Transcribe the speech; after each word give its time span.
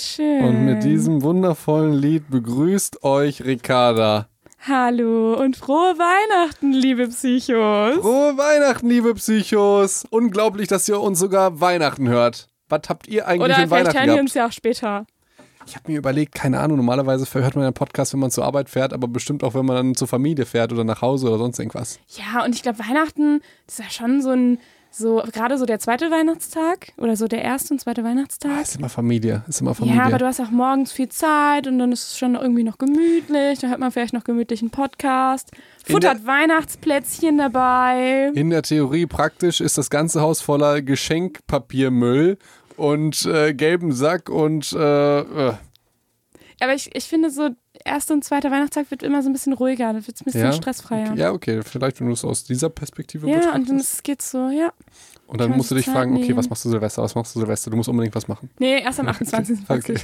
schön. 0.00 0.44
Und 0.44 0.64
mit 0.64 0.84
diesem 0.84 1.22
wundervollen 1.22 1.92
Lied 1.92 2.30
begrüßt 2.30 3.02
euch 3.02 3.44
Ricarda. 3.44 4.28
Hallo 4.68 5.34
und 5.34 5.56
frohe 5.56 5.94
Weihnachten, 5.96 6.72
liebe 6.72 7.08
Psychos. 7.08 7.96
Frohe 8.00 8.36
Weihnachten, 8.36 8.88
liebe 8.88 9.14
Psychos. 9.14 10.04
Unglaublich, 10.10 10.66
dass 10.68 10.88
ihr 10.88 11.00
uns 11.00 11.18
sogar 11.18 11.60
Weihnachten 11.60 12.08
hört. 12.08 12.48
Was 12.68 12.82
habt 12.88 13.06
ihr 13.06 13.28
eigentlich 13.28 13.42
Oder 13.44 13.62
in 13.62 13.68
vielleicht 13.68 13.70
Weihnachten 13.70 13.96
hören 13.98 14.06
wir 14.06 14.14
gehabt? 14.14 14.20
uns 14.22 14.34
ja 14.34 14.46
auch 14.46 14.52
später. 14.52 15.06
Ich 15.68 15.74
habe 15.74 15.90
mir 15.90 15.98
überlegt, 15.98 16.34
keine 16.34 16.60
Ahnung, 16.60 16.76
normalerweise 16.76 17.26
hört 17.32 17.56
man 17.56 17.64
einen 17.64 17.74
Podcast, 17.74 18.12
wenn 18.12 18.20
man 18.20 18.30
zur 18.30 18.44
Arbeit 18.44 18.70
fährt, 18.70 18.92
aber 18.92 19.08
bestimmt 19.08 19.42
auch, 19.42 19.54
wenn 19.54 19.66
man 19.66 19.76
dann 19.76 19.94
zur 19.96 20.06
Familie 20.06 20.46
fährt 20.46 20.72
oder 20.72 20.84
nach 20.84 21.02
Hause 21.02 21.28
oder 21.28 21.38
sonst 21.38 21.58
irgendwas. 21.58 21.98
Ja, 22.08 22.44
und 22.44 22.54
ich 22.54 22.62
glaube, 22.62 22.78
Weihnachten 22.78 23.40
ist 23.66 23.80
ja 23.80 23.90
schon 23.90 24.22
so 24.22 24.30
ein, 24.30 24.58
so 24.90 25.22
gerade 25.32 25.58
so 25.58 25.66
der 25.66 25.78
zweite 25.78 26.10
Weihnachtstag 26.10 26.92
oder 26.96 27.16
so 27.16 27.28
der 27.28 27.42
erste 27.42 27.74
und 27.74 27.80
zweite 27.80 28.00
Ah, 28.00 28.04
Weihnachtstag. 28.04 28.62
ist 28.62 28.76
immer 28.76 28.88
Familie, 28.88 29.44
ist 29.46 29.60
immer 29.60 29.74
Familie. 29.74 29.98
Ja, 29.98 30.04
aber 30.06 30.16
du 30.18 30.24
hast 30.26 30.40
auch 30.40 30.50
morgens 30.50 30.90
viel 30.92 31.08
Zeit 31.10 31.66
und 31.66 31.78
dann 31.78 31.92
ist 31.92 32.08
es 32.12 32.18
schon 32.18 32.34
irgendwie 32.34 32.62
noch 32.64 32.78
gemütlich. 32.78 33.58
Da 33.58 33.68
hört 33.68 33.78
man 33.80 33.92
vielleicht 33.92 34.14
noch 34.14 34.24
gemütlich 34.24 34.62
einen 34.62 34.70
Podcast. 34.70 35.50
Futtert 35.84 36.26
Weihnachtsplätzchen 36.26 37.36
dabei. 37.38 38.30
In 38.34 38.48
der 38.50 38.62
Theorie 38.62 39.06
praktisch 39.06 39.60
ist 39.60 39.76
das 39.76 39.90
ganze 39.90 40.20
Haus 40.22 40.40
voller 40.40 40.80
Geschenkpapiermüll 40.80 42.38
und 42.76 43.24
äh, 43.26 43.54
gelben 43.54 43.92
Sack 43.92 44.28
und 44.30 44.72
äh, 44.72 45.20
äh, 45.20 45.54
Aber 46.60 46.74
ich, 46.74 46.94
ich 46.94 47.04
finde 47.04 47.30
so, 47.30 47.50
erster 47.86 48.14
und 48.14 48.24
zweiter 48.24 48.50
Weihnachtstag 48.50 48.90
wird 48.90 49.02
immer 49.02 49.22
so 49.22 49.28
ein 49.30 49.32
bisschen 49.32 49.52
ruhiger. 49.54 49.92
Da 49.92 50.06
wird 50.06 50.14
es 50.16 50.20
ein 50.22 50.24
bisschen 50.26 50.40
ja. 50.42 50.52
stressfreier. 50.52 51.10
Okay, 51.12 51.20
ja, 51.20 51.32
okay, 51.32 51.60
vielleicht 51.62 52.00
wenn 52.00 52.08
du 52.08 52.12
es 52.12 52.24
aus 52.24 52.44
dieser 52.44 52.68
Perspektive 52.68 53.28
Ja, 53.30 53.54
und 53.54 53.68
dann 53.68 53.78
ist- 53.78 54.04
geht's 54.04 54.30
so, 54.30 54.50
ja. 54.50 54.72
Und 55.28 55.40
dann 55.40 55.50
musst 55.56 55.70
du 55.70 55.74
dich 55.74 55.86
Zeit 55.86 55.94
fragen, 55.94 56.12
okay, 56.16 56.26
nehmen. 56.26 56.36
was 56.36 56.48
machst 56.50 56.64
du 56.64 56.68
Silvester, 56.70 57.02
was 57.02 57.14
machst 57.14 57.34
du 57.34 57.40
Silvester? 57.40 57.70
Du 57.70 57.76
musst 57.76 57.88
unbedingt 57.88 58.14
was 58.14 58.28
machen. 58.28 58.48
Nee, 58.58 58.80
erst 58.82 59.00
am 59.00 59.08
28. 59.08 59.58
Okay. 59.68 59.96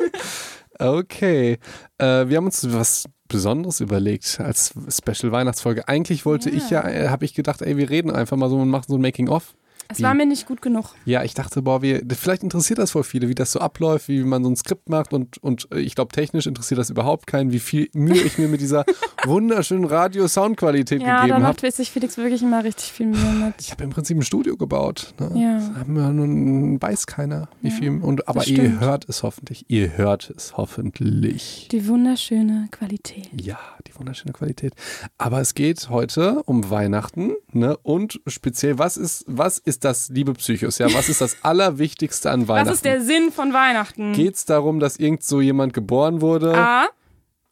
okay. 0.78 1.58
Äh, 1.98 2.28
wir 2.28 2.36
haben 2.36 2.46
uns 2.46 2.66
was 2.72 3.04
Besonderes 3.28 3.80
überlegt 3.80 4.38
als 4.40 4.74
Special 4.88 5.32
Weihnachtsfolge. 5.32 5.88
Eigentlich 5.88 6.24
wollte 6.26 6.50
Ja. 6.50 6.56
ich 6.56 6.70
ja, 6.70 6.88
äh, 6.88 7.08
habe 7.08 7.24
ich 7.24 7.34
gedacht, 7.34 7.62
ey, 7.62 7.76
wir 7.76 7.88
reden 7.90 8.10
einfach 8.10 8.36
mal 8.36 8.48
so 8.50 8.56
und 8.58 8.68
machen 8.68 8.84
so 8.88 8.96
ein 8.96 9.00
Making-of. 9.00 9.54
Es 9.92 10.02
war 10.02 10.14
mir 10.14 10.26
nicht 10.26 10.46
gut 10.46 10.62
genug. 10.62 10.86
Ja, 11.04 11.22
ich 11.22 11.34
dachte, 11.34 11.62
boah, 11.62 11.82
wir, 11.82 12.02
vielleicht 12.18 12.42
interessiert 12.42 12.78
das 12.78 12.90
voll 12.92 13.04
viele, 13.04 13.28
wie 13.28 13.34
das 13.34 13.52
so 13.52 13.60
abläuft, 13.60 14.08
wie 14.08 14.22
man 14.24 14.42
so 14.44 14.50
ein 14.50 14.56
Skript 14.56 14.88
macht 14.88 15.12
und, 15.12 15.38
und 15.42 15.68
äh, 15.72 15.78
ich 15.80 15.94
glaube, 15.94 16.12
technisch 16.12 16.46
interessiert 16.46 16.78
das 16.78 16.90
überhaupt 16.90 17.26
keinen, 17.26 17.52
wie 17.52 17.58
viel 17.60 17.88
Mühe 17.92 18.20
ich 18.20 18.38
mir 18.38 18.48
mit 18.48 18.60
dieser 18.60 18.84
wunderschönen 19.24 19.84
Radio-Soundqualität 19.84 21.00
Ja, 21.02 21.06
da 21.06 21.16
gegeben 21.22 21.34
habe. 21.44 21.56
macht 21.62 21.72
sich 21.74 21.90
Felix 21.90 22.16
wirklich 22.16 22.42
immer 22.42 22.64
richtig 22.64 22.92
viel 22.92 23.06
Mühe 23.06 23.32
mit. 23.44 23.54
Ich 23.60 23.70
habe 23.70 23.84
im 23.84 23.90
Prinzip 23.90 24.16
ein 24.16 24.22
Studio 24.22 24.56
gebaut. 24.56 25.14
Ne? 25.20 25.30
Ja. 25.40 25.54
Das 25.58 25.76
haben 25.76 25.94
wir 25.94 26.08
nun 26.10 26.80
weiß 26.80 27.06
keiner, 27.06 27.48
wie 27.60 27.68
Ja, 27.68 27.74
viel. 27.74 27.90
Und, 28.02 28.28
aber 28.28 28.46
ihr 28.46 28.80
hört 28.80 29.08
es 29.08 29.22
hoffentlich. 29.22 29.64
Ihr 29.68 29.96
hört 29.96 30.30
es 30.30 30.56
hoffentlich. 30.56 31.68
Die 31.70 31.86
wunderschöne 31.88 32.68
Qualität. 32.70 33.28
Ja, 33.40 33.58
die 33.86 33.94
wunderschöne 33.98 34.32
Qualität. 34.32 34.74
Aber 35.18 35.40
es 35.40 35.54
geht 35.54 35.88
heute 35.88 36.42
um 36.44 36.70
Weihnachten, 36.70 37.32
ne? 37.52 37.76
Und 37.82 38.20
speziell, 38.26 38.78
was 38.78 38.96
ist, 38.96 39.24
was 39.26 39.58
ist 39.58 39.81
das, 39.84 40.08
liebe 40.08 40.32
Psychos? 40.34 40.78
Ja, 40.78 40.92
was 40.94 41.08
ist 41.08 41.20
das 41.20 41.36
Allerwichtigste 41.42 42.30
an 42.30 42.48
Weihnachten? 42.48 42.68
Was 42.68 42.76
ist 42.76 42.84
der 42.84 43.00
Sinn 43.02 43.30
von 43.32 43.52
Weihnachten? 43.52 44.12
Geht 44.12 44.34
es 44.36 44.44
darum, 44.44 44.80
dass 44.80 44.96
irgend 44.96 45.22
so 45.22 45.40
jemand 45.40 45.72
geboren 45.74 46.20
wurde? 46.20 46.54
A, 46.56 46.88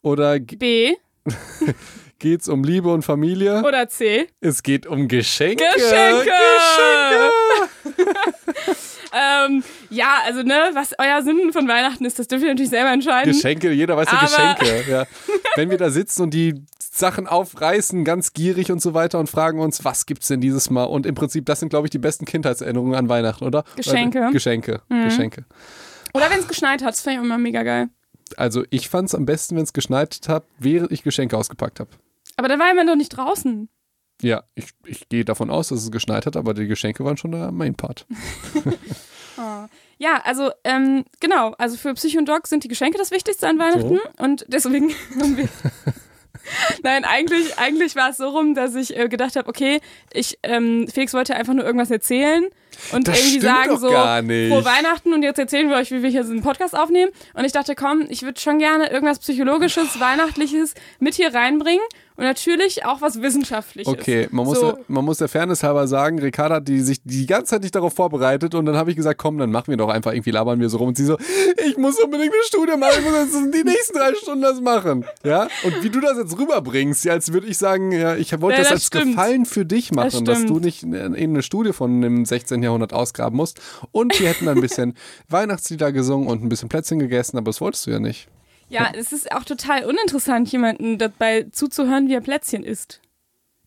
Oder 0.01 0.39
B 0.39 0.95
geht 2.21 2.41
es 2.41 2.47
um 2.47 2.63
Liebe 2.63 2.93
und 2.93 3.01
Familie? 3.03 3.61
oder 3.63 3.89
C? 3.89 4.27
es 4.39 4.63
geht 4.63 4.85
um 4.87 5.07
Geschenke. 5.09 5.63
Geschenke! 5.75 6.31
Geschenke! 7.85 8.11
Ähm, 9.13 9.61
ja, 9.89 10.19
also 10.25 10.41
ne, 10.41 10.69
was 10.73 10.93
euer 10.97 11.21
Sinn 11.21 11.51
von 11.51 11.67
Weihnachten 11.67 12.05
ist, 12.05 12.17
das 12.17 12.27
dürft 12.29 12.43
ihr 12.43 12.49
natürlich 12.49 12.69
selber 12.69 12.91
entscheiden. 12.93 13.33
Geschenke, 13.33 13.69
jeder 13.71 13.97
weiß 13.97 14.07
ja 14.09 14.19
Geschenke. 14.21 14.89
Ja. 14.89 15.05
Wenn 15.57 15.69
wir 15.69 15.77
da 15.77 15.89
sitzen 15.89 16.21
und 16.23 16.33
die 16.33 16.63
Sachen 16.79 17.27
aufreißen, 17.27 18.05
ganz 18.05 18.31
gierig 18.31 18.71
und 18.71 18.81
so 18.81 18.93
weiter 18.93 19.19
und 19.19 19.29
fragen 19.29 19.59
uns, 19.59 19.83
was 19.83 20.05
gibt's 20.05 20.29
denn 20.29 20.39
dieses 20.39 20.69
Mal? 20.69 20.85
Und 20.85 21.05
im 21.05 21.13
Prinzip, 21.15 21.45
das 21.45 21.59
sind, 21.59 21.67
glaube 21.69 21.87
ich, 21.87 21.91
die 21.91 21.97
besten 21.99 22.23
Kindheitserinnerungen 22.23 22.95
an 22.95 23.09
Weihnachten, 23.09 23.43
oder? 23.43 23.65
Geschenke. 23.75 24.27
Äh, 24.29 24.31
Geschenke, 24.31 24.81
Mhm. 24.87 25.03
Geschenke. 25.03 25.43
Oder 26.13 26.29
wenn 26.29 26.39
es 26.39 26.47
geschneit 26.47 26.81
hat, 26.81 26.93
das 26.93 27.01
fand 27.01 27.17
ich 27.17 27.21
immer 27.23 27.37
mega 27.37 27.63
geil. 27.63 27.89
Also 28.37 28.63
ich 28.69 28.87
fand 28.87 29.09
es 29.09 29.15
am 29.15 29.25
besten, 29.25 29.57
wenn 29.57 29.63
es 29.63 29.73
geschneit 29.73 30.21
hat, 30.29 30.45
während 30.57 30.91
ich 30.93 31.03
Geschenke 31.03 31.35
ausgepackt 31.35 31.81
habe. 31.81 31.89
Aber 32.41 32.47
da 32.47 32.57
war 32.57 32.73
man 32.73 32.87
doch 32.87 32.95
nicht 32.95 33.09
draußen. 33.09 33.69
Ja, 34.23 34.41
ich, 34.55 34.71
ich 34.83 35.07
gehe 35.09 35.23
davon 35.23 35.51
aus, 35.51 35.67
dass 35.67 35.83
es 35.83 35.91
geschneit 35.91 36.25
hat, 36.25 36.35
aber 36.35 36.55
die 36.55 36.65
Geschenke 36.65 37.05
waren 37.05 37.15
schon 37.15 37.33
der 37.33 37.51
Main 37.51 37.75
Part. 37.75 38.07
Oh. 39.37 39.65
Ja, 39.97 40.21
also 40.23 40.51
ähm, 40.63 41.05
genau, 41.19 41.53
also 41.57 41.77
für 41.77 41.93
Psycho 41.93 42.19
und 42.19 42.27
Doc 42.27 42.45
sind 42.45 42.63
die 42.63 42.67
Geschenke 42.67 42.97
das 42.97 43.11
Wichtigste 43.11 43.47
an 43.47 43.57
Weihnachten 43.57 43.99
und 44.17 44.45
deswegen 44.49 44.89
haben 45.19 45.37
wir. 45.37 45.47
Nein, 46.83 47.05
eigentlich, 47.05 47.57
eigentlich 47.57 47.95
war 47.95 48.09
es 48.09 48.17
so 48.17 48.29
rum, 48.29 48.53
dass 48.53 48.75
ich 48.75 48.97
äh, 48.97 49.07
gedacht 49.07 49.35
habe, 49.35 49.47
okay, 49.47 49.79
ich, 50.11 50.37
ähm, 50.43 50.87
Felix 50.91 51.13
wollte 51.13 51.35
einfach 51.35 51.53
nur 51.53 51.63
irgendwas 51.63 51.91
erzählen 51.91 52.45
und 52.91 53.07
Das 53.07 53.17
irgendwie 53.17 53.39
sagen 53.39 53.77
so, 53.77 53.89
frohe 53.89 54.65
Weihnachten 54.65 55.13
und 55.13 55.23
jetzt 55.23 55.39
erzählen 55.39 55.69
wir 55.69 55.77
euch, 55.77 55.91
wie 55.91 56.03
wir 56.03 56.09
hier 56.09 56.23
so 56.23 56.31
einen 56.31 56.41
Podcast 56.41 56.75
aufnehmen. 56.77 57.11
Und 57.33 57.45
ich 57.45 57.51
dachte, 57.51 57.75
komm, 57.75 58.05
ich 58.09 58.23
würde 58.23 58.39
schon 58.39 58.59
gerne 58.59 58.89
irgendwas 58.91 59.19
Psychologisches, 59.19 59.99
Weihnachtliches 59.99 60.73
mit 60.99 61.13
hier 61.13 61.33
reinbringen 61.33 61.83
und 62.21 62.27
natürlich 62.27 62.85
auch 62.85 63.01
was 63.01 63.21
Wissenschaftliches. 63.21 63.91
Okay, 63.91 64.27
man 64.31 64.45
muss, 64.45 64.59
So. 64.59 64.71
der, 64.73 64.79
man 64.87 65.03
muss 65.03 65.17
der 65.17 65.27
Fairness 65.27 65.63
halber 65.63 65.87
sagen, 65.87 66.19
Ricarda 66.19 66.55
hat 66.55 66.67
die 66.67 66.79
sich 66.81 66.99
die 67.03 67.25
ganze 67.25 67.47
Zeit 67.51 67.63
nicht 67.63 67.73
darauf 67.75 67.93
vorbereitet 67.93 68.53
und 68.55 68.65
dann 68.67 68.77
habe 68.77 68.91
ich 68.91 68.95
gesagt, 68.95 69.17
komm, 69.19 69.37
dann 69.39 69.51
machen 69.51 69.67
wir 69.69 69.77
doch 69.77 69.89
einfach 69.89 70.13
irgendwie, 70.13 70.31
labern 70.31 70.59
wir 70.59 70.69
so 70.69 70.77
rum 70.77 70.89
und 70.89 70.97
sie 70.97 71.05
so, 71.05 71.17
ich 71.65 71.77
muss 71.77 71.99
unbedingt 71.99 72.31
eine 72.33 72.43
Studie 72.43 72.77
machen, 72.77 72.93
ich 72.99 73.03
muss 73.05 73.19
jetzt 73.43 73.55
die 73.55 73.63
nächsten 73.63 73.97
drei 73.97 74.13
Stunden 74.15 74.41
das 74.43 74.61
machen. 74.61 75.03
Ja, 75.23 75.47
und 75.63 75.83
wie 75.83 75.89
du 75.89 75.99
das 75.99 76.17
jetzt 76.17 76.37
rüberbringst, 76.37 77.03
ja, 77.05 77.13
als 77.13 77.33
würde 77.33 77.47
ich 77.47 77.57
sagen, 77.57 77.91
ja, 77.91 78.15
ich 78.15 78.39
wollte 78.39 78.57
Ja, 78.57 78.63
das, 78.63 78.67
das 78.69 78.71
als 78.77 78.85
stimmt. 78.87 79.15
Gefallen 79.15 79.45
für 79.45 79.65
dich 79.65 79.91
machen, 79.91 80.23
dass 80.25 80.37
stimmt. 80.37 80.49
du 80.51 80.59
nicht 80.59 80.83
in 80.83 80.95
eine 81.15 81.41
Studie 81.41 81.73
von 81.73 82.01
dem 82.01 82.25
16. 82.25 82.61
Jahrhundert 82.61 82.93
ausgraben 82.93 83.35
musst 83.35 83.59
und 83.91 84.19
wir 84.19 84.29
hätten 84.29 84.45
dann 84.45 84.57
ein 84.57 84.61
bisschen 84.61 84.93
Weihnachtslieder 85.29 85.91
gesungen 85.91 86.27
und 86.27 86.43
ein 86.43 86.49
bisschen 86.49 86.69
Plätzchen 86.69 86.99
gegessen, 86.99 87.37
aber 87.37 87.45
das 87.49 87.61
wolltest 87.61 87.87
du 87.87 87.91
ja 87.91 87.99
nicht. 87.99 88.27
Ja, 88.71 88.91
es 88.97 89.11
ist 89.11 89.31
auch 89.31 89.43
total 89.43 89.85
uninteressant, 89.85 90.51
jemanden 90.51 90.97
dabei 90.97 91.45
zuzuhören, 91.51 92.07
wie 92.07 92.13
er 92.13 92.21
Plätzchen 92.21 92.63
isst. 92.63 93.01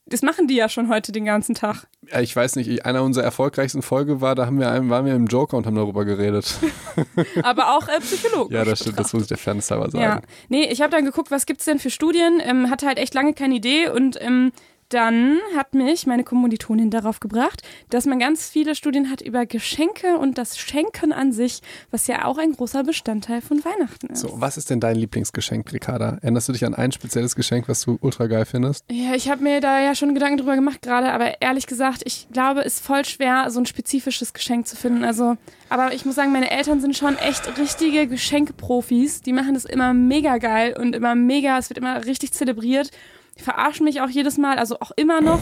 Das 0.06 0.20
machen 0.20 0.46
die 0.48 0.54
ja 0.56 0.68
schon 0.68 0.90
heute 0.90 1.12
den 1.12 1.24
ganzen 1.24 1.54
Tag. 1.54 1.86
Ja, 2.10 2.20
ich 2.20 2.36
weiß 2.36 2.56
nicht, 2.56 2.84
einer 2.84 3.02
unserer 3.02 3.24
erfolgreichsten 3.24 3.80
Folge 3.80 4.20
war, 4.20 4.34
da 4.34 4.44
haben 4.44 4.58
wir, 4.58 4.70
einen- 4.70 4.90
waren 4.90 5.06
wir 5.06 5.14
im 5.14 5.26
Joker 5.26 5.56
und 5.56 5.64
haben 5.66 5.76
darüber 5.76 6.04
geredet. 6.04 6.56
Aber 7.42 7.74
auch 7.76 7.88
äh, 7.88 8.00
psychologisch. 8.00 8.54
Ja, 8.54 8.64
das 8.66 8.80
stimmt, 8.80 8.98
das 8.98 9.14
muss 9.14 9.22
ich 9.22 9.28
der 9.28 9.38
Fairness 9.38 9.70
halber 9.70 9.90
sagen. 9.90 10.02
Ja, 10.04 10.20
nee, 10.50 10.66
ich 10.70 10.82
habe 10.82 10.90
dann 10.90 11.06
geguckt, 11.06 11.30
was 11.30 11.46
gibt's 11.46 11.64
denn 11.64 11.78
für 11.78 11.88
Studien, 11.88 12.38
ähm, 12.44 12.68
hatte 12.68 12.86
halt 12.86 12.98
echt 12.98 13.14
lange 13.14 13.32
keine 13.32 13.54
Idee 13.54 13.88
und 13.88 14.18
ähm, 14.20 14.52
dann 14.94 15.38
hat 15.56 15.74
mich 15.74 16.06
meine 16.06 16.22
Kommilitonin 16.22 16.88
darauf 16.90 17.18
gebracht, 17.18 17.62
dass 17.90 18.06
man 18.06 18.20
ganz 18.20 18.48
viele 18.48 18.74
Studien 18.76 19.10
hat 19.10 19.20
über 19.20 19.44
Geschenke 19.44 20.18
und 20.18 20.38
das 20.38 20.56
Schenken 20.56 21.12
an 21.12 21.32
sich, 21.32 21.60
was 21.90 22.06
ja 22.06 22.24
auch 22.24 22.38
ein 22.38 22.52
großer 22.52 22.84
Bestandteil 22.84 23.40
von 23.40 23.64
Weihnachten 23.64 24.06
ist. 24.06 24.20
So, 24.20 24.40
was 24.40 24.56
ist 24.56 24.70
denn 24.70 24.78
dein 24.78 24.96
Lieblingsgeschenk, 24.96 25.72
Ricarda? 25.72 26.18
Erinnerst 26.22 26.48
du 26.48 26.52
dich 26.52 26.64
an 26.64 26.74
ein 26.74 26.92
spezielles 26.92 27.34
Geschenk, 27.34 27.68
was 27.68 27.82
du 27.84 27.98
ultra 28.00 28.28
geil 28.28 28.44
findest? 28.44 28.84
Ja, 28.90 29.14
ich 29.14 29.28
habe 29.28 29.42
mir 29.42 29.60
da 29.60 29.80
ja 29.80 29.96
schon 29.96 30.14
Gedanken 30.14 30.38
drüber 30.38 30.54
gemacht 30.54 30.80
gerade, 30.80 31.12
aber 31.12 31.42
ehrlich 31.42 31.66
gesagt, 31.66 32.02
ich 32.04 32.28
glaube, 32.32 32.60
es 32.60 32.74
ist 32.74 32.86
voll 32.86 33.04
schwer, 33.04 33.50
so 33.50 33.58
ein 33.58 33.66
spezifisches 33.66 34.32
Geschenk 34.32 34.68
zu 34.68 34.76
finden. 34.76 35.02
Also, 35.02 35.36
aber 35.68 35.92
ich 35.92 36.04
muss 36.04 36.14
sagen, 36.14 36.30
meine 36.30 36.50
Eltern 36.50 36.80
sind 36.80 36.96
schon 36.96 37.16
echt 37.16 37.58
richtige 37.58 38.06
Geschenkprofis. 38.06 39.22
Die 39.22 39.32
machen 39.32 39.54
das 39.54 39.64
immer 39.64 39.92
mega 39.92 40.38
geil 40.38 40.76
und 40.78 40.94
immer 40.94 41.16
mega, 41.16 41.58
es 41.58 41.68
wird 41.68 41.78
immer 41.78 42.04
richtig 42.04 42.32
zelebriert. 42.32 42.90
Die 43.38 43.42
verarschen 43.42 43.84
mich 43.84 44.00
auch 44.00 44.08
jedes 44.08 44.38
Mal, 44.38 44.58
also 44.58 44.78
auch 44.80 44.92
immer 44.96 45.20
noch, 45.20 45.40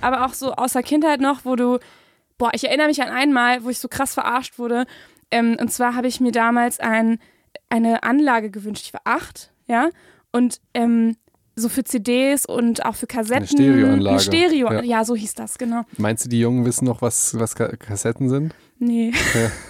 aber 0.00 0.24
auch 0.26 0.34
so 0.34 0.52
aus 0.52 0.72
der 0.74 0.82
Kindheit 0.82 1.20
noch, 1.20 1.44
wo 1.44 1.56
du, 1.56 1.78
boah, 2.38 2.50
ich 2.54 2.64
erinnere 2.64 2.88
mich 2.88 3.02
an 3.02 3.08
einmal, 3.08 3.64
wo 3.64 3.68
ich 3.70 3.78
so 3.78 3.88
krass 3.88 4.14
verarscht 4.14 4.58
wurde. 4.58 4.86
Ähm, 5.30 5.56
und 5.60 5.72
zwar 5.72 5.94
habe 5.94 6.06
ich 6.06 6.20
mir 6.20 6.30
damals 6.32 6.78
ein, 6.78 7.18
eine 7.68 8.02
Anlage 8.02 8.50
gewünscht. 8.50 8.84
Ich 8.86 8.92
war 8.94 9.00
acht, 9.04 9.50
ja, 9.66 9.88
und 10.30 10.60
ähm, 10.74 11.16
so 11.56 11.68
für 11.68 11.84
CDs 11.84 12.46
und 12.46 12.84
auch 12.86 12.94
für 12.94 13.06
Kassetten. 13.06 13.46
Stereoanlage. 13.46 14.08
Eine 14.10 14.20
Stereo, 14.20 14.72
Ja. 14.72 14.82
ja. 14.82 15.04
so 15.04 15.14
hieß 15.14 15.34
das, 15.34 15.58
genau. 15.58 15.82
Meinst 15.98 16.24
du, 16.24 16.28
die 16.30 16.40
Jungen 16.40 16.64
wissen 16.64 16.86
noch, 16.86 17.02
was, 17.02 17.38
was 17.38 17.54
Ka- 17.54 17.76
Kassetten 17.76 18.28
sind? 18.30 18.54
Nee. 18.78 19.12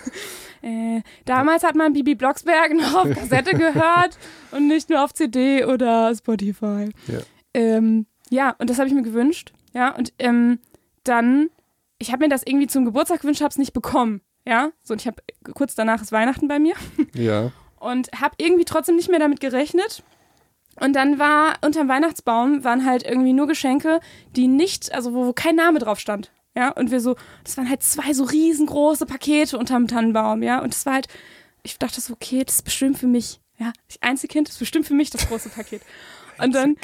äh, 0.62 1.02
damals 1.24 1.64
hat 1.64 1.74
man 1.74 1.92
Bibi 1.92 2.14
Blocksberg 2.14 2.72
noch 2.74 2.94
auf 3.04 3.10
Kassette 3.10 3.54
gehört 3.56 4.16
und 4.52 4.68
nicht 4.68 4.90
nur 4.90 5.02
auf 5.02 5.12
CD 5.12 5.64
oder 5.64 6.14
Spotify. 6.14 6.90
Ja. 7.08 7.18
Ähm, 7.54 8.06
ja, 8.30 8.54
und 8.58 8.70
das 8.70 8.78
habe 8.78 8.88
ich 8.88 8.94
mir 8.94 9.02
gewünscht. 9.02 9.52
Ja, 9.74 9.94
und 9.94 10.12
ähm, 10.18 10.58
dann, 11.04 11.50
ich 11.98 12.12
habe 12.12 12.24
mir 12.24 12.28
das 12.28 12.42
irgendwie 12.44 12.66
zum 12.66 12.84
Geburtstag 12.84 13.20
gewünscht, 13.20 13.40
habe 13.40 13.50
es 13.50 13.58
nicht 13.58 13.72
bekommen. 13.72 14.20
Ja, 14.46 14.70
so 14.82 14.94
und 14.94 15.00
ich 15.00 15.06
habe 15.06 15.22
kurz 15.54 15.74
danach 15.74 16.02
ist 16.02 16.12
Weihnachten 16.12 16.48
bei 16.48 16.58
mir 16.58 16.74
Ja. 17.14 17.52
und 17.78 18.10
habe 18.20 18.34
irgendwie 18.38 18.64
trotzdem 18.64 18.96
nicht 18.96 19.08
mehr 19.08 19.20
damit 19.20 19.40
gerechnet. 19.40 20.02
Und 20.80 20.96
dann 20.96 21.18
war 21.18 21.58
unterm 21.64 21.88
Weihnachtsbaum 21.88 22.64
waren 22.64 22.84
halt 22.84 23.04
irgendwie 23.04 23.34
nur 23.34 23.46
Geschenke, 23.46 24.00
die 24.34 24.48
nicht, 24.48 24.92
also 24.92 25.14
wo, 25.14 25.26
wo 25.26 25.32
kein 25.32 25.54
Name 25.54 25.78
drauf 25.78 26.00
stand. 26.00 26.32
Ja, 26.56 26.70
und 26.70 26.90
wir 26.90 27.00
so, 27.00 27.14
das 27.44 27.56
waren 27.56 27.68
halt 27.68 27.82
zwei 27.82 28.12
so 28.12 28.24
riesengroße 28.24 29.06
Pakete 29.06 29.58
unterm 29.58 29.86
Tannenbaum, 29.86 30.42
ja, 30.42 30.60
und 30.60 30.74
es 30.74 30.84
war 30.86 30.94
halt 30.94 31.08
ich 31.62 31.78
dachte 31.78 32.00
so, 32.00 32.12
okay, 32.14 32.44
das 32.44 32.56
ist 32.56 32.62
bestimmt 32.62 32.98
für 32.98 33.06
mich. 33.06 33.40
Ja, 33.58 33.72
ich 33.88 34.02
Einzelkind, 34.02 34.48
das 34.48 34.54
ist 34.54 34.58
bestimmt 34.58 34.86
für 34.86 34.94
mich 34.94 35.10
das 35.10 35.28
große 35.28 35.48
Paket. 35.48 35.82
Und 36.42 36.54
dann. 36.54 36.76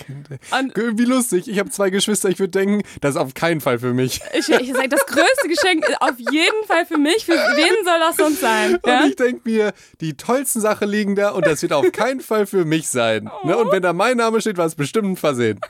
Und 0.58 0.98
Wie 0.98 1.04
lustig. 1.04 1.48
Ich 1.48 1.58
habe 1.58 1.70
zwei 1.70 1.90
Geschwister. 1.90 2.28
Ich 2.28 2.38
würde 2.38 2.50
denken, 2.50 2.82
das 3.00 3.12
ist 3.12 3.16
auf 3.16 3.34
keinen 3.34 3.60
Fall 3.60 3.78
für 3.78 3.94
mich. 3.94 4.20
ich, 4.32 4.48
ich 4.48 4.72
sage, 4.72 4.88
das 4.88 5.06
größte 5.06 5.48
Geschenk 5.48 5.88
ist 5.88 6.00
auf 6.00 6.18
jeden 6.18 6.64
Fall 6.66 6.86
für 6.86 6.98
mich. 6.98 7.24
Für 7.24 7.32
wen 7.32 7.84
soll 7.84 7.98
das 7.98 8.16
sonst 8.16 8.40
sein? 8.40 8.78
Ja? 8.86 9.02
Und 9.02 9.08
ich 9.10 9.16
denke 9.16 9.42
mir, 9.44 9.72
die 10.00 10.16
tollsten 10.16 10.60
Sachen 10.60 10.88
liegen 10.88 11.14
da 11.14 11.30
und 11.30 11.46
das 11.46 11.62
wird 11.62 11.72
auf 11.72 11.90
keinen 11.92 12.20
Fall 12.20 12.46
für 12.46 12.64
mich 12.64 12.88
sein. 12.88 13.30
Ne? 13.44 13.56
Und 13.56 13.72
wenn 13.72 13.82
da 13.82 13.92
mein 13.92 14.16
Name 14.16 14.40
steht, 14.40 14.56
war 14.56 14.66
es 14.66 14.74
bestimmt 14.74 15.08
ein 15.08 15.16
Versehen. 15.16 15.60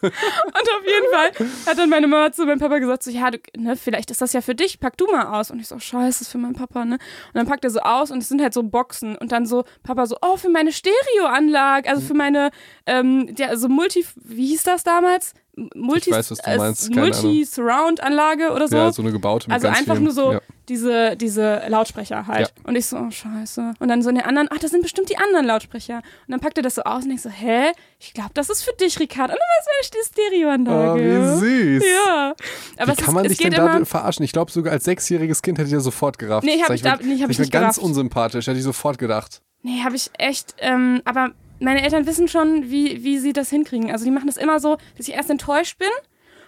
Und 0.00 0.12
auf 0.12 0.84
jeden 0.86 1.10
Fall 1.10 1.48
hat 1.66 1.78
dann 1.78 1.88
meine 1.88 2.06
Mama 2.06 2.32
zu 2.32 2.44
meinem 2.44 2.58
Papa 2.58 2.78
gesagt, 2.78 3.02
so, 3.02 3.10
ja, 3.10 3.30
du, 3.30 3.38
ne, 3.56 3.76
vielleicht 3.76 4.10
ist 4.10 4.20
das 4.20 4.32
ja 4.32 4.40
für 4.40 4.54
dich, 4.54 4.78
pack 4.80 4.96
du 4.96 5.06
mal 5.06 5.38
aus. 5.38 5.50
Und 5.50 5.60
ich 5.60 5.68
so, 5.68 5.78
scheiße, 5.78 6.14
das 6.14 6.20
ist 6.22 6.32
für 6.32 6.38
meinen 6.38 6.54
Papa, 6.54 6.84
ne? 6.84 6.94
Und 6.94 7.34
dann 7.34 7.46
packt 7.46 7.64
er 7.64 7.70
so 7.70 7.80
aus 7.80 8.10
und 8.10 8.18
es 8.18 8.28
sind 8.28 8.40
halt 8.42 8.54
so 8.54 8.62
Boxen. 8.62 9.16
Und 9.16 9.32
dann 9.32 9.46
so, 9.46 9.64
Papa 9.82 10.06
so, 10.06 10.16
oh, 10.22 10.36
für 10.36 10.48
meine 10.48 10.72
Stereoanlage, 10.72 11.88
also 11.88 12.02
für 12.02 12.14
meine, 12.14 12.50
ähm, 12.86 13.33
ja, 13.36 13.56
so 13.56 13.68
Multi, 13.68 14.04
wie 14.24 14.46
hieß 14.48 14.62
das 14.64 14.82
damals? 14.84 15.34
Multi, 15.76 16.10
Ich 16.10 16.16
weiß, 16.16 16.32
was 16.32 16.38
du 16.38 16.50
äh, 16.50 16.56
meinst, 16.58 16.88
keine. 16.92 17.00
Multi-Surround-Anlage 17.12 18.50
oder 18.50 18.66
so. 18.68 18.76
Ja, 18.76 18.92
so 18.92 19.02
eine 19.02 19.12
gebaute 19.12 19.50
Also 19.50 19.68
einfach 19.68 19.94
vielen, 19.94 20.02
nur 20.04 20.12
so 20.12 20.32
Ja. 20.32 20.40
diese, 20.68 21.16
diese 21.16 21.62
Lautsprecher 21.68 22.26
halt. 22.26 22.52
Und 22.64 22.74
ich 22.74 22.86
so, 22.86 22.96
oh 22.96 23.10
scheiße. 23.10 23.74
Und 23.78 23.88
dann 23.88 24.02
so 24.02 24.08
in 24.08 24.16
den 24.16 24.24
anderen, 24.24 24.48
ach, 24.52 24.58
das 24.58 24.72
sind 24.72 24.82
bestimmt 24.82 25.10
die 25.10 25.16
anderen 25.16 25.46
Lautsprecher. 25.46 25.98
Und 25.98 26.02
dann 26.32 26.40
packt 26.40 26.56
er 26.56 26.64
das 26.64 26.74
so 26.74 26.82
aus 26.82 27.04
und 27.04 27.12
ich 27.12 27.22
so, 27.22 27.30
hä? 27.30 27.70
Ich 28.00 28.12
glaube, 28.14 28.30
das 28.34 28.50
ist 28.50 28.62
für 28.64 28.72
dich, 28.72 28.98
Ricardo. 28.98 29.32
Und 29.34 29.38
dann 29.38 29.66
war 29.66 29.80
es 29.80 29.90
die 29.90 29.98
Oh, 29.98 30.24
Stereoanlage. 30.26 31.00
wie 31.40 31.78
süß. 31.78 31.84
Ja. 31.88 32.34
Aber 32.78 32.86
Wie 32.88 32.90
es, 32.92 32.96
kann 32.98 33.08
ist, 33.08 33.12
man 33.12 33.24
es 33.24 33.28
dich 33.30 33.38
denn 33.38 33.52
da 33.52 33.84
verarschen? 33.84 34.24
Ich 34.24 34.32
glaube, 34.32 34.50
sogar 34.50 34.72
als 34.72 34.84
sechsjähriges 34.84 35.40
Kind 35.42 35.58
hätte 35.58 35.68
ich 35.68 35.74
das 35.74 35.84
sofort 35.84 36.18
gerafft. 36.18 36.44
Nee, 36.44 36.58
hab 36.60 36.66
Sag 36.68 36.74
ich 36.74 36.82
da- 36.82 36.96
nee, 37.00 37.22
hab 37.22 37.30
ich 37.30 37.38
mir 37.38 37.42
nicht 37.44 37.52
ganz 37.52 37.76
gerafft. 37.76 37.78
unsympathisch, 37.78 38.46
hätte 38.48 38.58
ich 38.58 38.64
sofort 38.64 38.98
gedacht. 38.98 39.40
Nee, 39.62 39.82
habe 39.84 39.94
ich 39.96 40.10
echt, 40.18 40.54
ähm, 40.58 41.00
aber 41.04 41.30
meine 41.60 41.82
Eltern 41.82 42.06
wissen 42.06 42.28
schon, 42.28 42.70
wie, 42.70 43.02
wie 43.04 43.18
sie 43.18 43.32
das 43.32 43.50
hinkriegen. 43.50 43.90
Also 43.90 44.04
die 44.04 44.10
machen 44.10 44.26
das 44.26 44.36
immer 44.36 44.60
so, 44.60 44.76
dass 44.96 45.08
ich 45.08 45.14
erst 45.14 45.30
enttäuscht 45.30 45.78
bin 45.78 45.88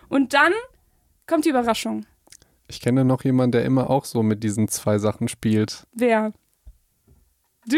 und 0.08 0.34
dann 0.34 0.52
kommt 1.26 1.44
die 1.44 1.50
Überraschung. 1.50 2.06
Ich 2.68 2.80
kenne 2.80 3.04
noch 3.04 3.22
jemanden, 3.24 3.52
der 3.52 3.64
immer 3.64 3.90
auch 3.90 4.04
so 4.04 4.22
mit 4.22 4.42
diesen 4.42 4.68
zwei 4.68 4.98
Sachen 4.98 5.28
spielt. 5.28 5.86
Wer? 5.92 6.32
Du? 7.66 7.76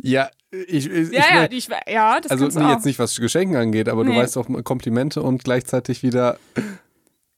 Ja, 0.00 0.30
ich, 0.50 0.88
ich, 0.90 1.10
Ja, 1.12 1.44
ich 1.50 1.66
ja, 1.66 1.76
Schwe- 1.76 1.90
ja, 1.90 2.20
das 2.20 2.30
also 2.30 2.48
du 2.48 2.58
nee, 2.60 2.70
jetzt 2.72 2.84
nicht, 2.86 2.98
was 2.98 3.16
Geschenken 3.16 3.56
angeht, 3.56 3.88
aber 3.88 4.04
du 4.04 4.10
Nee. 4.10 4.18
weißt 4.18 4.36
auch 4.38 4.46
Komplimente 4.64 5.22
und 5.22 5.44
gleichzeitig 5.44 6.02
wieder, 6.02 6.38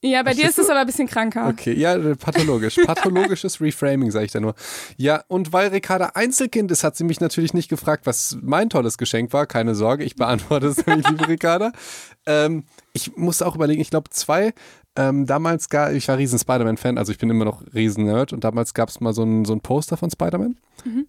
Ja, 0.01 0.23
bei 0.23 0.33
dir 0.33 0.47
ist 0.47 0.57
es 0.57 0.69
aber 0.69 0.79
ein 0.79 0.85
bisschen 0.85 1.07
kranker. 1.07 1.47
okay, 1.49 1.73
ja, 1.73 1.97
pathologisch. 2.15 2.75
Pathologisches 2.85 3.59
Reframing, 3.59 4.11
sage 4.11 4.25
ich 4.25 4.31
da 4.31 4.39
nur. 4.39 4.55
Ja, 4.95 5.23
und 5.27 5.51
weil 5.51 5.69
Ricarda 5.69 6.11
Einzelkind 6.13 6.71
ist, 6.71 6.85
hat 6.85 6.95
sie 6.95 7.03
mich 7.03 7.19
natürlich 7.19 7.53
nicht 7.53 7.69
gefragt, 7.69 8.05
was 8.05 8.37
mein 8.41 8.69
tolles 8.69 8.97
Geschenk 8.97 9.33
war. 9.33 9.45
Keine 9.45 9.75
Sorge, 9.75 10.05
ich 10.05 10.15
beantworte 10.15 10.67
es 10.67 10.85
nämlich, 10.85 11.07
liebe 11.09 11.27
Ricarda. 11.27 11.73
Ähm, 12.25 12.63
ich 12.93 13.17
musste 13.17 13.45
auch 13.45 13.55
überlegen, 13.55 13.81
ich 13.81 13.89
glaube 13.89 14.09
zwei. 14.09 14.53
Ähm, 14.95 15.25
damals 15.25 15.69
gab, 15.69 15.91
ich 15.91 16.07
war 16.07 16.17
riesen 16.17 16.39
Spider-Man-Fan, 16.39 16.97
also 16.97 17.11
ich 17.11 17.17
bin 17.17 17.29
immer 17.29 17.45
noch 17.45 17.63
riesen 17.73 18.05
Nerd 18.05 18.33
und 18.33 18.43
damals 18.43 18.73
gab 18.73 18.89
es 18.89 18.99
mal 18.99 19.13
so 19.13 19.23
ein, 19.23 19.45
so 19.45 19.53
ein 19.53 19.61
Poster 19.61 19.97
von 19.97 20.09
Spider-Man. 20.09 20.57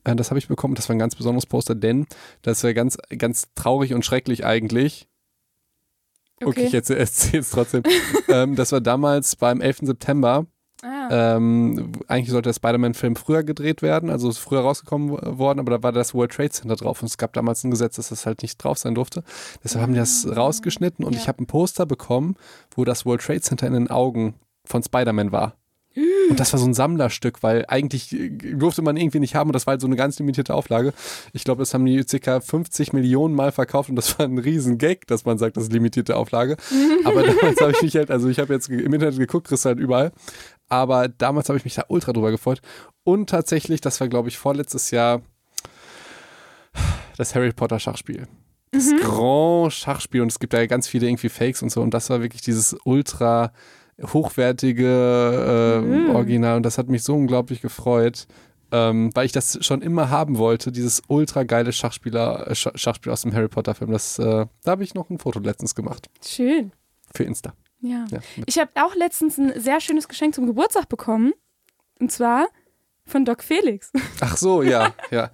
Äh, 0.05 0.17
das 0.17 0.31
habe 0.31 0.39
ich 0.39 0.49
bekommen, 0.49 0.75
das 0.75 0.89
war 0.89 0.97
ein 0.97 1.01
ganz 1.01 1.15
besonderes 1.15 1.47
Poster, 1.47 1.75
denn 1.75 2.07
das 2.43 2.63
wäre 2.63 2.75
ganz, 2.75 2.99
ganz 3.19 3.49
traurig 3.55 3.95
und 3.95 4.05
schrecklich 4.05 4.45
eigentlich. 4.45 5.09
Okay, 6.45 6.65
ich 6.67 6.75
erzähle 6.75 7.01
es 7.41 7.51
trotzdem. 7.51 7.83
ähm, 8.29 8.57
das 8.57 8.73
war 8.73 8.81
damals 8.81 9.37
beim 9.37 9.61
11. 9.61 9.79
September. 9.83 10.47
Ah. 10.83 11.37
Ähm, 11.37 11.93
eigentlich 12.09 12.31
sollte 12.31 12.49
der 12.49 12.55
Spider-Man-Film 12.55 13.15
früher 13.15 13.43
gedreht 13.43 13.83
werden, 13.83 14.09
also 14.09 14.31
ist 14.31 14.39
früher 14.39 14.61
rausgekommen 14.61 15.11
worden, 15.39 15.59
aber 15.61 15.73
da 15.73 15.83
war 15.83 15.93
das 15.93 16.15
World 16.15 16.33
Trade 16.33 16.49
Center 16.49 16.75
drauf 16.77 17.03
und 17.03 17.09
es 17.09 17.19
gab 17.19 17.35
damals 17.35 17.63
ein 17.65 17.71
Gesetz, 17.71 17.97
dass 17.97 18.09
das 18.09 18.25
halt 18.25 18.41
nicht 18.41 18.57
drauf 18.65 18.79
sein 18.79 18.95
durfte. 18.95 19.23
Deshalb 19.63 19.83
haben 19.83 19.93
die 19.93 19.99
das 19.99 20.27
rausgeschnitten 20.35 21.05
und 21.05 21.13
Ja. 21.13 21.21
ich 21.21 21.29
habe 21.29 21.43
ein 21.43 21.47
Poster 21.47 21.85
bekommen, 21.85 22.37
wo 22.75 22.85
das 22.87 23.05
World 23.05 23.21
Trade 23.21 23.43
Center 23.43 23.67
in 23.67 23.75
den 23.75 23.91
Augen 23.91 24.37
von 24.65 24.83
Spider-Man 24.83 25.33
war. 25.33 25.55
Und 25.97 26.39
das 26.39 26.53
war 26.53 26.61
so 26.61 26.67
ein 26.67 26.75
Sammlerstück, 26.75 27.43
weil 27.43 27.65
eigentlich 27.67 28.13
äh, 28.13 28.31
durfte 28.31 28.81
man 28.81 28.97
irgendwie 28.97 29.19
nicht 29.19 29.35
haben 29.35 29.49
und 29.49 29.55
das 29.55 29.67
war 29.67 29.73
halt 29.73 29.81
so 29.81 29.89
eine 29.89 29.97
ganz 29.97 30.19
limitierte 30.19 30.55
Auflage. 30.55 30.93
Ich 31.33 31.43
glaube, 31.43 31.61
das 31.61 31.75
haben 31.75 31.85
die 31.85 32.05
ca. 32.05 32.41
50 32.41 32.93
Millionen 32.93 33.35
Mal 33.35 33.51
verkauft 33.51 33.91
und 33.91 33.97
das 33.97 34.19
war 34.19 34.27
ein 34.27 34.39
riesen 34.39 34.79
Gag, 34.79 35.07
dass 35.09 35.25
man 35.25 35.39
sagt, 35.39 35.57
das 35.57 35.65
ist 35.65 35.73
limitierte 35.73 36.17
Auflage. 36.17 36.57
Aber 37.05 37.23
damals 37.25 37.61
habe 37.61 37.73
ich 37.73 37.83
mich 37.83 37.97
halt, 37.97 38.11
also 38.11 38.29
ich 38.29 38.39
habe 38.39 38.55
jetzt 38.55 38.69
im 38.69 38.93
Internet 38.93 39.19
geguckt, 39.19 39.49
kriegst 39.49 39.65
halt 39.65 39.81
überall. 39.81 40.13
Aber 40.69 41.09
damals 41.09 41.49
habe 41.49 41.59
ich 41.59 41.65
mich 41.65 41.75
da 41.75 41.85
ultra 41.89 42.13
drüber 42.13 42.31
gefreut. 42.31 42.61
Und 43.03 43.29
tatsächlich, 43.29 43.81
das 43.81 44.01
war 44.01 44.09
glaube 44.09 44.29
ich 44.29 44.39
vorletztes 44.39 44.93
Jahr, 44.93 45.23
das 47.17 47.35
Harry 47.35 47.53
Potter 47.53 47.81
Schachspiel. 47.81 48.29
Das 48.71 48.89
Grand 49.01 49.73
Schachspiel 49.73 50.21
und 50.21 50.31
es 50.31 50.39
gibt 50.39 50.53
da 50.53 50.61
ja 50.61 50.67
ganz 50.67 50.87
viele 50.87 51.09
irgendwie 51.09 51.29
Fakes 51.29 51.61
und 51.65 51.71
so 51.71 51.83
und 51.83 51.93
das 51.93 52.09
war 52.09 52.23
wirklich 52.23 52.43
dieses 52.43 52.77
ultra 52.85 53.53
hochwertige 54.13 54.87
äh, 56.09 56.11
Original 56.15 56.57
und 56.57 56.63
das 56.65 56.79
hat 56.79 56.89
mich 56.89 57.03
so 57.03 57.15
unglaublich 57.15 57.61
gefreut, 57.61 58.27
ähm, 58.73 59.11
weil 59.15 59.27
ich 59.27 59.33
das 59.33 59.59
schon 59.65 59.83
immer 59.83 60.11
haben 60.11 60.39
wollte, 60.39 60.73
dieses 60.73 61.03
ultra 61.09 61.43
geile 61.43 61.73
Schachspieler, 61.73 62.49
äh, 62.49 62.53
Sch- 62.53 62.77
Schachspiel 62.77 63.13
aus 63.13 63.23
dem 63.23 63.33
Harry 63.35 63.49
Potter 63.49 63.75
Film. 63.75 63.91
Das, 63.91 64.19
äh, 64.19 64.47
da 64.65 64.71
habe 64.71 64.85
ich 64.85 64.95
noch 64.95 65.11
ein 65.11 65.19
Foto 65.19 65.39
letztens 65.41 65.75
gemacht 65.75 66.09
Schön. 66.25 66.73
für 67.13 67.25
Insta. 67.25 67.53
Ja. 67.81 68.07
Ja, 68.11 68.19
Ich 68.47 68.59
habe 68.59 68.71
auch 68.75 68.95
letztens 68.95 69.39
ein 69.39 69.59
sehr 69.59 69.81
schönes 69.81 70.07
Geschenk 70.09 70.35
zum 70.35 70.47
Geburtstag 70.47 70.89
bekommen. 70.89 71.33
Und 71.99 72.13
zwar 72.13 72.47
von 73.07 73.25
Doc 73.25 73.43
Felix. 73.43 73.91
Ach 74.21 74.37
so, 74.37 74.63
ja, 74.63 74.95
ja. 75.11 75.31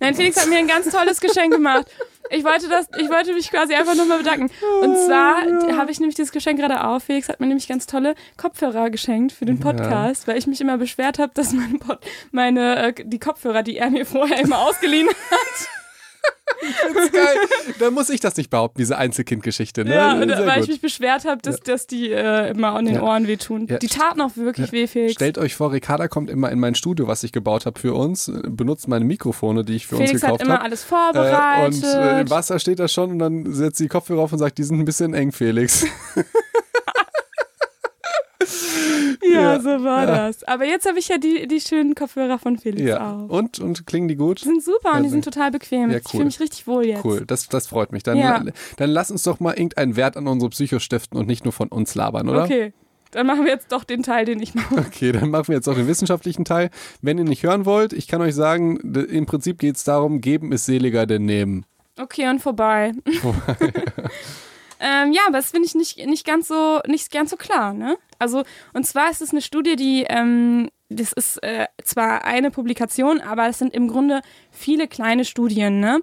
Nein, 0.00 0.14
Felix 0.14 0.40
hat 0.40 0.48
mir 0.48 0.58
ein 0.58 0.68
ganz 0.68 0.90
tolles 0.90 1.20
Geschenk 1.20 1.52
gemacht. 1.52 1.86
Ich 2.30 2.44
wollte 2.44 2.68
das, 2.68 2.88
ich 2.98 3.08
wollte 3.08 3.32
mich 3.32 3.50
quasi 3.50 3.74
einfach 3.74 3.94
nochmal 3.94 4.18
bedanken. 4.18 4.50
Und 4.82 4.96
zwar 4.98 5.42
habe 5.76 5.90
ich 5.90 5.98
nämlich 5.98 6.14
dieses 6.14 6.30
Geschenk 6.30 6.58
gerade 6.58 6.84
auf. 6.84 7.04
Felix 7.04 7.28
hat 7.28 7.40
mir 7.40 7.46
nämlich 7.46 7.66
ganz 7.68 7.86
tolle 7.86 8.14
Kopfhörer 8.36 8.90
geschenkt 8.90 9.32
für 9.32 9.44
den 9.46 9.58
Podcast, 9.60 10.28
weil 10.28 10.36
ich 10.36 10.46
mich 10.46 10.60
immer 10.60 10.76
beschwert 10.78 11.18
habe, 11.18 11.32
dass 11.34 11.52
meine, 11.52 11.78
Pod 11.78 11.98
meine 12.30 12.88
äh, 12.88 12.94
die 13.04 13.18
Kopfhörer, 13.18 13.62
die 13.62 13.78
er 13.78 13.90
mir 13.90 14.04
vorher 14.06 14.40
immer 14.40 14.58
ausgeliehen 14.58 15.08
hat, 15.08 15.68
Ist 16.60 17.12
geil. 17.12 17.36
Da 17.78 17.90
muss 17.90 18.10
ich 18.10 18.18
das 18.20 18.36
nicht 18.36 18.50
behaupten, 18.50 18.78
diese 18.78 18.98
Einzelkindgeschichte. 18.98 19.84
Ne? 19.84 19.94
ja, 19.94 20.16
Sehr 20.18 20.28
weil 20.46 20.54
ich 20.54 20.60
gut. 20.62 20.68
mich 20.70 20.80
beschwert 20.80 21.24
habe, 21.24 21.40
dass, 21.40 21.60
dass 21.60 21.86
die 21.86 22.10
äh, 22.10 22.50
immer 22.50 22.74
an 22.74 22.84
den 22.86 22.96
Ja. 22.96 23.02
Ohren 23.02 23.26
wehtun. 23.28 23.66
Ja. 23.68 23.78
Die 23.78 23.86
taten 23.86 24.20
auch 24.20 24.36
wirklich 24.36 24.72
weh, 24.72 24.86
Felix. 24.88 25.12
Stellt 25.12 25.38
euch 25.38 25.54
vor, 25.54 25.72
Ricarda 25.72 26.08
kommt 26.08 26.28
immer 26.30 26.50
in 26.50 26.58
mein 26.58 26.74
Studio, 26.74 27.06
was 27.06 27.22
ich 27.22 27.30
gebaut 27.32 27.64
habe 27.64 27.78
für 27.78 27.94
uns, 27.94 28.26
äh, 28.28 28.42
benutzt 28.48 28.88
meine 28.88 29.04
Mikrofone, 29.04 29.64
die 29.64 29.76
ich 29.76 29.86
für 29.86 29.96
Felix 29.96 30.14
uns 30.14 30.22
hat 30.24 30.28
gekauft 30.30 30.42
immer 30.42 30.54
habe. 30.54 30.64
alles 30.64 30.82
Äh, 30.82 30.86
vorbereitet. 30.86 31.84
und 31.84 31.84
äh, 31.84 32.20
im 32.22 32.30
Wasser 32.30 32.58
steht 32.58 32.80
da 32.80 32.88
schon 32.88 33.12
und 33.12 33.18
dann 33.20 33.52
setzt 33.52 33.78
sie 33.78 33.84
die 33.84 33.88
Kopfhörer 33.88 34.20
auf 34.22 34.32
und 34.32 34.38
sagt, 34.40 34.58
die 34.58 34.64
sind 34.64 34.78
ein 34.80 34.84
bisschen 34.84 35.14
eng, 35.14 35.30
Felix. 35.32 35.86
ja, 39.40 39.60
so 39.60 39.84
war 39.84 40.06
ja. 40.06 40.26
das. 40.28 40.44
Aber 40.44 40.64
jetzt 40.64 40.86
habe 40.88 40.98
ich 40.98 41.08
ja 41.08 41.18
die, 41.18 41.46
die 41.48 41.60
schönen 41.60 41.94
Kopfhörer 41.94 42.38
von 42.38 42.58
Felix 42.58 42.82
ja. 42.82 43.12
auch. 43.14 43.28
Und, 43.28 43.58
und 43.60 43.86
klingen 43.86 44.08
die 44.08 44.16
gut? 44.16 44.40
Die 44.40 44.44
sind 44.44 44.62
super 44.62 44.96
und 44.96 45.02
die 45.04 45.08
sind 45.08 45.24
total 45.24 45.50
bequem. 45.50 45.90
ja, 45.90 45.98
Ich 45.98 46.04
cool. 46.06 46.10
fühle 46.12 46.24
mich 46.26 46.40
richtig 46.40 46.66
wohl 46.66 46.84
jetzt. 46.86 47.04
Cool, 47.04 47.24
das, 47.26 47.48
das 47.48 47.66
freut 47.66 47.92
mich. 47.92 48.02
Dann, 48.02 48.16
Ja. 48.18 48.42
dann 48.76 48.90
lass 48.90 49.10
uns 49.10 49.22
doch 49.22 49.40
mal 49.40 49.52
irgendeinen 49.52 49.96
Wert 49.96 50.16
an 50.16 50.26
unsere 50.26 50.50
Psycho 50.50 50.78
stiften 50.78 51.18
und 51.18 51.26
nicht 51.26 51.44
nur 51.44 51.52
von 51.52 51.68
uns 51.68 51.94
labern, 51.94 52.28
oder? 52.28 52.44
Okay, 52.44 52.72
dann 53.10 53.26
machen 53.26 53.44
wir 53.44 53.52
jetzt 53.52 53.72
doch 53.72 53.84
den 53.84 54.02
Teil, 54.02 54.24
den 54.26 54.40
ich 54.40 54.54
mache. 54.54 54.74
Okay, 54.78 55.12
dann 55.12 55.30
machen 55.30 55.48
wir 55.48 55.54
jetzt 55.56 55.68
auch 55.68 55.74
den 55.74 55.86
wissenschaftlichen 55.86 56.44
Teil. 56.44 56.70
Wenn 57.00 57.18
ihr 57.18 57.24
nicht 57.24 57.42
hören 57.42 57.64
wollt, 57.64 57.92
ich 57.92 58.06
kann 58.06 58.20
euch 58.20 58.34
sagen, 58.34 58.76
im 59.08 59.26
Prinzip 59.26 59.58
geht 59.58 59.76
es 59.76 59.84
darum, 59.84 60.20
geben 60.20 60.52
ist 60.52 60.66
seliger 60.66 61.06
denn 61.06 61.24
nehmen. 61.24 61.64
Okay, 61.98 62.28
und 62.28 62.40
vorbei. 62.40 62.92
ähm, 64.80 65.12
ja, 65.12 65.22
aber 65.26 65.38
das 65.38 65.50
finde 65.50 65.66
ich 65.66 65.74
nicht, 65.74 66.06
nicht, 66.06 66.26
ganz 66.26 66.48
so, 66.48 66.80
nicht 66.86 67.10
ganz 67.12 67.30
so 67.30 67.36
klar. 67.36 67.72
Ne? 67.72 67.96
Also, 68.18 68.44
und 68.72 68.86
zwar 68.86 69.10
ist 69.10 69.22
es 69.22 69.30
eine 69.30 69.42
Studie, 69.42 69.76
die, 69.76 70.04
ähm, 70.08 70.70
das 70.88 71.12
ist 71.12 71.42
äh, 71.42 71.66
zwar 71.84 72.24
eine 72.24 72.50
Publikation, 72.50 73.20
aber 73.20 73.48
es 73.48 73.58
sind 73.58 73.74
im 73.74 73.88
Grunde 73.88 74.20
viele 74.50 74.88
kleine 74.88 75.24
Studien. 75.24 75.80
Ne? 75.80 76.00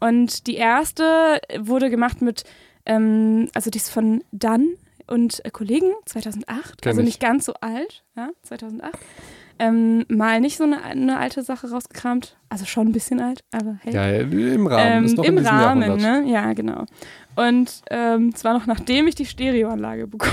Und 0.00 0.46
die 0.46 0.56
erste 0.56 1.40
wurde 1.58 1.90
gemacht 1.90 2.20
mit, 2.20 2.44
ähm, 2.84 3.48
also 3.54 3.70
die 3.70 3.78
ist 3.78 3.90
von 3.90 4.22
Dunn 4.32 4.76
und 5.06 5.44
äh, 5.44 5.50
Kollegen 5.50 5.92
2008, 6.04 6.82
Kenn 6.82 6.90
also 6.90 7.00
ich. 7.00 7.06
nicht 7.06 7.20
ganz 7.20 7.46
so 7.46 7.54
alt, 7.60 8.04
ja, 8.16 8.30
2008. 8.42 8.92
Ähm, 9.58 10.04
mal 10.08 10.40
nicht 10.40 10.58
so 10.58 10.64
eine, 10.64 10.82
eine 10.82 11.18
alte 11.18 11.42
Sache 11.42 11.70
rausgekramt, 11.70 12.36
also 12.50 12.66
schon 12.66 12.88
ein 12.88 12.92
bisschen 12.92 13.20
alt, 13.20 13.42
aber 13.52 13.78
hey. 13.82 13.94
Ja, 13.94 14.06
im 14.10 14.66
Rahmen. 14.66 15.08
Ähm, 15.08 15.24
Im 15.24 15.38
Rahmen, 15.38 15.82
Jahrhundert. 15.82 16.00
ne? 16.24 16.30
Ja, 16.30 16.52
genau. 16.52 16.84
Und 17.36 17.82
ähm, 17.90 18.34
zwar 18.34 18.54
noch 18.54 18.66
nachdem 18.66 19.06
ich 19.06 19.14
die 19.14 19.26
Stereoanlage 19.26 20.06
bekommen 20.06 20.32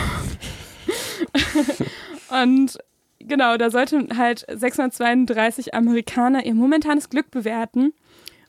Und 2.43 2.77
genau, 3.19 3.57
da 3.57 3.69
sollten 3.69 4.17
halt 4.17 4.45
632 4.51 5.73
Amerikaner 5.73 6.45
ihr 6.45 6.55
momentanes 6.55 7.09
Glück 7.09 7.29
bewerten 7.31 7.93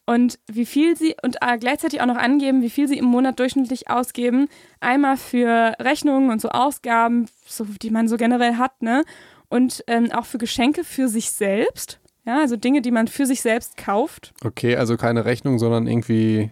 und 0.06 0.38
wie 0.46 0.66
viel 0.66 0.96
sie 0.96 1.14
und 1.23 1.37
äh, 1.40 1.58
gleichzeitig 1.58 2.00
auch 2.00 2.06
noch 2.06 2.16
angeben, 2.16 2.62
wie 2.62 2.70
viel 2.70 2.88
sie 2.88 2.99
im 2.99 3.06
Monat 3.06 3.38
durchschnittlich 3.38 3.90
ausgeben. 3.90 4.49
Einmal 4.80 5.16
für 5.16 5.75
Rechnungen 5.80 6.30
und 6.30 6.40
so 6.40 6.50
Ausgaben, 6.50 7.26
so, 7.46 7.64
die 7.64 7.90
man 7.90 8.08
so 8.08 8.16
generell 8.16 8.56
hat, 8.56 8.82
ne? 8.82 9.04
Und 9.49 9.84
ähm, 9.87 10.11
auch 10.12 10.26
für 10.26 10.38
Geschenke 10.38 10.84
für 10.84 11.08
sich 11.08 11.30
selbst. 11.30 12.00
Ja, 12.26 12.40
also 12.40 12.56
Dinge, 12.56 12.80
die 12.80 12.90
man 12.90 13.06
für 13.06 13.26
sich 13.26 13.42
selbst 13.42 13.76
kauft. 13.76 14.32
Okay, 14.44 14.76
also 14.76 14.96
keine 14.96 15.26
Rechnung, 15.26 15.58
sondern 15.58 15.87
irgendwie 15.87 16.50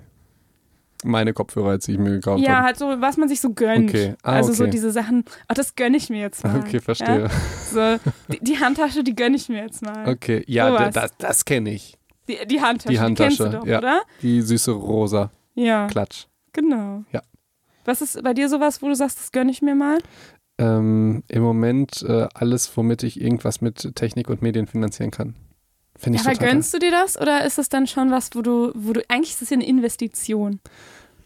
meine 1.04 1.32
Kopfhörer, 1.32 1.78
die 1.78 1.92
ich 1.92 1.99
mir 1.99 2.11
gekauft 2.11 2.42
Ja, 2.42 2.56
habe. 2.56 2.64
halt 2.66 2.78
so, 2.78 2.87
was 3.00 3.16
man 3.16 3.28
sich 3.28 3.40
so 3.40 3.52
gönnt. 3.52 3.90
Okay. 3.90 4.14
Ah, 4.23 4.32
also 4.32 4.52
so 4.52 4.64
okay. 4.64 4.71
diese 4.73 4.90
Sachen, 4.90 5.25
ach, 5.49 5.54
das 5.54 5.75
gönne 5.75 5.97
ich 5.97 6.11
mir 6.11 6.21
jetzt 6.21 6.44
mal. 6.44 6.61
Okay, 6.61 6.80
verstehe. 6.80 7.23
Ja? 7.23 7.99
So, 7.99 8.11
die, 8.32 8.38
die 8.40 8.59
Handtasche, 8.59 9.02
die 9.04 9.14
gönne 9.14 9.37
ich 9.37 9.49
mir 9.49 9.62
jetzt 9.62 9.82
mal. 9.82 10.09
Okay, 10.09 10.44
ja, 10.47 10.68
Sowas. 10.68 10.94
das, 10.94 11.11
das 11.18 11.44
kenne 11.44 11.71
ich. 11.73 11.97
Die, 12.28 12.38
die 12.47 12.61
Handtasche, 12.61 12.88
Die 12.90 13.00
Handtasche, 13.00 13.37
kennst 13.37 13.54
du 13.54 13.59
doch, 13.59 13.66
ja. 13.66 13.78
oder? 13.78 14.02
Die 14.23 14.40
süße 14.42 14.71
rosa 14.73 15.30
Ja, 15.54 15.87
Klatsch. 15.88 16.26
genau. 16.52 17.04
Ja. 17.12 17.23
Was 17.85 18.00
ist 18.00 18.23
bei 18.23 18.32
dir 18.32 18.49
sowas, 18.49 18.80
wo 18.82 18.88
du 18.88 18.94
sagst, 18.94 19.18
das 19.18 19.32
gönne 19.32 19.50
ich 19.50 19.61
mir 19.62 19.75
mal? 19.75 19.99
Ähm, 20.59 21.25
Im 21.28 21.42
Moment 21.42 22.02
äh, 22.06 22.28
alles, 22.35 22.76
womit 22.76 23.02
ich 23.02 23.21
irgendwas 23.21 23.61
mit 23.61 23.97
Technik 23.97 24.28
und 24.30 24.42
Medien 24.42 24.66
finanzieren 24.68 25.11
kann. 25.11 25.35
Finde 25.99 26.19
ich 26.19 26.25
Aber 26.25 26.35
total 26.35 26.49
gönnst 26.51 26.75
du 26.75 26.79
dir 26.79 26.91
das 26.91 27.21
oder 27.21 27.45
ist 27.45 27.59
das 27.59 27.69
dann 27.69 27.87
schon 27.87 28.11
was, 28.11 28.31
wo 28.35 28.43
du, 28.43 28.73
wo 28.75 28.93
du, 28.93 29.03
eigentlich 29.09 29.31
ist 29.31 29.43
das 29.43 29.51
ja 29.51 29.57
eine 29.57 29.67
Investition. 29.67 30.61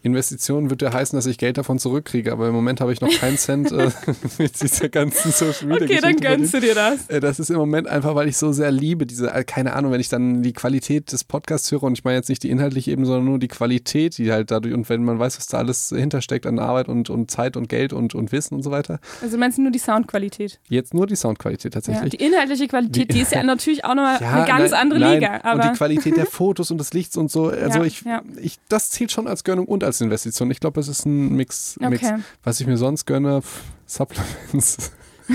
Investition 0.03 0.69
würde 0.69 0.85
ja 0.85 0.93
heißen, 0.93 1.17
dass 1.17 1.25
ich 1.25 1.37
Geld 1.37 1.57
davon 1.57 1.79
zurückkriege, 1.79 2.31
aber 2.31 2.47
im 2.47 2.53
Moment 2.53 2.81
habe 2.81 2.93
ich 2.93 3.01
noch 3.01 3.11
keinen 3.11 3.37
Cent 3.37 3.71
äh, 3.71 3.89
mit 4.37 4.61
dieser 4.61 4.89
ganzen 4.89 5.31
Social 5.31 5.67
Media 5.67 5.85
Okay, 5.85 5.99
dann 6.01 6.15
gönnst 6.17 6.53
du 6.53 6.59
dir 6.59 6.75
das. 6.75 7.07
Äh, 7.09 7.19
Das 7.19 7.39
ist 7.39 7.49
im 7.49 7.57
Moment 7.57 7.87
einfach, 7.87 8.15
weil 8.15 8.27
ich 8.27 8.37
so 8.37 8.51
sehr 8.51 8.71
liebe, 8.71 9.05
diese, 9.05 9.31
äh, 9.33 9.43
keine 9.43 9.73
Ahnung, 9.73 9.91
wenn 9.91 9.99
ich 9.99 10.09
dann 10.09 10.43
die 10.43 10.53
Qualität 10.53 11.11
des 11.11 11.23
Podcasts 11.23 11.71
höre 11.71 11.83
und 11.83 11.93
ich 11.97 12.03
meine 12.03 12.17
jetzt 12.17 12.29
nicht 12.29 12.43
die 12.43 12.49
inhaltliche 12.49 12.91
eben, 12.91 13.05
sondern 13.05 13.25
nur 13.25 13.39
die 13.39 13.47
Qualität, 13.47 14.17
die 14.17 14.31
halt 14.31 14.51
dadurch, 14.51 14.73
und 14.73 14.87
wenn 14.89 15.03
man 15.03 15.19
weiß, 15.19 15.37
was 15.37 15.47
da 15.47 15.57
alles 15.57 15.89
hintersteckt 15.95 16.45
an 16.45 16.59
Arbeit 16.59 16.87
und, 16.87 17.09
und 17.09 17.29
Zeit 17.31 17.57
und 17.57 17.69
Geld 17.69 17.93
und, 17.93 18.15
und 18.15 18.31
Wissen 18.31 18.55
und 18.55 18.63
so 18.63 18.71
weiter. 18.71 18.99
Also 19.21 19.37
meinst 19.37 19.57
du 19.57 19.61
nur 19.63 19.71
die 19.71 19.79
Soundqualität? 19.79 20.59
Jetzt 20.69 20.93
nur 20.93 21.07
die 21.07 21.15
Soundqualität 21.15 21.73
Ja, 21.75 21.81
tatsächlich. 21.81 22.17
die 22.17 22.25
inhaltliche 22.25 22.67
Qualität, 22.67 23.09
Die- 23.09 23.13
die 23.15 23.21
ist 23.21 23.31
ja 23.31 23.43
natürlich 23.47 23.83
auch 23.85 23.95
nochmal 23.95 24.19
Ja, 24.21 24.33
eine 24.33 24.45
ganz 24.45 24.71
nein, 24.71 24.79
andere 24.81 24.99
nein. 24.99 25.13
Liga. 25.19 25.53
Und 25.53 25.63
die 25.63 25.69
Qualität 25.77 26.17
der 26.17 26.25
Fotos 26.25 26.71
und 26.71 26.77
des 26.77 26.93
Lichts 26.93 27.17
und 27.17 27.31
so. 27.31 27.47
Also 27.67 27.79
Ja, 27.79 27.85
ich, 27.85 28.01
ja. 28.03 28.21
ich, 28.41 28.59
das 28.69 28.91
zählt 28.91 29.11
schon 29.11 29.27
als 29.27 29.43
Gönnung 29.43 29.65
und 29.65 29.83
als 29.83 29.96
Investition. 30.01 30.51
Ich 30.51 30.59
glaube, 30.59 30.79
es 30.79 30.87
ist 30.87 31.05
ein 31.05 31.35
Mix, 31.35 31.77
Mix. 31.79 32.03
okay. 32.03 32.15
Was 32.43 32.59
ich 32.59 32.67
mir 32.67 32.77
sonst 32.77 33.05
gönne, 33.05 33.41
pff, 33.41 33.63
Supplements. 33.85 34.91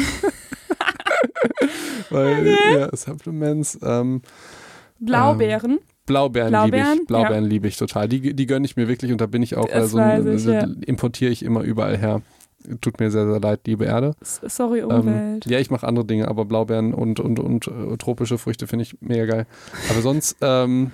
Weil, 2.11 2.47
ja, 2.75 2.97
Supplements, 2.97 3.78
ähm, 3.83 4.23
Blaubeeren. 4.99 5.78
Blaubeeren, 6.07 6.50
Blaubeeren, 6.50 6.90
liebe 6.92 7.02
ich. 7.02 7.07
Blaubeeren 7.07 7.45
liebe 7.45 7.69
ich 7.69 7.76
total. 7.76 8.09
Die, 8.09 8.35
die 8.35 8.47
gönne 8.47 8.66
ich 8.66 8.76
mir 8.76 8.88
wirklich 8.88 9.12
und 9.12 9.21
da 9.21 9.26
bin 9.26 9.42
ich 9.42 9.57
auch, 9.57 9.66
Das 9.66 9.95
also 9.95 10.31
ich, 10.31 10.45
ja. 10.45 10.66
importiere 10.87 11.31
ich 11.31 11.45
immer 11.45 11.62
überall 11.62 11.97
her. 11.97 12.23
Tut 12.81 13.00
mir 13.00 13.11
sehr, 13.11 13.28
sehr 13.28 13.40
leid, 13.40 13.61
liebe 13.66 13.87
Erde. 13.87 14.14
Sorry, 14.21 14.81
Ähm, 14.81 14.90
Umwelt. 14.90 15.47
ja, 15.47 15.59
ich 15.59 15.71
mache 15.71 15.87
andere 15.87 16.04
Dinge, 16.04 16.28
aber 16.28 16.45
Blaubeeren 16.45 16.95
und, 16.95 17.19
und, 17.19 17.40
und 17.40 17.66
äh, 17.66 17.97
tropische 17.99 18.38
Früchte 18.38 18.69
finde 18.69 18.85
ich 18.85 18.97
mega 19.00 19.25
geil. 19.26 19.47
Aber 19.90 20.00
sonst, 20.00 20.37
ähm, 20.40 20.92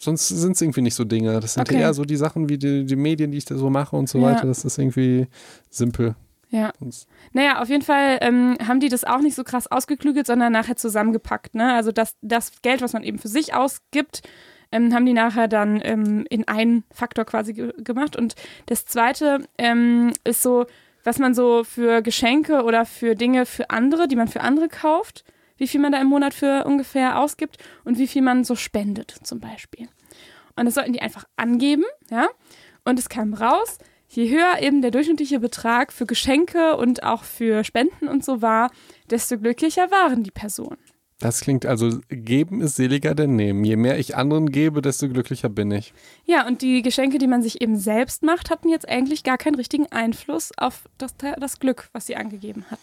sonst 0.00 0.28
sind 0.28 0.52
es 0.52 0.60
irgendwie 0.62 0.82
nicht 0.82 0.94
so 0.94 1.04
Dinge. 1.04 1.40
Das 1.40 1.54
sind 1.54 1.68
Okay. 1.68 1.80
eher 1.80 1.92
so 1.94 2.04
die 2.04 2.16
Sachen 2.16 2.48
wie 2.48 2.58
die, 2.58 2.84
die 2.84 2.96
Medien, 2.96 3.30
die 3.30 3.38
ich 3.38 3.44
da 3.44 3.56
so 3.56 3.70
mache 3.70 3.96
und 3.96 4.08
so 4.08 4.18
Ja. 4.18 4.24
weiter. 4.26 4.46
Das 4.46 4.64
ist 4.64 4.78
irgendwie 4.78 5.26
simpel. 5.70 6.14
Ja. 6.50 6.72
Naja, 7.32 7.60
auf 7.60 7.68
jeden 7.68 7.82
Fall 7.82 8.18
ähm, 8.20 8.56
haben 8.66 8.78
die 8.80 8.88
das 8.88 9.04
auch 9.04 9.18
nicht 9.20 9.34
so 9.34 9.42
krass 9.42 9.66
ausgeklügelt, 9.66 10.26
sondern 10.26 10.52
nachher 10.52 10.76
zusammengepackt. 10.76 11.54
Ne? 11.54 11.74
Also 11.74 11.90
das, 11.92 12.14
das 12.22 12.52
Geld, 12.62 12.82
was 12.82 12.92
man 12.92 13.02
eben 13.02 13.18
für 13.18 13.28
sich 13.28 13.52
ausgibt, 13.54 14.22
ähm, 14.72 14.94
haben 14.94 15.06
die 15.06 15.12
nachher 15.12 15.48
dann 15.48 15.80
ähm, 15.84 16.24
in 16.30 16.46
einen 16.48 16.84
Faktor 16.92 17.24
quasi 17.24 17.52
ge 17.52 17.72
gemacht. 17.78 18.14
Und 18.16 18.34
das 18.66 18.84
zweite 18.86 19.40
ähm, 19.58 20.12
ist 20.24 20.42
so, 20.42 20.66
was 21.04 21.18
man 21.18 21.34
so 21.34 21.62
für 21.64 22.00
Geschenke 22.02 22.62
oder 22.62 22.84
für 22.84 23.14
Dinge 23.16 23.44
für 23.46 23.70
andere, 23.70 24.06
die 24.08 24.16
man 24.16 24.28
für 24.28 24.40
andere 24.40 24.68
kauft, 24.68 25.24
wie 25.56 25.68
viel 25.68 25.80
man 25.80 25.92
da 25.92 26.00
im 26.00 26.08
Monat 26.08 26.34
für 26.34 26.64
ungefähr 26.64 27.20
ausgibt 27.20 27.58
und 27.84 27.98
wie 27.98 28.06
viel 28.06 28.22
man 28.22 28.44
so 28.44 28.54
spendet 28.54 29.14
zum 29.22 29.40
Beispiel. 29.40 29.88
Und 30.56 30.64
das 30.66 30.74
sollten 30.74 30.92
die 30.92 31.02
einfach 31.02 31.24
angeben, 31.36 31.84
ja. 32.10 32.28
Und 32.84 32.98
es 32.98 33.08
kam 33.08 33.34
raus, 33.34 33.78
je 34.08 34.30
höher 34.30 34.60
eben 34.60 34.80
der 34.80 34.90
durchschnittliche 34.90 35.40
Betrag 35.40 35.92
für 35.92 36.06
Geschenke 36.06 36.76
und 36.76 37.02
auch 37.02 37.24
für 37.24 37.64
Spenden 37.64 38.08
und 38.08 38.24
so 38.24 38.42
war, 38.42 38.70
desto 39.10 39.38
glücklicher 39.38 39.90
waren 39.90 40.22
die 40.22 40.30
Personen. 40.30 40.78
Das 41.18 41.40
klingt 41.40 41.64
also, 41.64 41.98
geben 42.10 42.60
ist 42.60 42.76
seliger 42.76 43.14
denn 43.14 43.36
nehmen. 43.36 43.64
Je 43.64 43.76
mehr 43.76 43.98
ich 43.98 44.16
anderen 44.16 44.50
gebe, 44.50 44.82
desto 44.82 45.08
glücklicher 45.08 45.48
bin 45.48 45.70
ich. 45.70 45.94
Ja, 46.26 46.46
und 46.46 46.60
die 46.60 46.82
Geschenke, 46.82 47.16
die 47.16 47.26
man 47.26 47.42
sich 47.42 47.62
eben 47.62 47.78
selbst 47.78 48.22
macht, 48.22 48.50
hatten 48.50 48.68
jetzt 48.68 48.86
eigentlich 48.86 49.24
gar 49.24 49.38
keinen 49.38 49.54
richtigen 49.54 49.90
Einfluss 49.90 50.52
auf 50.58 50.84
das, 50.98 51.14
das 51.16 51.58
Glück, 51.58 51.88
was 51.92 52.06
sie 52.06 52.16
angegeben 52.16 52.66
hat. 52.70 52.78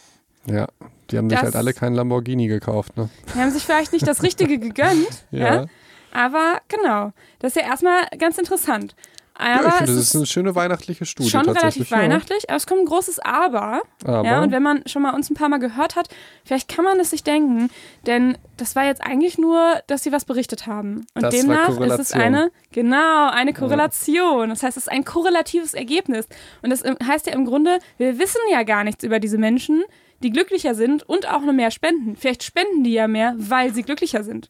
Ja, 0.46 0.68
die 1.10 1.18
haben 1.18 1.30
sich 1.30 1.40
halt 1.40 1.56
alle 1.56 1.74
keinen 1.74 1.96
Lamborghini 1.96 2.48
gekauft, 2.48 2.98
ne? 2.98 3.10
Die 3.34 3.40
haben 3.40 3.52
sich 3.52 3.64
vielleicht 3.64 3.94
nicht 3.94 4.08
das 4.08 4.24
Richtige 4.24 4.58
gegönnt, 4.60 5.26
ja. 5.32 5.66
aber 6.12 6.62
genau, 6.68 7.12
das 7.40 7.56
ist 7.56 7.62
ja 7.62 7.68
erstmal 7.70 8.08
ganz 8.18 8.38
interessant. 8.38 8.96
Ja, 9.40 9.60
Aber 9.60 9.68
ich 9.70 9.74
finde, 9.74 9.96
das 9.96 10.04
ist 10.04 10.16
eine 10.16 10.26
schöne 10.28 10.54
weihnachtliche 10.54 11.06
Studie 11.06 11.30
schon 11.30 11.50
relativ 11.50 11.90
weihnachtlich, 11.90 12.50
aber 12.50 12.58
es 12.58 12.68
kommt 12.68 12.82
ein 12.82 12.86
großes 12.86 13.18
Aber. 13.20 13.82
Ja. 14.06 14.14
Aber 14.14 14.28
Ja, 14.28 14.44
und 14.44 14.52
wenn 14.52 14.62
man 14.62 14.84
schon 14.86 15.02
mal 15.02 15.16
uns 15.16 15.30
ein 15.32 15.34
paar 15.34 15.50
Mal 15.50 15.58
gehört 15.58 15.96
hat, 15.96 16.10
vielleicht 16.46 16.70
kann 16.70 16.86
man 16.86 17.00
es 17.00 17.10
sich 17.10 17.24
denken, 17.24 17.72
denn 18.06 18.38
das 18.58 18.76
war 18.76 18.86
jetzt 18.86 19.02
eigentlich 19.02 19.40
nur, 19.40 19.82
dass 19.88 20.04
sie 20.04 20.12
was 20.12 20.26
berichtet 20.26 20.68
haben. 20.68 21.08
Und 21.16 21.24
Das 21.24 21.34
demnach 21.34 21.70
ist 21.80 22.00
es 22.00 22.12
eine, 22.14 22.52
genau, 22.72 23.30
eine 23.32 23.54
Korrelation. 23.54 24.50
Das 24.50 24.62
heißt, 24.62 24.78
es 24.78 24.84
ist 24.84 24.92
ein 24.92 25.04
korrelatives 25.04 25.74
Ergebnis. 25.74 26.28
Und 26.62 26.70
das 26.70 26.84
heißt 26.84 27.26
ja 27.26 27.34
im 27.34 27.46
Grunde, 27.46 27.80
wir 27.98 28.20
wissen 28.20 28.42
ja 28.52 28.62
gar 28.62 28.84
nichts 28.84 29.04
über 29.04 29.20
diese 29.20 29.40
Menschen, 29.40 29.84
die 30.24 30.32
glücklicher 30.32 30.75
sind 30.75 31.03
und 31.03 31.30
auch 31.30 31.42
noch 31.42 31.53
mehr 31.53 31.72
spenden. 31.72 32.15
Vielleicht 32.15 32.44
spenden 32.44 32.84
die 32.84 32.94
ja 32.94 33.08
mehr, 33.08 33.36
weil 33.38 33.74
sie 33.74 33.84
glücklicher 33.84 34.24
sind. 34.24 34.50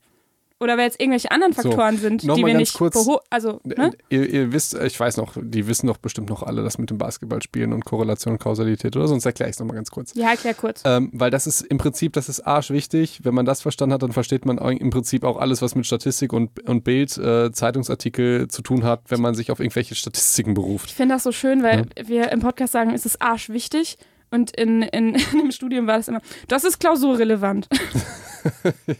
Oder 0.60 0.77
weil 0.77 0.86
jetzt 0.86 1.01
irgendwelche 1.01 1.30
anderen 1.30 1.51
So, 1.51 1.63
Faktoren 1.63 1.98
sind, 1.98 2.24
noch 2.24 2.36
die 2.38 2.46
wir 2.46 2.53
nicht 2.53 2.74
kurz- 2.74 3.06
also 3.30 3.60
ne? 3.65 3.92
Ihr, 4.08 4.30
ihr 4.30 4.53
wisst, 4.53 4.75
ich 4.75 4.98
weiß 4.98 5.18
noch, 5.18 5.34
die 5.36 5.68
wissen 5.68 5.88
doch 5.88 5.98
bestimmt 5.98 6.30
noch 6.30 6.42
alle 6.42 6.63
das 6.63 6.77
mit 6.77 6.89
dem 6.89 6.98
Basketballspielen 6.98 7.74
und 7.74 7.84
Korrelation 7.84 8.36
und 8.36 8.39
Kausalität, 8.39 8.96
oder? 8.96 9.10
Sonst 9.10 9.25
erkläre 9.25 9.50
ich 9.50 9.56
es 9.56 9.60
nochmal 9.60 9.75
ganz 9.75 9.92
kurz. 9.92 10.13
Ja, 10.15 10.30
erklär 10.30 10.53
kurz. 10.53 10.82
Ähm, 10.86 11.10
weil 11.12 11.32
das 11.32 11.48
ist 11.48 11.62
im 11.63 11.80
Prinzip, 11.80 12.13
das 12.13 12.30
ist 12.30 12.48
arschwichtig. 12.48 13.20
Wenn 13.24 13.34
man 13.34 13.46
das 13.46 13.62
verstanden 13.62 13.94
hat, 13.94 14.03
dann 14.03 14.13
versteht 14.13 14.46
man 14.46 14.58
im 14.58 14.89
Prinzip 14.89 15.25
auch 15.25 15.36
alles, 15.38 15.62
was 15.62 15.75
mit 15.75 15.86
Statistik 15.86 16.32
und, 16.32 16.58
und 16.70 16.86
Bild, 16.86 17.18
äh, 17.18 17.51
Zeitungsartikel 17.51 18.48
zu 18.48 18.62
tun 18.62 18.86
hat, 18.86 19.01
wenn 19.10 19.20
man 19.20 19.36
sich 19.36 19.51
auf 19.51 19.60
irgendwelche 19.60 19.96
Statistiken 19.96 20.53
beruft. 20.53 20.86
Ich 20.92 20.96
finde 20.96 21.15
das 21.15 21.24
so 21.24 21.34
schön, 21.34 21.62
weil 21.63 21.88
wir 22.01 22.32
im 22.32 22.39
Podcast 22.39 22.72
sagen, 22.72 22.92
es 22.94 23.06
ist 23.06 23.22
arschwichtig. 23.22 23.98
Und 24.34 24.50
in, 24.58 24.82
in, 24.82 25.13
in 25.32 25.38
dem 25.38 25.52
Studium 25.52 25.86
war 25.86 25.98
das 25.98 26.08
immer, 26.08 26.22
das 26.48 26.63
ist 26.63 26.80
klausurrelevant. 26.80 27.70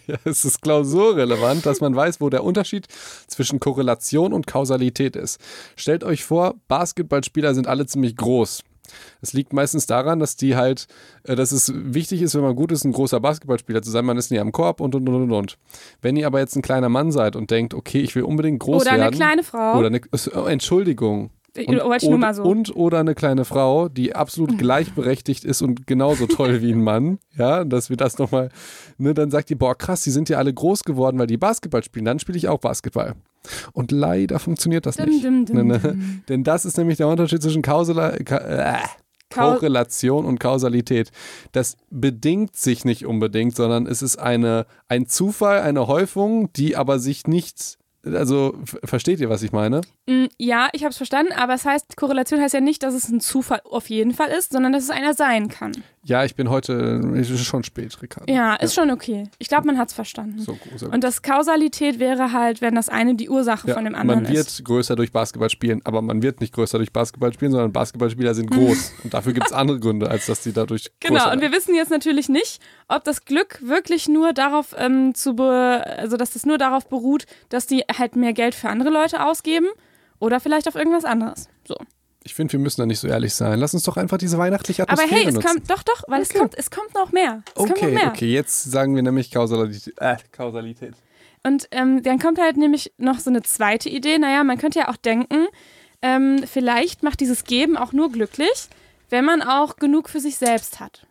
Ja, 0.08 0.16
es 0.24 0.46
ist 0.46 0.62
klausurrelevant, 0.62 1.66
dass 1.66 1.82
man 1.82 1.94
weiß, 1.94 2.22
wo 2.22 2.30
der 2.30 2.46
Unterschied 2.46 2.88
zwischen 3.28 3.60
Korrelation 3.60 4.32
und 4.32 4.48
Kausalität 4.48 5.18
ist. 5.18 5.38
Stellt 5.75 6.06
euch 6.06 6.24
vor, 6.24 6.56
Basketballspieler 6.70 7.54
sind 7.54 7.68
alle 7.68 7.86
ziemlich 7.86 8.16
groß. 8.16 8.63
Es 9.22 9.34
liegt 9.34 9.52
meistens 9.52 9.86
daran, 9.86 10.20
dass 10.20 10.38
die 10.38 10.56
halt, 10.56 10.88
äh, 11.24 11.36
dass 11.36 11.52
es 11.52 11.74
wichtig 11.75 12.22
ist, 12.22 12.36
wenn 12.36 12.42
man 12.42 12.56
gut 12.56 12.72
ist, 12.72 12.86
ein 12.86 12.94
großer 12.94 13.20
Basketballspieler 13.20 13.82
zu 13.82 13.92
sein. 13.92 14.06
Man 14.06 14.18
ist 14.18 14.32
nie 14.32 14.40
am 14.40 14.54
Korb 14.54 14.80
und 14.80 14.96
und 14.96 15.10
und 15.10 15.24
und 15.24 15.32
und. 15.34 15.58
Wenn 16.02 16.16
ihr 16.16 16.25
aber 16.25 16.40
jetzt 16.40 16.56
ein 16.56 16.62
kleiner 16.62 16.88
Mann 16.88 17.12
seid 17.12 17.36
und 17.36 17.52
denkt, 17.52 17.74
okay, 17.74 18.00
ich 18.00 18.16
will 18.16 18.24
unbedingt 18.24 18.60
groß 18.60 18.84
Oder 18.84 18.92
werden. 18.92 19.02
eine 19.02 19.12
kleine 19.12 19.44
Frau. 19.44 19.78
Oder 19.78 19.88
eine, 19.88 20.00
oh, 20.36 20.46
Entschuldigung. 20.46 21.32
Und, 21.55 21.83
Wollte 21.83 22.05
ich 22.05 22.10
nur 22.10 22.17
mal 22.17 22.33
so. 22.33 22.43
und 22.43 22.75
oder 22.75 23.00
eine 23.00 23.13
kleine 23.13 23.45
Frau, 23.45 23.88
die 23.88 24.15
absolut 24.15 24.57
gleichberechtigt 24.57 25.45
ist 25.45 25.62
und 25.62 25.86
genauso 25.86 26.25
toll 26.25 26.62
wie 26.63 26.72
ein 26.72 26.83
Mann, 26.83 27.19
ja, 27.38 27.63
dass 27.63 27.91
wir 27.91 27.98
das 27.98 28.17
nochmal, 28.17 28.50
ne, 28.98 29.13
dann 29.13 29.29
sagt 29.29 29.50
die, 29.50 29.55
boah, 29.55 29.77
krass, 29.77 30.03
die 30.03 30.10
sind 30.10 30.29
ja 30.29 30.39
alle 30.39 30.51
groß 30.51 30.83
geworden, 30.83 31.19
weil 31.19 31.27
die 31.27 31.38
Basketball 31.38 31.83
spielen, 31.83 32.05
dann 32.05 32.17
spiele 32.17 32.38
ich 32.39 32.48
auch 32.48 32.60
Basketball. 32.60 33.13
Und 33.74 33.91
leider 33.91 34.39
funktioniert 34.39 34.86
das 34.88 34.98
nicht. 34.98 35.24
dim, 35.24 35.45
dim, 35.45 35.55
Ne, 35.55 35.63
ne? 35.63 35.98
Denn 36.27 36.43
das 36.43 36.65
ist 36.65 36.77
nämlich 36.77 36.98
der 36.98 37.07
Unterschied 37.07 37.43
zwischen 37.43 37.62
Kausala, 37.62 38.12
Ka, 38.24 38.38
äh, 38.38 38.77
Korrelation 39.29 40.25
und 40.25 40.39
Kausalität. 40.39 41.12
Das 41.51 41.77
bedingt 41.89 42.55
sich 42.55 42.86
nicht 42.86 43.05
unbedingt, 43.05 43.55
sondern 43.55 43.88
es 43.88 44.01
ist 44.01 44.17
eine, 44.17 44.65
ein 44.88 45.07
Zufall, 45.07 45.62
eine 45.62 45.88
Häufung, 45.88 46.51
die 46.53 46.75
aber 46.75 47.00
sich 47.00 47.27
nicht, 47.27 47.77
also 48.05 48.55
versteht 48.83 49.19
ihr, 49.19 49.29
was 49.29 49.43
ich 49.43 49.51
meine? 49.51 49.81
Mm, 50.07 50.25
Ja, 50.38 50.67
ich 50.74 50.83
habe 50.83 50.91
es 50.91 50.98
verstanden, 50.98 51.31
aber 51.33 51.53
es 51.53 51.65
heißt, 51.65 51.95
Korrelation 51.95 52.41
heißt 52.41 52.53
ja 52.53 52.60
nicht, 52.60 52.83
dass 52.83 52.93
es 52.93 53.07
ein 53.10 53.19
Zufall 53.22 53.62
auf 53.63 53.89
jeden 53.89 54.13
Fall 54.13 54.29
ist, 54.29 54.51
sondern 54.51 54.74
dass 54.74 54.83
es 54.83 54.89
einer 54.89 55.13
sein 55.13 55.48
kann. 55.48 55.72
Ja, 56.05 56.25
ich 56.25 56.36
bin 56.36 56.50
heute, 56.50 57.01
es 57.15 57.29
ist 57.29 57.45
schon 57.45 57.63
spät, 57.63 57.98
Ricardo. 58.01 58.31
Ja, 58.33 58.55
ist 58.55 58.75
schon 58.75 58.91
okay. 58.91 59.29
Ich 59.39 59.48
glaube, 59.48 59.67
man 59.67 59.77
hat 59.77 59.88
es 59.88 59.93
verstanden. 59.93 60.39
So, 60.39 60.57
so. 60.75 60.88
Und 60.88 61.01
das 61.01 61.22
Kausalität 61.22 61.98
wäre 61.98 62.33
halt, 62.33 62.60
wenn 62.60 62.75
das 62.75 62.89
eine 62.89 63.15
die 63.15 63.29
Ursache 63.29 63.69
Ja, 63.69 63.74
von 63.75 63.86
dem 63.86 63.95
anderen 63.95 64.24
man 64.24 64.33
wird 64.33 64.48
ist. 64.48 64.65
größer 64.65 64.98
durch 64.98 65.13
Basketball 65.13 65.50
spielen, 65.50 65.79
aber 65.86 66.01
man 66.01 66.22
wird 66.22 66.41
nicht 66.41 66.53
größer 66.53 66.77
durch 66.77 66.91
Basketball 66.91 67.31
spielen, 67.31 67.51
sondern 67.51 67.72
Basketballspieler 67.72 68.33
sind 68.33 68.51
groß. 68.51 68.91
und 69.05 69.13
dafür 69.13 69.31
gibt 69.31 69.45
es 69.48 69.53
andere 69.53 69.79
Gründe, 69.79 70.10
als 70.10 70.25
dass 70.25 70.41
die 70.43 70.51
dadurch 70.51 70.91
Genau, 71.00 71.19
größer 71.19 71.31
und 71.31 71.41
wir 71.41 71.53
wissen 71.53 71.74
jetzt 71.74 71.89
natürlich 71.89 72.27
nicht, 72.27 72.60
ob 72.89 73.05
das 73.05 73.24
Glück 73.24 73.62
wirklich 73.63 74.10
nur 74.10 74.33
darauf 74.33 74.75
ähm, 74.77 75.15
zu 75.15 75.33
also 75.41 76.17
dass 76.17 76.31
das 76.31 76.45
nur 76.45 76.57
darauf 76.57 76.86
beruht, 76.88 77.25
dass 77.48 77.65
die 77.65 77.83
halt 78.00 78.16
mehr 78.16 78.34
Geld 78.34 78.56
für 78.56 78.70
andere 78.70 78.90
Leute 78.90 79.26
ausgeben 79.26 79.68
oder 80.20 80.40
vielleicht 80.40 80.68
auf 80.68 80.76
irgendwas 80.76 81.06
anderes. 81.06 81.48
So. 81.68 81.76
Ich 82.26 82.34
finde, 82.36 82.54
wir 82.54 82.60
müssen 82.60 82.80
da 82.80 82.86
nicht 82.86 83.00
so 83.00 83.08
ehrlich 83.10 83.34
sein. 83.34 83.60
Lass 83.60 83.74
uns 83.74 83.84
doch 83.84 83.98
einfach 83.98 84.18
diese 84.18 84.38
weihnachtliche 84.38 84.84
Aber 84.84 84.94
Atmosphäre 84.94 85.20
hey, 85.22 85.28
es 85.28 85.34
nutzen. 85.36 85.48
kommt, 85.48 85.70
doch, 85.70 85.84
doch, 85.84 86.04
weil 86.08 86.22
es 86.22 86.30
Okay. 86.30 86.40
kommt, 86.40 86.58
es 86.58 86.72
kommt 86.72 86.94
noch 86.94 87.12
mehr. 87.12 87.44
Es 87.48 87.54
kommt 87.56 87.70
noch 87.72 87.76
okay, 87.78 87.92
mehr. 87.92 88.08
okay, 88.08 88.32
jetzt 88.32 88.64
sagen 88.64 88.96
wir 88.96 89.02
nämlich 89.04 89.30
Kausalität. 89.32 89.94
Äh, 89.98 90.16
Kausalität. 90.32 90.94
Und 91.46 91.68
ähm, 91.72 92.02
dann 92.02 92.20
kommt 92.20 92.40
halt 92.40 92.56
nämlich 92.56 92.94
noch 92.98 93.20
so 93.20 93.30
eine 93.30 93.42
zweite 93.44 93.90
Idee. 93.90 94.18
Naja, 94.20 94.46
man 94.46 94.58
könnte 94.58 94.80
ja 94.80 94.88
auch 94.88 94.96
denken, 94.96 95.48
ähm, 96.02 96.44
vielleicht 96.46 97.04
macht 97.04 97.20
dieses 97.20 97.44
Geben 97.44 97.76
auch 97.76 97.92
nur 97.92 98.10
glücklich, 98.10 98.70
wenn 99.10 99.26
man 99.26 99.42
auch 99.42 99.76
genug 99.76 100.08
für 100.08 100.22
sich 100.22 100.38
selbst 100.38 100.80
hat. 100.80 101.06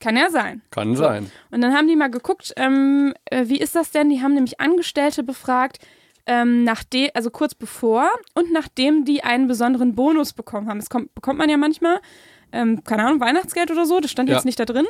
Kann 0.00 0.16
ja 0.16 0.30
sein. 0.30 0.62
Kann 0.70 0.94
sein. 0.94 1.30
Und 1.50 1.60
dann 1.60 1.74
haben 1.74 1.88
die 1.88 1.96
mal 1.96 2.10
geguckt, 2.10 2.52
ähm, 2.56 3.14
äh, 3.26 3.46
wie 3.48 3.58
ist 3.58 3.74
das 3.74 3.90
denn? 3.90 4.10
Die 4.10 4.22
haben 4.22 4.34
nämlich 4.34 4.60
Angestellte 4.60 5.22
befragt, 5.24 5.78
ähm, 6.26 6.62
nachdem, 6.62 7.10
also 7.14 7.30
kurz 7.30 7.54
bevor 7.54 8.08
und 8.34 8.52
nachdem 8.52 9.04
die 9.04 9.24
einen 9.24 9.48
besonderen 9.48 9.94
Bonus 9.94 10.34
bekommen 10.34 10.68
haben. 10.68 10.78
Das 10.78 10.90
kommt, 10.90 11.14
bekommt 11.14 11.38
man 11.38 11.48
ja 11.48 11.56
manchmal, 11.56 12.00
ähm, 12.52 12.84
keine 12.84 13.06
Ahnung, 13.06 13.20
Weihnachtsgeld 13.20 13.70
oder 13.70 13.86
so, 13.86 13.98
das 13.98 14.10
stand 14.10 14.28
Ja. 14.28 14.36
jetzt 14.36 14.44
nicht 14.44 14.60
da 14.60 14.64
drin. 14.64 14.86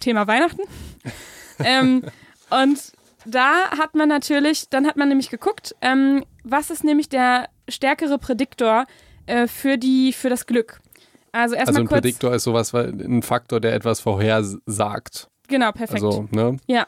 Thema 0.00 0.26
Weihnachten. 0.26 0.62
ähm, 1.64 2.02
und 2.50 2.78
da 3.24 3.70
hat 3.70 3.94
man 3.94 4.08
natürlich, 4.08 4.68
dann 4.68 4.86
hat 4.86 4.96
man 4.96 5.08
nämlich 5.08 5.30
geguckt, 5.30 5.74
ähm, 5.80 6.24
was 6.44 6.70
ist 6.70 6.82
nämlich 6.82 7.08
der 7.08 7.48
stärkere 7.68 8.18
Prädiktor 8.18 8.86
äh, 9.26 9.46
für, 9.46 9.78
die, 9.78 10.12
für 10.12 10.28
das 10.28 10.46
Glück. 10.46 10.80
Also 11.32 11.54
erstmal 11.54 11.68
Also 11.68 11.80
ein 11.80 11.86
kurz. 11.88 12.00
Prädiktor 12.02 12.34
ist 12.34 12.44
sowas, 12.44 12.74
ein 12.74 13.22
Faktor, 13.22 13.60
der 13.60 13.74
etwas 13.74 14.00
vorhersagt. 14.00 15.28
Genau, 15.48 15.72
perfekt. 15.72 16.02
Also, 16.04 16.28
ne? 16.30 16.58
Ja, 16.66 16.86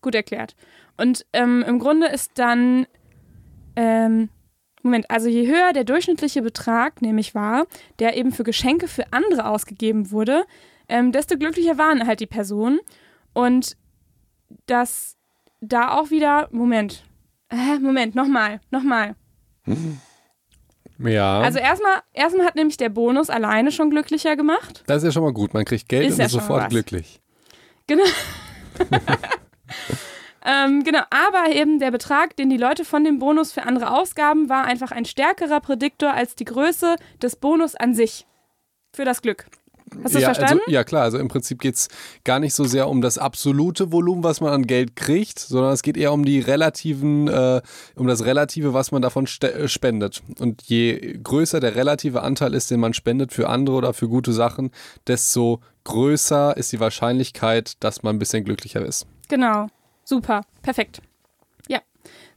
gut 0.00 0.14
erklärt. 0.14 0.56
Und 0.96 1.26
ähm, 1.32 1.64
im 1.66 1.78
Grunde 1.78 2.06
ist 2.08 2.32
dann, 2.36 2.86
ähm, 3.76 4.30
Moment, 4.82 5.10
also 5.10 5.28
je 5.28 5.46
höher 5.46 5.72
der 5.72 5.84
durchschnittliche 5.84 6.42
Betrag 6.42 7.02
nämlich 7.02 7.34
war, 7.34 7.66
der 7.98 8.16
eben 8.16 8.32
für 8.32 8.44
Geschenke 8.44 8.88
für 8.88 9.12
andere 9.12 9.46
ausgegeben 9.46 10.10
wurde, 10.10 10.44
ähm, 10.88 11.12
desto 11.12 11.36
glücklicher 11.36 11.76
waren 11.76 12.06
halt 12.06 12.20
die 12.20 12.26
Personen. 12.26 12.78
Und 13.34 13.76
das 14.66 15.16
da 15.60 15.92
auch 15.98 16.10
wieder, 16.10 16.48
Moment, 16.50 17.04
äh, 17.50 17.78
Moment, 17.78 18.14
nochmal, 18.14 18.60
nochmal. 18.70 19.16
Ja. 20.98 21.40
Also 21.40 21.58
erstmal, 21.58 22.00
erstmal 22.12 22.46
hat 22.46 22.56
nämlich 22.56 22.76
der 22.76 22.88
Bonus 22.88 23.30
alleine 23.30 23.70
schon 23.70 23.90
glücklicher 23.90 24.36
gemacht. 24.36 24.82
das 24.86 24.98
ist 24.98 25.04
ja 25.04 25.12
schon 25.12 25.22
mal 25.22 25.32
gut. 25.32 25.54
Man 25.54 25.64
kriegt 25.64 25.88
Geld 25.88 26.06
Ist 26.06 26.14
und 26.14 26.18
ja 26.20 26.26
ist 26.26 26.32
sofort 26.32 26.70
glücklich. 26.70 27.20
Genau. 27.86 28.04
ähm, 30.44 30.82
genau, 30.84 31.02
aber 31.10 31.54
eben 31.54 31.78
der 31.78 31.90
Betrag, 31.90 32.36
den 32.36 32.50
die 32.50 32.56
Leute 32.56 32.84
von 32.84 33.04
dem 33.04 33.18
Bonus 33.18 33.52
für 33.52 33.62
andere 33.62 33.92
ausgaben, 33.92 34.48
war 34.48 34.64
einfach 34.64 34.90
ein 34.90 35.04
stärkerer 35.04 35.60
Prädiktor 35.60 36.12
als 36.12 36.34
die 36.34 36.44
Größe 36.44 36.96
des 37.22 37.36
Bonus 37.36 37.74
an 37.74 37.94
sich. 37.94 38.26
Für 38.92 39.04
das 39.04 39.22
Glück. 39.22 39.46
Hast 40.04 40.14
du 40.14 40.18
ja, 40.18 40.34
verstanden? 40.34 40.62
Also, 40.66 40.72
ja, 40.72 40.84
klar. 40.84 41.02
Also 41.02 41.18
im 41.18 41.28
Prinzip 41.28 41.60
geht 41.60 41.74
es 41.74 41.88
gar 42.24 42.40
nicht 42.40 42.54
so 42.54 42.64
sehr 42.64 42.88
um 42.88 43.00
das 43.00 43.18
absolute 43.18 43.92
Volumen, 43.92 44.24
was 44.24 44.40
man 44.40 44.52
an 44.52 44.66
Geld 44.66 44.96
kriegt, 44.96 45.38
sondern 45.38 45.72
es 45.72 45.82
geht 45.82 45.96
eher 45.96 46.12
um 46.12 46.24
die 46.24 46.40
relativen, 46.40 47.28
äh, 47.28 47.60
um 47.94 48.06
das 48.06 48.24
Relative, 48.24 48.74
was 48.74 48.92
man 48.92 49.02
davon 49.02 49.26
äh, 49.42 49.68
spendet. 49.68 50.22
Und 50.38 50.62
je 50.62 51.18
größer 51.22 51.60
der 51.60 51.74
relative 51.74 52.22
Anteil 52.22 52.54
ist, 52.54 52.70
den 52.70 52.80
man 52.80 52.94
spendet 52.94 53.32
für 53.32 53.48
andere 53.48 53.76
oder 53.76 53.92
für 53.92 54.08
gute 54.08 54.32
Sachen, 54.32 54.70
desto 55.06 55.60
größer 55.84 56.56
ist 56.56 56.72
die 56.72 56.80
Wahrscheinlichkeit, 56.80 57.82
dass 57.82 58.02
man 58.02 58.16
ein 58.16 58.18
bisschen 58.18 58.44
glücklicher 58.44 58.84
ist. 58.84 59.06
Genau. 59.28 59.68
Super. 60.04 60.42
Perfekt. 60.62 61.00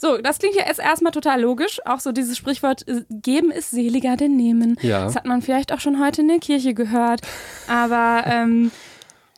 So, 0.02 0.18
das 0.18 0.40
klingt 0.40 0.56
ja 0.56 0.64
jetzt 0.66 0.80
erstmal 0.80 1.12
total 1.12 1.42
logisch. 1.42 1.80
Auch 1.86 2.00
so 2.00 2.12
dieses 2.14 2.38
Sprichwort, 2.38 2.88
äh, 2.88 3.04
geben 3.10 3.52
ist 3.52 3.72
seliger 3.72 4.16
denn 4.16 4.36
nehmen. 4.38 4.78
Ja. 4.82 5.04
Das 5.04 5.16
hat 5.16 5.26
man 5.26 5.42
vielleicht 5.42 5.74
auch 5.74 5.82
schon 5.82 6.04
heute 6.04 6.22
in 6.22 6.30
der 6.30 6.40
Kirche 6.40 6.74
gehört. 6.74 7.22
Aber 7.68 8.24
ähm, 8.26 8.72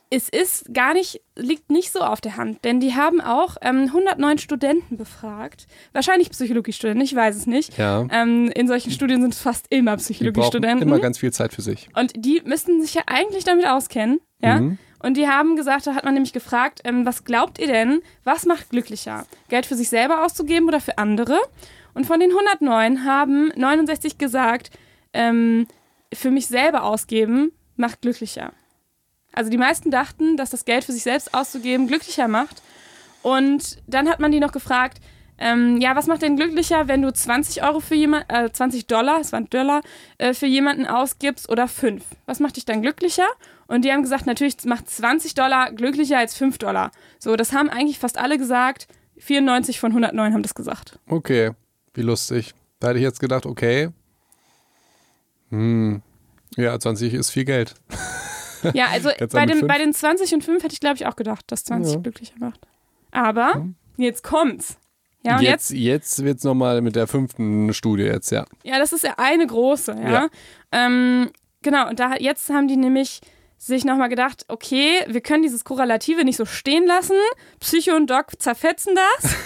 es 0.08 0.28
ist 0.28 0.72
gar 0.72 0.92
nicht, 0.94 1.20
liegt 1.36 1.70
nicht 1.70 1.90
so 1.90 2.00
auf 2.00 2.20
der 2.20 2.36
Hand. 2.36 2.64
Denn 2.64 2.78
die 2.80 2.94
haben 2.94 3.20
auch 3.20 3.56
ähm, 3.62 3.84
109 3.86 4.38
Studenten 4.38 4.96
befragt. 4.98 5.66
Wahrscheinlich 5.92 6.30
Psychologiestudenten, 6.30 7.02
ich 7.02 7.14
weiß 7.14 7.34
es 7.34 7.46
nicht. 7.46 7.76
Ja. 7.76 8.06
Ähm, 8.10 8.52
in 8.54 8.68
solchen 8.68 8.92
Studien 8.92 9.20
sind 9.20 9.34
es 9.34 9.40
fast 9.40 9.66
immer 9.70 9.80
Die 9.80 9.84
brauchen 9.84 9.98
Psychologiestudenten. 9.98 10.86
immer 10.86 11.00
ganz 11.00 11.18
viel 11.18 11.32
Zeit 11.32 11.52
für 11.52 11.62
sich. 11.62 11.88
Und 11.98 12.12
die 12.14 12.40
müssten 12.44 12.82
sich 12.82 12.94
ja 12.94 13.02
eigentlich 13.06 13.44
damit 13.44 13.66
auskennen, 13.66 14.20
ja. 14.40 14.60
Mhm. 14.60 14.78
Und 15.02 15.16
die 15.16 15.28
haben 15.28 15.56
gesagt, 15.56 15.86
da 15.86 15.94
hat 15.94 16.04
man 16.04 16.14
nämlich 16.14 16.32
gefragt, 16.32 16.80
ähm, 16.84 17.04
was 17.04 17.24
glaubt 17.24 17.58
ihr 17.58 17.66
denn, 17.66 18.02
was 18.24 18.46
macht 18.46 18.70
glücklicher? 18.70 19.26
Geld 19.48 19.66
für 19.66 19.74
sich 19.74 19.88
selber 19.88 20.24
auszugeben 20.24 20.68
oder 20.68 20.80
für 20.80 20.98
andere? 20.98 21.38
Und 21.92 22.06
von 22.06 22.20
den 22.20 22.30
109 22.30 23.04
haben 23.04 23.52
69 23.56 24.16
gesagt, 24.16 24.70
ähm, 25.12 25.66
für 26.14 26.30
mich 26.30 26.46
selber 26.46 26.84
ausgeben 26.84 27.52
macht 27.76 28.02
glücklicher. 28.02 28.52
Also 29.32 29.50
die 29.50 29.58
meisten 29.58 29.90
dachten, 29.90 30.36
dass 30.36 30.50
das 30.50 30.64
Geld 30.64 30.84
für 30.84 30.92
sich 30.92 31.02
selbst 31.02 31.34
auszugeben 31.34 31.88
glücklicher 31.88 32.28
macht. 32.28 32.62
Und 33.22 33.78
dann 33.86 34.08
hat 34.08 34.20
man 34.20 34.30
die 34.30 34.40
noch 34.40 34.52
gefragt, 34.52 34.98
ähm, 35.38 35.78
ja, 35.80 35.96
was 35.96 36.06
macht 36.06 36.22
denn 36.22 36.36
glücklicher, 36.36 36.86
wenn 36.88 37.02
du 37.02 37.12
20 37.12 37.62
Euro 37.64 37.80
für 37.80 37.94
jemand, 37.94 38.26
äh, 38.28 38.50
20 38.52 38.86
Dollar, 38.86 39.20
es 39.20 39.32
waren 39.32 39.48
Dollar, 39.50 39.80
äh, 40.18 40.34
für 40.34 40.46
jemanden 40.46 40.86
ausgibst 40.86 41.48
oder 41.48 41.66
5? 41.68 42.04
Was 42.26 42.38
macht 42.40 42.56
dich 42.56 42.64
dann 42.64 42.82
glücklicher? 42.82 43.26
Und 43.66 43.84
die 43.84 43.92
haben 43.92 44.02
gesagt, 44.02 44.26
natürlich 44.26 44.56
macht 44.64 44.88
20 44.90 45.34
Dollar 45.34 45.72
glücklicher 45.72 46.18
als 46.18 46.36
5 46.36 46.58
Dollar. 46.58 46.90
So, 47.18 47.36
das 47.36 47.52
haben 47.52 47.68
eigentlich 47.70 47.98
fast 47.98 48.18
alle 48.18 48.38
gesagt. 48.38 48.86
94 49.18 49.78
von 49.80 49.92
109 49.92 50.32
haben 50.34 50.42
das 50.42 50.54
gesagt. 50.54 50.98
Okay, 51.08 51.52
wie 51.94 52.02
lustig. 52.02 52.54
Da 52.80 52.88
hätte 52.88 52.98
ich 52.98 53.04
jetzt 53.04 53.20
gedacht, 53.20 53.46
okay. 53.46 53.90
Hm. 55.50 56.02
Ja, 56.56 56.78
20 56.78 57.14
ist 57.14 57.30
viel 57.30 57.44
Geld. 57.44 57.74
Ja, 58.74 58.86
also 58.92 59.10
bei, 59.32 59.48
fünf? 59.48 59.66
bei 59.66 59.76
den 59.78 59.92
20 59.92 60.34
und 60.34 60.44
5 60.44 60.62
hätte 60.62 60.72
ich, 60.72 60.78
glaube 60.78 60.94
ich, 60.94 61.04
auch 61.06 61.16
gedacht, 61.16 61.44
dass 61.48 61.64
20 61.64 61.94
Ja. 61.94 62.00
glücklicher 62.00 62.36
macht. 62.38 62.60
Aber 63.10 63.54
Hm. 63.54 63.74
jetzt 63.96 64.22
kommt's. 64.22 64.76
Ja, 65.24 65.36
und 65.36 65.42
jetzt 65.42 65.70
jetzt 65.70 66.24
wird 66.24 66.38
es 66.38 66.44
nochmal 66.44 66.80
mit 66.80 66.96
der 66.96 67.06
fünften 67.06 67.72
Studie 67.74 68.04
jetzt, 68.04 68.30
ja. 68.30 68.44
Ja, 68.64 68.78
das 68.78 68.92
ist 68.92 69.04
ja 69.04 69.14
eine 69.18 69.46
große, 69.46 69.92
ja. 69.92 70.10
Ja. 70.10 70.28
Ähm, 70.72 71.30
genau, 71.62 71.88
und 71.88 72.00
da 72.00 72.16
jetzt 72.18 72.50
haben 72.50 72.66
die 72.68 72.76
nämlich 72.76 73.20
sich 73.64 73.84
nochmal 73.84 74.08
gedacht, 74.08 74.44
okay, 74.48 75.04
wir 75.06 75.20
können 75.20 75.44
dieses 75.44 75.62
Korrelative 75.62 76.24
nicht 76.24 76.36
so 76.36 76.44
stehen 76.44 76.84
lassen. 76.84 77.14
Psycho 77.60 77.94
und 77.94 78.10
Doc 78.10 78.32
zerfetzen 78.40 78.96
das. 78.96 79.36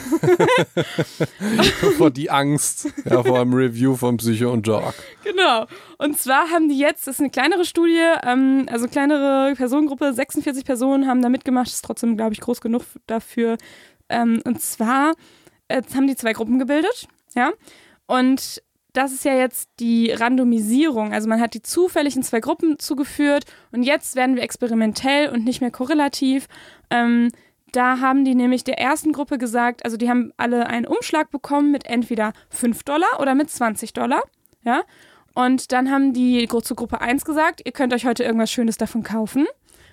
vor 1.98 2.10
die 2.10 2.30
Angst 2.30 2.88
ja, 3.04 3.22
vor 3.22 3.38
einem 3.38 3.52
Review 3.52 3.94
von 3.94 4.16
Psycho 4.16 4.50
und 4.50 4.66
Dog. 4.66 4.94
genau. 5.22 5.66
Und 5.98 6.18
zwar 6.18 6.48
haben 6.48 6.70
die 6.70 6.78
jetzt, 6.78 7.06
das 7.06 7.16
ist 7.16 7.20
eine 7.20 7.28
kleinere 7.28 7.66
Studie, 7.66 8.00
ähm, 8.22 8.66
also 8.72 8.88
kleinere 8.88 9.52
Personengruppe, 9.54 10.14
46 10.14 10.64
Personen 10.64 11.06
haben 11.06 11.20
da 11.20 11.28
mitgemacht, 11.28 11.68
ist 11.68 11.84
trotzdem, 11.84 12.16
glaube 12.16 12.32
ich, 12.32 12.40
groß 12.40 12.62
genug 12.62 12.84
dafür. 13.06 13.58
Ähm, 14.08 14.40
und 14.46 14.62
zwar 14.62 15.12
äh, 15.68 15.82
haben 15.94 16.06
die 16.06 16.16
zwei 16.16 16.32
Gruppen 16.32 16.58
gebildet, 16.58 17.08
ja. 17.34 17.52
Und 18.06 18.62
das 18.92 19.12
ist 19.12 19.24
ja 19.24 19.34
jetzt 19.34 19.68
die 19.78 20.10
Randomisierung. 20.10 21.12
Also 21.12 21.28
man 21.28 21.40
hat 21.40 21.54
die 21.54 21.62
zufällig 21.62 22.16
in 22.16 22.22
zwei 22.22 22.40
Gruppen 22.40 22.78
zugeführt 22.78 23.44
und 23.72 23.82
jetzt 23.82 24.16
werden 24.16 24.36
wir 24.36 24.42
experimentell 24.42 25.28
und 25.28 25.44
nicht 25.44 25.60
mehr 25.60 25.70
korrelativ. 25.70 26.48
Ähm, 26.88 27.30
da 27.72 28.00
haben 28.00 28.24
die 28.24 28.34
nämlich 28.34 28.64
der 28.64 28.78
ersten 28.78 29.12
Gruppe 29.12 29.36
gesagt, 29.36 29.84
also 29.84 29.98
die 29.98 30.08
haben 30.08 30.32
alle 30.38 30.66
einen 30.66 30.86
Umschlag 30.86 31.30
bekommen 31.30 31.72
mit 31.72 31.84
entweder 31.84 32.32
5 32.48 32.84
Dollar 32.84 33.20
oder 33.20 33.34
mit 33.34 33.50
20 33.50 33.92
Dollar. 33.92 34.22
Ja. 34.62 34.82
Und 35.34 35.72
dann 35.72 35.90
haben 35.90 36.14
die 36.14 36.48
zu 36.48 36.74
Gruppe 36.74 37.02
1 37.02 37.26
gesagt, 37.26 37.60
ihr 37.66 37.72
könnt 37.72 37.92
euch 37.92 38.06
heute 38.06 38.24
irgendwas 38.24 38.50
Schönes 38.50 38.78
davon 38.78 39.02
kaufen 39.02 39.46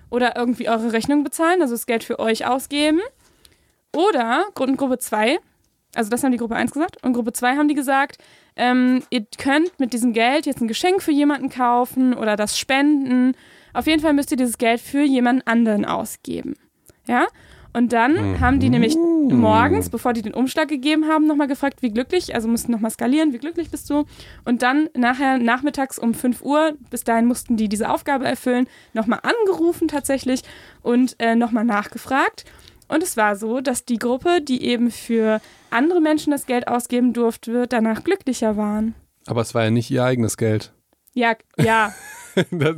oder 0.10 0.38
irgendwie 0.38 0.70
eure 0.70 0.94
Rechnung 0.94 1.26
bezahlen, 1.26 1.62
also 1.62 1.74
das 1.74 1.86
Geld 1.86 2.06
für 2.06 2.20
euch 2.20 2.46
ausgeben. 2.46 3.02
Oder 3.94 4.46
Gruppe 4.56 4.98
2, 4.98 5.40
also 5.96 6.10
das 6.10 6.24
haben 6.24 6.32
die 6.32 6.38
Gruppe 6.38 6.56
1 6.56 6.72
gesagt, 6.72 7.04
und 7.04 7.14
Gruppe 7.14 7.34
2 7.34 7.56
haben 7.56 7.68
die 7.68 7.76
gesagt, 7.76 8.18
ähm, 8.56 9.04
ihr 9.10 9.26
könnt 9.38 9.80
mit 9.80 9.94
diesem 9.94 10.14
Geld 10.14 10.46
jetzt 10.46 10.62
ein 10.62 10.68
Geschenk 10.68 11.02
für 11.02 11.12
jemanden 11.12 11.50
kaufen 11.50 12.14
oder 12.14 12.36
das 12.36 12.58
spenden. 12.58 13.36
Auf 13.74 13.88
jeden 13.88 14.02
Fall 14.02 14.14
müsst 14.14 14.32
ihr 14.32 14.38
dieses 14.38 14.58
Geld 14.58 14.80
für 14.80 15.04
jemanden 15.04 15.42
anderen 15.48 15.86
ausgeben. 15.86 16.56
Ja? 17.08 17.28
Und 17.74 17.92
dann 17.92 18.40
haben 18.40 18.60
die 18.60 18.70
nämlich 18.70 18.96
morgens, 18.96 19.90
bevor 19.90 20.14
die 20.14 20.22
den 20.22 20.36
Umschlag 20.36 20.68
gegeben 20.68 21.08
haben, 21.08 21.26
nochmal 21.26 21.48
gefragt, 21.48 21.82
wie 21.82 21.90
glücklich, 21.90 22.36
also 22.36 22.48
mussten 22.48 22.72
nochmal 22.72 22.92
skalieren, 22.92 23.34
wie 23.34 23.40
glücklich 23.40 23.72
bist 23.72 23.90
du? 23.90 24.06
Und 24.46 24.62
dann 24.62 24.90
nachher 24.96 25.40
nachmittags 25.40 25.98
um 25.98 26.14
5 26.14 26.44
Uhr, 26.44 26.74
bis 26.92 27.04
dahin 27.04 27.26
mussten 27.26 27.58
die 27.58 27.68
diese 27.70 27.90
Aufgabe 27.90 28.26
erfüllen, 28.26 28.68
nochmal 28.94 29.22
angerufen 29.24 29.88
tatsächlich 29.88 30.44
und 30.84 31.16
äh, 31.18 31.36
nochmal 31.36 31.66
nachgefragt. 31.66 32.46
Und 32.94 33.02
es 33.02 33.18
war 33.18 33.36
so, 33.36 33.60
dass 33.60 33.86
die 33.86 33.98
Gruppe, 33.98 34.40
die 34.40 34.66
eben 34.66 34.92
für 34.92 35.42
andere 35.72 36.00
Menschen 36.00 36.30
das 36.30 36.46
Geld 36.46 36.68
ausgeben 36.68 37.12
durfte, 37.12 37.66
danach 37.68 38.04
glücklicher 38.04 38.56
waren. 38.56 38.94
Aber 39.26 39.42
es 39.42 39.56
war 39.56 39.64
ja 39.64 39.72
nicht 39.72 39.90
ihr 39.90 40.04
eigenes 40.04 40.38
Geld. 40.38 40.74
Ja, 41.14 41.36
ja. 41.58 41.92
Das, 42.52 42.76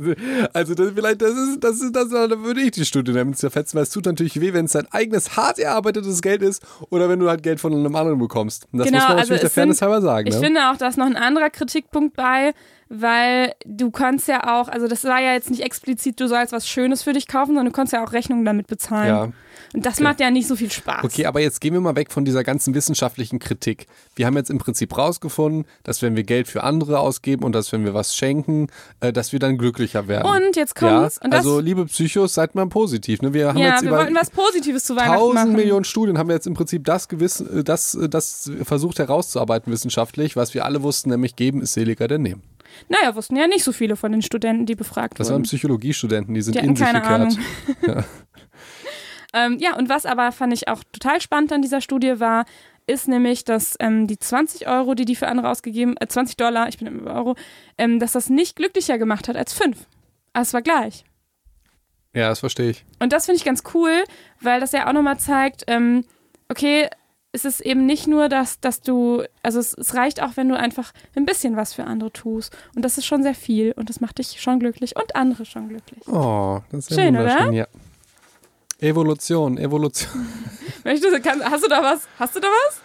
also 0.52 0.74
das, 0.74 0.92
vielleicht, 0.94 1.22
das 1.22 1.36
ist, 1.36 1.60
das 1.62 1.80
ist, 1.80 1.94
das, 1.94 2.08
da 2.10 2.42
würde 2.42 2.60
ich 2.60 2.72
die 2.72 2.84
Studie 2.84 3.12
damit 3.12 3.38
zerfetzen, 3.38 3.76
weil 3.76 3.84
es 3.84 3.90
tut 3.90 4.06
natürlich 4.06 4.40
weh, 4.40 4.52
wenn 4.52 4.64
es 4.64 4.72
dein 4.72 4.86
eigenes 4.90 5.36
hart 5.36 5.58
erarbeitetes 5.58 6.22
Geld 6.22 6.42
ist 6.42 6.64
oder 6.90 7.08
wenn 7.08 7.18
du 7.18 7.28
halt 7.28 7.42
Geld 7.42 7.60
von 7.60 7.72
einem 7.72 7.94
anderen 7.94 8.18
bekommst. 8.18 8.66
Und 8.72 8.80
das 8.80 8.86
Genau, 8.86 8.98
muss 8.98 9.08
man 9.08 9.18
also 9.18 9.32
natürlich 9.34 9.40
der 9.40 9.48
es 9.48 9.54
Fairness 9.54 9.82
halber 9.82 10.02
sagen. 10.02 10.28
Ich 10.28 10.34
ne? 10.34 10.40
finde 10.40 10.70
auch, 10.70 10.76
da 10.76 10.88
ist 10.88 10.98
noch 10.98 11.06
ein 11.06 11.16
anderer 11.16 11.50
Kritikpunkt 11.50 12.16
bei, 12.16 12.52
weil 12.88 13.52
du 13.64 13.90
kannst 13.90 14.28
ja 14.28 14.60
auch, 14.60 14.68
also 14.68 14.88
das 14.88 15.04
war 15.04 15.20
ja 15.20 15.32
jetzt 15.32 15.50
nicht 15.50 15.62
explizit, 15.62 16.20
du 16.20 16.28
sollst 16.28 16.52
was 16.52 16.68
Schönes 16.68 17.02
für 17.02 17.12
dich 17.12 17.26
kaufen, 17.26 17.48
sondern 17.48 17.66
du 17.66 17.72
kannst 17.72 17.92
ja 17.92 18.04
auch 18.04 18.12
Rechnungen 18.12 18.44
damit 18.44 18.66
bezahlen. 18.66 19.08
ja. 19.08 19.32
Und 19.74 19.84
das 19.84 20.00
macht 20.00 20.20
ja 20.20 20.30
nicht 20.30 20.46
so 20.46 20.56
viel 20.56 20.70
Spaß. 20.70 21.04
Okay, 21.04 21.26
aber 21.26 21.40
jetzt 21.40 21.60
gehen 21.60 21.74
wir 21.74 21.80
mal 21.82 21.96
weg 21.96 22.10
von 22.10 22.24
dieser 22.24 22.44
ganzen 22.44 22.74
wissenschaftlichen 22.74 23.38
Kritik. 23.38 23.86
Wir 24.14 24.24
haben 24.24 24.36
jetzt 24.36 24.48
im 24.48 24.56
Prinzip 24.56 24.96
rausgefunden, 24.96 25.66
dass 25.82 26.00
wenn 26.00 26.16
wir 26.16 26.22
Geld 26.22 26.48
für 26.48 26.62
andere 26.62 26.98
ausgeben 26.98 27.44
und 27.44 27.52
dass 27.52 27.72
wenn 27.72 27.84
wir 27.84 27.92
was 27.92 28.16
schenken, 28.16 28.68
äh, 29.00 29.12
dass 29.12 29.32
wir 29.32 29.38
dann 29.38 29.45
glücklicher 29.54 30.08
werden. 30.08 30.28
Und 30.28 30.56
jetzt 30.56 30.80
ja, 30.80 30.98
kommt's. 30.98 31.20
das, 31.22 31.32
also 31.32 31.60
liebe 31.60 31.86
Psychos, 31.86 32.34
seid 32.34 32.54
mal 32.54 32.66
positiv. 32.68 33.22
Ne? 33.22 33.32
Wir 33.32 33.48
haben 33.48 33.58
ja, 33.58 33.70
jetzt 33.70 33.82
wir 33.82 33.88
über 33.88 33.98
wollten 33.98 34.14
was 34.14 34.30
Positives 34.30 34.84
zu 34.84 34.96
Weihnachten 34.96 35.18
tausend 35.18 35.34
machen. 35.34 35.52
Millionen 35.52 35.84
Studien 35.84 36.18
haben 36.18 36.28
wir 36.28 36.34
jetzt 36.34 36.46
im 36.46 36.54
Prinzip 36.54 36.84
das 36.84 37.08
gewiss, 37.08 37.40
äh, 37.40 37.64
das, 37.64 37.94
äh, 37.94 38.08
das 38.08 38.50
versucht 38.62 38.98
herauszuarbeiten 38.98 39.72
wissenschaftlich, 39.72 40.36
was 40.36 40.54
wir 40.54 40.64
alle 40.64 40.82
wussten, 40.82 41.10
nämlich 41.10 41.36
geben 41.36 41.62
ist 41.62 41.74
seliger 41.74 42.08
denn 42.08 42.22
nehmen. 42.22 42.42
Naja, 42.88 43.14
wussten 43.14 43.36
ja 43.36 43.46
nicht 43.46 43.64
so 43.64 43.72
viele 43.72 43.96
von 43.96 44.12
den 44.12 44.22
Studenten, 44.22 44.66
die 44.66 44.74
befragt 44.74 45.18
Das 45.18 45.28
waren 45.28 45.36
wurden. 45.36 45.44
Psychologiestudenten, 45.44 46.34
die 46.34 46.42
sind 46.42 46.54
Die 46.54 46.60
in 46.60 46.76
sich 46.76 46.86
keine 46.86 47.00
gekehrt. 47.00 47.38
Ahnung. 47.86 48.04
ähm, 49.32 49.58
ja, 49.60 49.76
und 49.76 49.88
was 49.88 50.06
aber 50.06 50.32
fand 50.32 50.52
ich 50.52 50.68
auch 50.68 50.82
total 50.92 51.20
spannend 51.20 51.52
an 51.52 51.62
dieser 51.62 51.80
Studie 51.80 52.20
war, 52.20 52.44
ist 52.86 53.08
nämlich, 53.08 53.44
dass 53.44 53.76
ähm, 53.80 54.06
die 54.06 54.18
20 54.18 54.68
Euro, 54.68 54.94
die 54.94 55.04
die 55.04 55.16
für 55.16 55.28
andere 55.28 55.50
ausgegeben, 55.50 55.96
äh, 55.98 56.06
20 56.06 56.36
Dollar, 56.36 56.68
ich 56.68 56.78
bin 56.78 56.86
immer 56.86 57.00
über 57.00 57.14
Euro, 57.14 57.36
ähm, 57.78 57.98
dass 57.98 58.12
das 58.12 58.30
nicht 58.30 58.56
glücklicher 58.56 58.98
gemacht 58.98 59.28
hat 59.28 59.36
als 59.36 59.52
5. 59.52 59.76
Also 60.32 60.48
es 60.48 60.54
war 60.54 60.62
gleich. 60.62 61.04
Ja, 62.14 62.28
das 62.28 62.40
verstehe 62.40 62.70
ich. 62.70 62.84
Und 62.98 63.12
das 63.12 63.26
finde 63.26 63.38
ich 63.38 63.44
ganz 63.44 63.62
cool, 63.74 64.04
weil 64.40 64.60
das 64.60 64.72
ja 64.72 64.88
auch 64.88 64.92
nochmal 64.92 65.18
zeigt, 65.18 65.64
ähm, 65.66 66.04
okay, 66.48 66.88
es 67.32 67.44
ist 67.44 67.60
eben 67.60 67.84
nicht 67.84 68.06
nur, 68.06 68.30
dass, 68.30 68.60
dass 68.60 68.80
du, 68.80 69.22
also 69.42 69.58
es, 69.60 69.74
es 69.74 69.94
reicht 69.94 70.22
auch, 70.22 70.36
wenn 70.36 70.48
du 70.48 70.56
einfach 70.56 70.92
ein 71.14 71.26
bisschen 71.26 71.56
was 71.56 71.74
für 71.74 71.84
andere 71.84 72.10
tust. 72.10 72.56
Und 72.74 72.82
das 72.82 72.96
ist 72.96 73.04
schon 73.04 73.22
sehr 73.22 73.34
viel 73.34 73.72
und 73.72 73.90
das 73.90 74.00
macht 74.00 74.18
dich 74.18 74.40
schon 74.40 74.58
glücklich 74.58 74.96
und 74.96 75.14
andere 75.14 75.44
schon 75.44 75.68
glücklich. 75.68 76.08
Oh, 76.08 76.60
das 76.70 76.88
ist 76.88 76.90
ja 76.92 77.04
Schön, 77.04 77.16
oder? 77.16 77.52
Ja. 77.52 77.66
Evolution, 78.78 79.58
Evolution. 79.58 80.26
Möchtest 80.84 81.14
du, 81.14 81.20
kann, 81.20 81.42
hast 81.42 81.64
du 81.64 81.68
da 81.68 81.82
was? 81.82 82.08
Hast 82.18 82.36
du 82.36 82.40
da 82.40 82.48
was? 82.48 82.80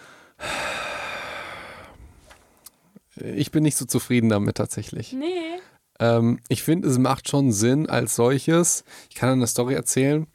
Ich 3.15 3.51
bin 3.51 3.63
nicht 3.63 3.77
so 3.77 3.85
zufrieden 3.85 4.29
damit 4.29 4.55
tatsächlich. 4.55 5.13
Nee. 5.13 5.59
Ähm, 5.99 6.39
ich 6.47 6.63
finde, 6.63 6.87
es 6.87 6.97
macht 6.97 7.29
schon 7.29 7.51
Sinn 7.51 7.89
als 7.89 8.15
solches. 8.15 8.83
Ich 9.09 9.15
kann 9.15 9.29
eine 9.29 9.47
Story 9.47 9.75
erzählen. 9.75 10.27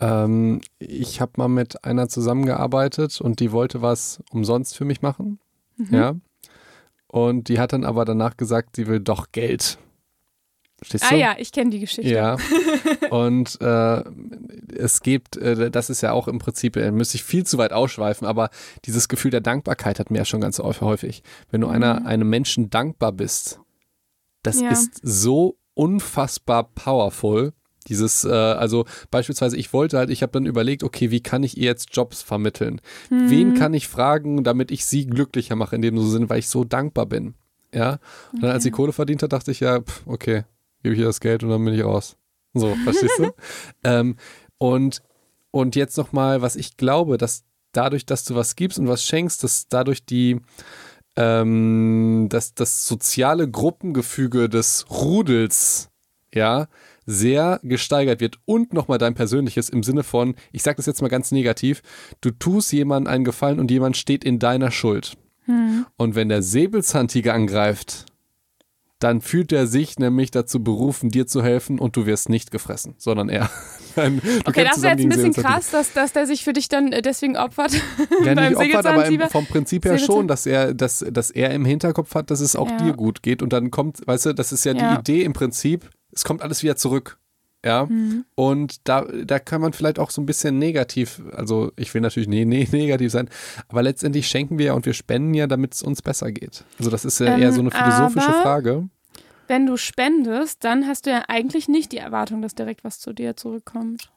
Ähm, 0.00 0.60
ich 0.78 1.20
habe 1.20 1.32
mal 1.36 1.48
mit 1.48 1.84
einer 1.84 2.08
zusammengearbeitet 2.08 3.20
und 3.20 3.40
die 3.40 3.52
wollte 3.52 3.82
was 3.82 4.22
umsonst 4.30 4.76
für 4.76 4.84
mich 4.84 5.00
machen. 5.00 5.38
Ja. 5.90 6.16
Und 7.06 7.48
die 7.48 7.58
hat 7.58 7.72
dann 7.72 7.84
aber 7.84 8.04
danach 8.04 8.36
gesagt, 8.36 8.76
sie 8.76 8.86
will 8.86 9.00
doch 9.00 9.32
Geld. 9.32 9.78
Verstehst 10.82 11.04
Ah 11.06 11.10
du? 11.14 11.16
ja, 11.20 11.34
ich 11.38 11.52
kenne 11.52 11.70
die 11.70 11.78
Geschichte. 11.78 12.10
Ja. 12.12 12.36
Und 13.10 13.60
äh, 13.60 14.02
es 14.76 15.00
gibt, 15.00 15.36
äh, 15.36 15.70
das 15.70 15.90
ist 15.90 16.00
ja 16.00 16.12
auch 16.12 16.26
im 16.26 16.38
Prinzip, 16.40 16.76
äh, 16.76 16.90
müsste 16.90 17.16
ich 17.16 17.22
viel 17.24 17.44
zu 17.46 17.56
weit 17.58 17.72
ausschweifen, 17.72 18.26
aber 18.26 18.50
dieses 18.84 19.08
Gefühl 19.08 19.30
der 19.30 19.40
Dankbarkeit 19.40 20.00
hat 20.00 20.10
mir 20.10 20.18
ja 20.18 20.24
schon 20.24 20.40
ganz 20.40 20.58
häufig. 20.58 21.22
Wenn 21.50 21.60
du 21.60 21.68
einer, 21.68 22.04
einem 22.04 22.28
Menschen 22.28 22.68
dankbar 22.68 23.12
bist, 23.12 23.60
das 24.42 24.60
Ja. 24.60 24.70
ist 24.70 24.98
so 25.02 25.56
unfassbar 25.74 26.64
powerful. 26.74 27.52
Dieses, 27.88 28.24
äh, 28.24 28.30
also 28.30 28.84
beispielsweise, 29.10 29.56
ich 29.56 29.72
wollte 29.72 29.98
halt, 29.98 30.10
ich 30.10 30.22
habe 30.22 30.32
dann 30.32 30.46
überlegt, 30.46 30.82
okay, 30.82 31.10
wie 31.10 31.20
kann 31.20 31.42
ich 31.44 31.56
ihr 31.56 31.64
jetzt 31.64 31.88
Jobs 31.94 32.22
vermitteln? 32.22 32.80
Wen 33.10 33.54
kann 33.54 33.74
ich 33.74 33.88
fragen, 33.88 34.42
damit 34.44 34.70
ich 34.70 34.84
sie 34.84 35.06
glücklicher 35.06 35.54
mache 35.56 35.76
in 35.76 35.82
dem 35.82 35.98
Sinne, 35.98 36.28
weil 36.28 36.38
ich 36.40 36.48
so 36.48 36.64
dankbar 36.64 37.06
bin? 37.06 37.34
Ja. 37.74 37.98
Und 38.32 38.42
dann, 38.42 38.50
als 38.50 38.62
sie 38.64 38.70
Kohle 38.70 38.92
verdient 38.92 39.22
hat, 39.22 39.32
dachte 39.32 39.50
ich 39.50 39.60
ja, 39.60 39.80
pff, 39.80 40.02
okay, 40.06 40.44
gebe 40.82 40.94
ich 40.94 41.00
ihr 41.00 41.06
das 41.06 41.20
Geld 41.20 41.42
und 41.42 41.50
dann 41.50 41.64
bin 41.64 41.74
ich 41.74 41.84
raus. 41.84 42.16
So, 42.54 42.74
verstehst 42.84 43.18
du? 43.18 43.30
ähm, 43.84 44.16
und, 44.58 45.02
und 45.50 45.76
jetzt 45.76 45.96
nochmal, 45.96 46.42
was 46.42 46.56
ich 46.56 46.76
glaube, 46.76 47.18
dass 47.18 47.44
dadurch, 47.72 48.06
dass 48.06 48.24
du 48.24 48.34
was 48.34 48.56
gibst 48.56 48.78
und 48.78 48.88
was 48.88 49.04
schenkst, 49.04 49.42
dass 49.42 49.68
dadurch 49.68 50.04
die, 50.04 50.40
ähm, 51.16 52.26
dass 52.28 52.54
das 52.54 52.86
soziale 52.86 53.50
Gruppengefüge 53.50 54.48
des 54.48 54.86
Rudels, 54.90 55.88
ja, 56.34 56.68
sehr 57.04 57.58
gesteigert 57.62 58.20
wird 58.20 58.38
und 58.44 58.72
nochmal 58.72 58.98
dein 58.98 59.14
persönliches 59.14 59.68
im 59.68 59.82
Sinne 59.82 60.02
von, 60.02 60.36
ich 60.52 60.62
sage 60.62 60.76
das 60.76 60.86
jetzt 60.86 61.02
mal 61.02 61.08
ganz 61.08 61.32
negativ, 61.32 61.82
du 62.20 62.30
tust 62.30 62.72
jemandem 62.72 63.12
einen 63.12 63.24
Gefallen 63.24 63.58
und 63.58 63.70
jemand 63.70 63.96
steht 63.96 64.24
in 64.24 64.38
deiner 64.38 64.70
Schuld. 64.70 65.16
Und 65.96 66.14
wenn 66.14 66.28
der 66.28 66.42
Säbelzahntiger 66.42 67.34
angreift, 67.34 68.06
dann 69.02 69.20
fühlt 69.20 69.52
er 69.52 69.66
sich 69.66 69.98
nämlich 69.98 70.30
dazu 70.30 70.62
berufen, 70.62 71.10
dir 71.10 71.26
zu 71.26 71.42
helfen 71.42 71.78
und 71.78 71.96
du 71.96 72.06
wirst 72.06 72.28
nicht 72.28 72.50
gefressen, 72.50 72.94
sondern 72.98 73.28
er. 73.28 73.50
Du 73.94 74.00
Okay, 74.46 74.64
das 74.64 74.80
wäre 74.82 74.96
zusammen 74.96 74.98
jetzt 74.98 75.02
ein 75.02 75.08
bisschen 75.10 75.32
krass, 75.44 75.70
dass, 75.70 75.92
dass 75.92 76.12
der 76.14 76.26
sich 76.26 76.44
für 76.44 76.54
dich 76.54 76.70
dann 76.70 76.92
äh, 76.92 77.02
deswegen 77.02 77.36
opfert. 77.36 77.72
Ja, 78.24 78.34
nicht 78.48 78.56
opfert, 78.56 78.86
aber 78.86 79.04
im, 79.06 79.20
vom 79.28 79.44
Prinzip 79.44 79.84
her 79.84 79.98
schon, 79.98 80.26
dass 80.28 80.46
er, 80.46 80.72
dass, 80.72 81.04
dass 81.10 81.30
er 81.30 81.50
im 81.50 81.66
Hinterkopf 81.66 82.14
hat, 82.14 82.30
dass 82.30 82.40
es 82.40 82.56
auch 82.56 82.70
Ja. 82.70 82.76
dir 82.78 82.92
gut 82.94 83.22
geht 83.22 83.42
und 83.42 83.52
dann 83.52 83.70
kommt, 83.70 84.00
weißt 84.06 84.24
du, 84.26 84.32
das 84.32 84.50
ist 84.50 84.64
ja, 84.64 84.72
Ja. 84.72 84.94
die 84.94 85.00
Idee 85.00 85.24
im 85.24 85.34
Prinzip, 85.34 85.90
es 86.10 86.24
kommt 86.24 86.40
alles 86.40 86.62
wieder 86.62 86.76
zurück. 86.76 87.18
Ja, 87.64 87.84
Mhm. 87.84 88.24
und 88.34 88.88
da, 88.88 89.02
da 89.26 89.38
kann 89.38 89.60
man 89.60 89.74
vielleicht 89.74 89.98
auch 89.98 90.10
so 90.10 90.22
ein 90.22 90.26
bisschen 90.26 90.58
negativ, 90.58 91.20
also 91.32 91.70
ich 91.76 91.92
will 91.92 92.00
natürlich 92.00 92.28
nie, 92.30 92.46
nie 92.46 92.66
negativ 92.72 93.12
sein, 93.12 93.28
aber 93.68 93.82
letztendlich 93.82 94.26
schenken 94.26 94.56
wir 94.58 94.66
ja 94.66 94.72
und 94.72 94.86
wir 94.86 94.94
spenden 94.94 95.34
ja, 95.34 95.46
damit 95.46 95.74
es 95.74 95.82
uns 95.82 96.00
besser 96.00 96.32
geht. 96.32 96.64
Also 96.78 96.90
das 96.90 97.04
ist 97.04 97.20
ja 97.20 97.34
Ähm, 97.34 97.42
eher 97.42 97.52
so 97.52 97.60
eine 97.60 97.70
philosophische 97.70 98.32
Frage. 98.32 98.88
Wenn 99.52 99.66
du 99.66 99.76
spendest, 99.76 100.64
dann 100.64 100.86
hast 100.86 101.04
du 101.04 101.10
ja 101.10 101.24
eigentlich 101.28 101.68
nicht 101.68 101.92
die 101.92 101.98
Erwartung, 101.98 102.40
dass 102.40 102.54
direkt 102.54 102.84
was 102.84 103.00
zu 103.00 103.12
dir 103.12 103.36
zurückkommt. 103.36 104.10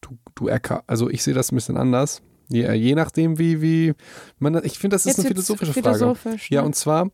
Du, 0.00 0.16
du 0.34 0.48
also 0.86 1.10
ich 1.10 1.22
sehe 1.22 1.34
das 1.34 1.52
ein 1.52 1.56
bisschen 1.56 1.76
anders. 1.76 2.22
Je, 2.48 2.72
je 2.72 2.94
nachdem, 2.94 3.38
wie, 3.38 3.60
wie 3.60 3.92
man, 4.38 4.58
ich 4.64 4.78
finde, 4.78 4.94
das 4.94 5.02
ist 5.04 5.18
Jetzt 5.18 5.20
eine 5.20 5.28
philosophische 5.28 5.74
Frage. 5.74 5.98
philosophisch, 5.98 6.50
Ja, 6.50 6.62
ne? 6.62 6.66
und 6.68 6.76
zwar, 6.76 7.10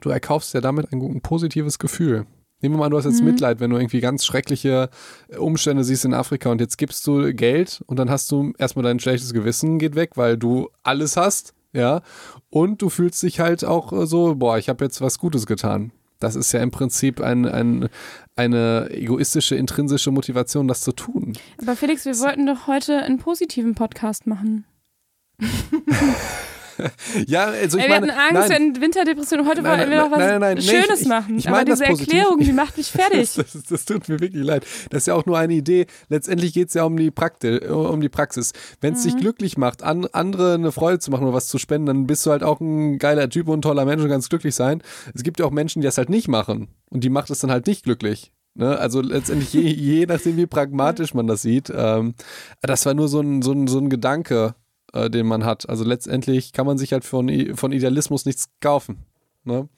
du 0.00 0.10
erkaufst 0.10 0.54
ja 0.54 0.60
damit 0.60 0.92
ein, 0.92 1.02
ein 1.02 1.20
positives 1.22 1.80
Gefühl. 1.80 2.24
Nehmen 2.60 2.76
wir 2.76 2.78
mal, 2.78 2.88
du 2.88 2.98
hast 2.98 3.04
Mhm. 3.06 3.10
jetzt 3.10 3.22
Mitleid, 3.24 3.58
wenn 3.58 3.70
du 3.70 3.78
irgendwie 3.78 3.98
ganz 3.98 4.24
schreckliche 4.24 4.88
Umstände 5.36 5.82
siehst 5.82 6.04
in 6.04 6.14
Afrika 6.14 6.50
und 6.52 6.60
jetzt 6.60 6.78
gibst 6.78 7.04
du 7.08 7.34
Geld 7.34 7.82
und 7.86 7.98
dann 7.98 8.10
hast 8.10 8.30
du 8.30 8.52
erstmal 8.58 8.84
dein 8.84 9.00
schlechtes 9.00 9.34
Gewissen 9.34 9.80
geht 9.80 9.96
weg, 9.96 10.12
weil 10.14 10.36
du 10.38 10.70
alles 10.84 11.16
hast, 11.16 11.52
ja, 11.72 12.00
und 12.48 12.80
du 12.80 12.90
fühlst 12.90 13.24
dich 13.24 13.40
halt 13.40 13.64
auch 13.64 13.92
äh, 13.92 14.06
so, 14.06 14.36
boah, 14.36 14.56
ich 14.56 14.68
habe 14.68 14.84
jetzt 14.84 15.00
was 15.00 15.18
Gutes 15.18 15.46
getan. 15.46 15.90
Das 16.18 16.34
ist 16.34 16.52
ja 16.52 16.62
im 16.62 16.70
Prinzip 16.70 17.20
ein, 17.20 17.46
ein, 17.46 17.88
eine 18.36 18.88
egoistische, 18.90 19.56
intrinsische 19.56 20.10
Motivation, 20.10 20.68
das 20.68 20.80
zu 20.80 20.92
tun. 20.92 21.34
Aber 21.60 21.76
Felix, 21.76 22.04
wir 22.04 22.18
wollten 22.18 22.46
doch 22.46 22.66
heute 22.66 23.02
einen 23.02 23.18
positiven 23.18 23.74
Podcast 23.74 24.26
machen. 24.26 24.64
Ja, 27.26 27.46
also 27.46 27.78
ich 27.78 27.84
Ey, 27.84 27.90
wir 27.90 28.00
meine, 28.00 28.12
hatten 28.14 28.36
Angst, 28.36 28.48
nein, 28.50 28.74
wir 28.74 28.82
Winterdepression. 28.82 29.46
Heute 29.46 29.62
Nein, 29.62 29.78
wollten 29.78 29.90
wir 29.90 29.96
nein, 29.98 30.10
doch 30.10 30.16
was 30.16 30.18
nein, 30.18 30.40
nein, 30.40 30.62
Schönes 30.62 31.00
ich- 31.02 31.08
machen. 31.08 31.38
ich 31.38 31.48
Aber 31.48 31.58
meine 31.58 31.70
das 31.70 31.78
diese. 31.80 31.90
Erklärung, 32.00 32.38
die 32.40 32.52
macht 32.52 32.76
mich 32.76 32.90
fertig. 32.90 33.34
Das, 33.34 33.52
das, 33.52 33.62
das 33.64 33.84
tut 33.84 34.08
mir 34.08 34.20
wirklich 34.20 34.44
leid. 34.44 34.66
Das 34.90 35.02
ist 35.02 35.06
ja 35.06 35.14
auch 35.14 35.26
nur 35.26 35.38
eine 35.38 35.54
Idee. 35.54 35.86
Letztendlich 36.08 36.52
geht 36.52 36.68
es 36.68 36.74
ja 36.74 36.84
um 36.84 36.96
die, 36.96 37.10
Prakti 37.10 37.58
um 37.66 38.00
die 38.00 38.08
Praxis. 38.08 38.52
Wenn 38.80 38.94
es 38.94 39.04
Mhm. 39.04 39.10
dich 39.10 39.16
glücklich 39.18 39.56
macht, 39.58 39.82
an, 39.82 40.06
andere 40.12 40.54
eine 40.54 40.72
Freude 40.72 40.98
zu 40.98 41.10
machen 41.10 41.24
oder 41.24 41.32
was 41.34 41.48
zu 41.48 41.58
spenden, 41.58 41.86
dann 41.86 42.06
bist 42.06 42.24
du 42.26 42.30
halt 42.30 42.42
auch 42.42 42.60
ein 42.60 42.98
geiler 42.98 43.28
Typ 43.30 43.48
und 43.48 43.58
ein 43.58 43.62
toller 43.62 43.84
Mensch 43.84 44.02
und 44.02 44.08
kannst 44.10 44.30
glücklich 44.30 44.54
sein. 44.54 44.82
Es 45.14 45.22
gibt 45.22 45.40
ja 45.40 45.46
auch 45.46 45.50
Menschen, 45.50 45.80
die 45.82 45.86
das 45.86 45.98
halt 45.98 46.10
nicht 46.10 46.28
machen. 46.28 46.68
Und 46.90 47.04
die 47.04 47.10
macht 47.10 47.30
es 47.30 47.40
dann 47.40 47.50
halt 47.50 47.66
nicht 47.66 47.84
glücklich. 47.84 48.32
Ne? 48.54 48.78
Also 48.78 49.02
letztendlich 49.02 49.52
je, 49.52 49.60
je 49.62 50.06
nachdem, 50.06 50.36
wie 50.38 50.46
pragmatisch 50.46 51.12
man 51.12 51.26
das 51.26 51.42
sieht. 51.42 51.70
Ähm, 51.74 52.14
das 52.62 52.86
war 52.86 52.94
nur 52.94 53.08
so 53.08 53.20
ein, 53.20 53.42
so 53.42 53.52
ein, 53.52 53.66
so 53.66 53.78
ein 53.78 53.90
Gedanke, 53.90 54.54
äh, 54.96 55.10
den 55.10 55.26
man 55.26 55.44
hat. 55.44 55.68
Also 55.68 55.84
letztendlich 55.84 56.52
kann 56.52 56.66
man 56.66 56.78
sich 56.78 56.92
halt 56.92 57.04
von, 57.04 57.28
von 57.56 57.72
Idealismus 57.72 58.24
nichts 58.24 58.48
kaufen. 58.60 59.04
Ne? 59.44 59.68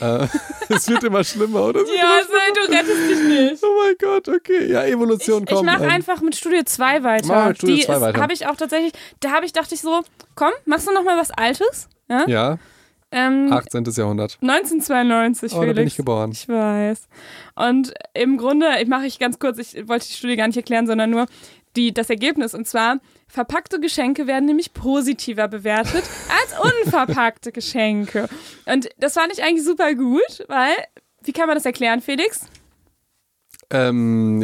äh, 0.00 0.26
es 0.68 0.88
wird 0.88 1.04
immer 1.04 1.24
schlimmer, 1.24 1.64
oder? 1.66 1.80
Ja, 1.80 2.20
nein, 2.20 2.52
du 2.54 2.72
rettest 2.72 3.10
dich 3.10 3.28
nicht. 3.50 3.62
Oh 3.64 3.82
mein 3.84 3.94
Gott, 3.98 4.28
okay. 4.28 4.70
Ja, 4.70 4.84
Evolution 4.84 5.44
Ich, 5.44 5.50
ich 5.50 5.56
kommt. 5.56 5.66
mache 5.66 5.84
ähm, 5.84 5.90
einfach 5.90 6.20
mit 6.20 6.36
Studio 6.36 6.62
2 6.64 7.02
weiter. 7.02 7.26
Mach 7.28 7.48
mit 7.48 7.56
Studio 7.58 7.76
Die 7.76 7.82
2 7.82 8.00
weiter. 8.00 8.20
habe 8.20 8.32
ich 8.32 8.46
auch 8.46 8.56
tatsächlich, 8.56 8.92
da 9.20 9.30
habe 9.30 9.46
ich, 9.46 9.52
dachte 9.52 9.74
ich 9.74 9.80
so, 9.80 10.02
komm, 10.34 10.50
machst 10.66 10.86
du 10.88 10.92
noch 10.92 11.04
mal 11.04 11.16
was 11.18 11.30
Altes? 11.30 11.88
Ja. 12.08 12.26
Ja, 12.28 12.58
Ähm, 13.12 13.52
18. 13.52 13.84
Jahrhundert. 13.96 14.38
1992, 14.42 15.52
Oh, 15.52 15.56
da 15.56 15.60
Felix. 15.62 15.76
bin 15.76 15.86
ich 15.86 15.96
geboren. 15.96 16.30
Ich 16.32 16.48
weiß. 16.48 17.08
Und 17.56 17.92
im 18.14 18.36
Grunde, 18.36 18.66
ich 18.82 18.88
mache 18.88 19.06
ich 19.06 19.18
ganz 19.18 19.38
kurz, 19.38 19.58
ich 19.58 19.88
wollte 19.88 20.06
die 20.06 20.12
Studie 20.14 20.36
gar 20.36 20.46
nicht 20.46 20.56
erklären, 20.56 20.86
sondern 20.86 21.10
nur 21.10 21.26
die, 21.76 21.92
das 21.92 22.10
Ergebnis. 22.10 22.54
Und 22.54 22.66
zwar, 22.66 22.98
verpackte 23.28 23.80
Geschenke 23.80 24.26
werden 24.26 24.46
nämlich 24.46 24.72
positiver 24.72 25.48
bewertet 25.48 26.04
als 26.42 26.72
unverpackte 26.84 27.52
Geschenke. 27.52 28.28
Und 28.66 28.88
das 28.98 29.14
fand 29.14 29.32
ich 29.32 29.42
eigentlich 29.42 29.64
super 29.64 29.94
gut, 29.94 30.44
weil 30.48 30.74
wie 31.22 31.32
kann 31.32 31.46
man 31.46 31.56
das 31.56 31.66
erklären, 31.66 32.00
Felix? 32.00 32.46
Ähm. 33.70 34.42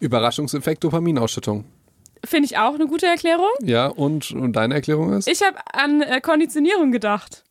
Überraschungseffekt 0.00 0.84
Dopaminausschüttung. 0.84 1.64
Finde 2.24 2.46
ich 2.46 2.58
auch 2.58 2.74
eine 2.74 2.86
gute 2.86 3.06
Erklärung. 3.06 3.50
Ja, 3.62 3.86
und, 3.86 4.30
und 4.32 4.52
deine 4.54 4.74
Erklärung 4.74 5.12
ist? 5.12 5.28
Ich 5.28 5.42
habe 5.42 5.56
an 5.72 6.02
äh, 6.02 6.20
Konditionierung 6.20 6.92
gedacht. 6.92 7.44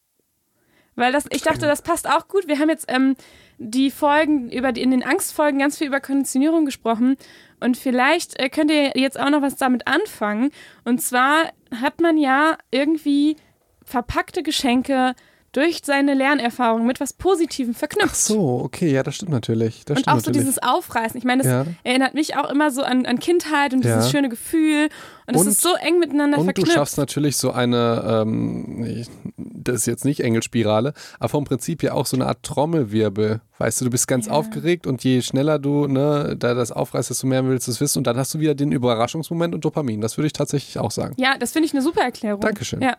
Weil 0.95 1.11
das, 1.11 1.25
ich 1.29 1.41
dachte, 1.41 1.61
das 1.61 1.81
passt 1.81 2.07
auch 2.07 2.27
gut. 2.27 2.47
Wir 2.47 2.59
haben 2.59 2.69
jetzt 2.69 2.85
ähm, 2.89 3.15
die 3.57 3.91
Folgen 3.91 4.49
über 4.51 4.71
die, 4.71 4.81
in 4.81 4.91
den 4.91 5.03
Angstfolgen 5.03 5.59
ganz 5.59 5.77
viel 5.77 5.87
über 5.87 5.99
Konditionierung 5.99 6.65
gesprochen. 6.65 7.17
Und 7.61 7.77
vielleicht 7.77 8.39
äh, 8.39 8.49
könnt 8.49 8.71
ihr 8.71 8.91
jetzt 8.95 9.19
auch 9.19 9.29
noch 9.29 9.41
was 9.41 9.55
damit 9.55 9.87
anfangen. 9.87 10.51
Und 10.83 11.01
zwar 11.01 11.51
hat 11.79 12.01
man 12.01 12.17
ja 12.17 12.57
irgendwie 12.71 13.37
verpackte 13.83 14.43
Geschenke 14.43 15.13
durch 15.53 15.81
seine 15.83 16.13
Lernerfahrung 16.13 16.85
mit 16.85 16.99
was 17.01 17.11
Positivem 17.13 17.73
verknüpft. 17.73 18.09
Ach 18.11 18.15
so, 18.15 18.61
okay, 18.63 18.91
ja, 18.91 19.03
das 19.03 19.15
stimmt 19.15 19.31
natürlich. 19.31 19.83
Das 19.85 19.97
Und 19.97 20.03
stimmt 20.03 20.07
auch 20.07 20.19
so 20.21 20.29
natürlich. 20.29 20.39
dieses 20.47 20.63
Aufreißen. 20.63 21.17
Ich 21.17 21.25
meine, 21.25 21.43
das 21.43 21.51
Ja. 21.51 21.65
erinnert 21.83 22.13
mich 22.13 22.37
auch 22.37 22.49
immer 22.49 22.71
so 22.71 22.83
an, 22.83 23.05
an 23.05 23.19
Kindheit 23.19 23.73
und 23.73 23.83
dieses 23.83 24.05
Ja. 24.05 24.11
schöne 24.11 24.29
Gefühl. 24.29 24.87
Und 25.27 25.35
es 25.35 25.41
Und- 25.41 25.47
ist 25.49 25.61
so 25.61 25.69
eng 25.75 25.99
miteinander 25.99 26.37
Und 26.37 26.43
du 26.45 26.53
verknüpft. 26.53 26.71
schaffst 26.73 26.97
natürlich 26.97 27.35
so 27.37 27.51
eine, 27.51 28.23
ähm, 28.23 29.05
das 29.37 29.75
ist 29.77 29.85
jetzt 29.87 30.05
nicht 30.05 30.21
Engelspirale, 30.21 30.93
aber 31.19 31.29
vom 31.29 31.43
Prinzip 31.43 31.83
ja 31.83 31.93
auch 31.93 32.05
so 32.05 32.15
eine 32.17 32.27
Art 32.27 32.43
Trommelwirbel. 32.43 33.41
Weißt 33.57 33.79
du, 33.81 33.85
du 33.85 33.91
bist 33.91 34.07
ganz 34.07 34.27
Ja. 34.27 34.31
aufgeregt 34.33 34.87
und 34.87 35.03
je 35.03 35.21
schneller 35.21 35.59
du 35.59 35.85
ne, 35.87 36.35
da 36.37 36.53
das 36.53 36.71
aufreißt, 36.71 37.09
desto 37.09 37.27
mehr 37.27 37.45
willst 37.45 37.67
du 37.67 37.71
es 37.71 37.81
wissen. 37.81 37.99
Und 37.99 38.07
dann 38.07 38.17
hast 38.17 38.33
du 38.33 38.39
wieder 38.39 38.55
den 38.55 38.71
Überraschungsmoment 38.71 39.53
und 39.53 39.65
Dopamin. 39.65 40.01
Das 40.01 40.17
würde 40.17 40.27
ich 40.27 40.33
tatsächlich 40.33 40.79
auch 40.79 40.91
sagen. 40.91 41.13
Ja, 41.17 41.37
das 41.37 41.51
finde 41.51 41.65
ich 41.67 41.73
eine 41.73 41.81
super 41.81 42.01
Erklärung. 42.01 42.39
Dankeschön. 42.41 42.81
Ja. 42.81 42.95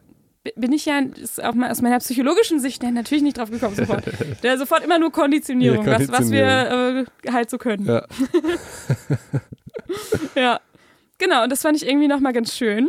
Bin 0.57 0.73
ich 0.73 0.87
ja 0.87 0.99
ist 0.99 1.43
auch 1.43 1.55
mal 1.55 1.71
aus 1.71 1.83
meiner 1.83 1.99
psychologischen 1.99 2.59
Sicht 2.59 2.83
natürlich 2.93 3.23
nicht 3.23 3.39
drauf 3.39 3.51
gekommen 3.51 3.77
sofort. 3.77 4.05
Der 4.43 4.59
sofort 4.59 4.85
immer 4.85 4.99
nur 4.99 5.13
Konditionierung, 5.13 5.87
Ja, 5.87 6.01
Was, 6.01 6.09
was 6.09 6.31
wir 6.33 7.07
äh, 7.27 7.31
halt 7.31 7.51
so 7.51 7.59
können. 7.59 7.87
Ja. 7.87 8.07
Ja. 10.35 10.61
Genau, 11.19 11.43
und 11.45 11.53
das 11.53 11.63
fand 11.63 11.77
ich 11.77 11.87
irgendwie 11.87 12.09
nochmal 12.09 12.33
ganz 12.33 12.57
schön. 12.57 12.89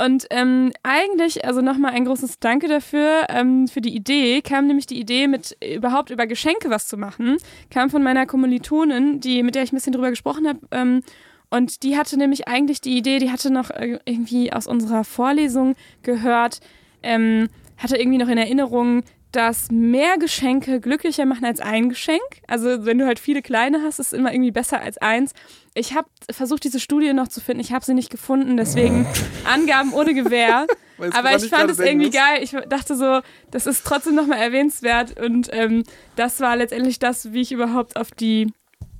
Und 0.00 0.26
ähm, 0.30 0.72
eigentlich, 0.84 1.44
also 1.44 1.60
nochmal 1.60 1.92
ein 1.92 2.04
großes 2.04 2.38
Danke 2.38 2.68
dafür, 2.68 3.26
ähm, 3.28 3.66
für 3.66 3.80
die 3.80 3.94
Idee, 3.94 4.40
kam 4.42 4.68
nämlich 4.68 4.86
die 4.86 4.98
Idee, 5.00 5.26
mit 5.26 5.56
überhaupt 5.62 6.10
über 6.10 6.28
Geschenke 6.28 6.70
was 6.70 6.86
zu 6.86 6.96
machen, 6.96 7.36
kam 7.70 7.90
von 7.90 8.02
meiner 8.04 8.24
Kommilitonin, 8.24 9.18
die, 9.18 9.42
mit 9.42 9.56
der 9.56 9.64
ich 9.64 9.72
ein 9.72 9.76
bisschen 9.76 9.92
drüber 9.92 10.10
gesprochen 10.10 10.46
habe. 10.46 10.60
Ähm, 10.70 11.02
und 11.50 11.82
die 11.82 11.96
hatte 11.96 12.16
nämlich 12.16 12.46
eigentlich 12.46 12.80
die 12.80 12.96
Idee, 12.96 13.18
die 13.18 13.32
hatte 13.32 13.50
noch 13.50 13.70
äh, 13.70 13.98
irgendwie 14.04 14.52
aus 14.52 14.68
unserer 14.68 15.02
Vorlesung 15.02 15.74
gehört, 16.02 16.60
ähm, 17.02 17.48
hatte 17.76 17.96
irgendwie 17.96 18.18
noch 18.18 18.28
in 18.28 18.38
Erinnerung, 18.38 19.02
dass 19.32 19.70
mehr 19.70 20.16
Geschenke 20.18 20.80
glücklicher 20.80 21.26
machen 21.26 21.44
als 21.44 21.60
ein 21.60 21.90
Geschenk. 21.90 22.22
Also 22.46 22.86
wenn 22.86 22.98
du 22.98 23.06
halt 23.06 23.18
viele 23.18 23.42
kleine 23.42 23.82
hast, 23.82 23.98
ist 23.98 24.08
es 24.08 24.12
immer 24.12 24.32
irgendwie 24.32 24.50
besser 24.50 24.80
als 24.80 24.98
eins. 24.98 25.32
Ich 25.74 25.94
habe 25.94 26.08
versucht, 26.30 26.64
diese 26.64 26.80
Studie 26.80 27.12
noch 27.12 27.28
zu 27.28 27.40
finden. 27.40 27.60
Ich 27.60 27.72
habe 27.72 27.84
sie 27.84 27.94
nicht 27.94 28.10
gefunden, 28.10 28.56
deswegen 28.56 29.06
Angaben 29.44 29.92
ohne 29.92 30.14
Gewähr. 30.14 30.66
Weißt 30.96 31.14
Aber 31.14 31.36
ich 31.36 31.48
fand 31.48 31.70
es 31.70 31.78
irgendwie 31.78 32.10
geil. 32.10 32.42
Ich 32.42 32.56
dachte 32.68 32.96
so, 32.96 33.20
das 33.50 33.66
ist 33.66 33.84
trotzdem 33.84 34.14
nochmal 34.14 34.38
erwähnenswert. 34.38 35.20
Und 35.20 35.50
ähm, 35.52 35.84
das 36.16 36.40
war 36.40 36.56
letztendlich 36.56 36.98
das, 36.98 37.32
wie 37.32 37.42
ich 37.42 37.52
überhaupt 37.52 37.96
auf 37.96 38.10
die, 38.10 38.52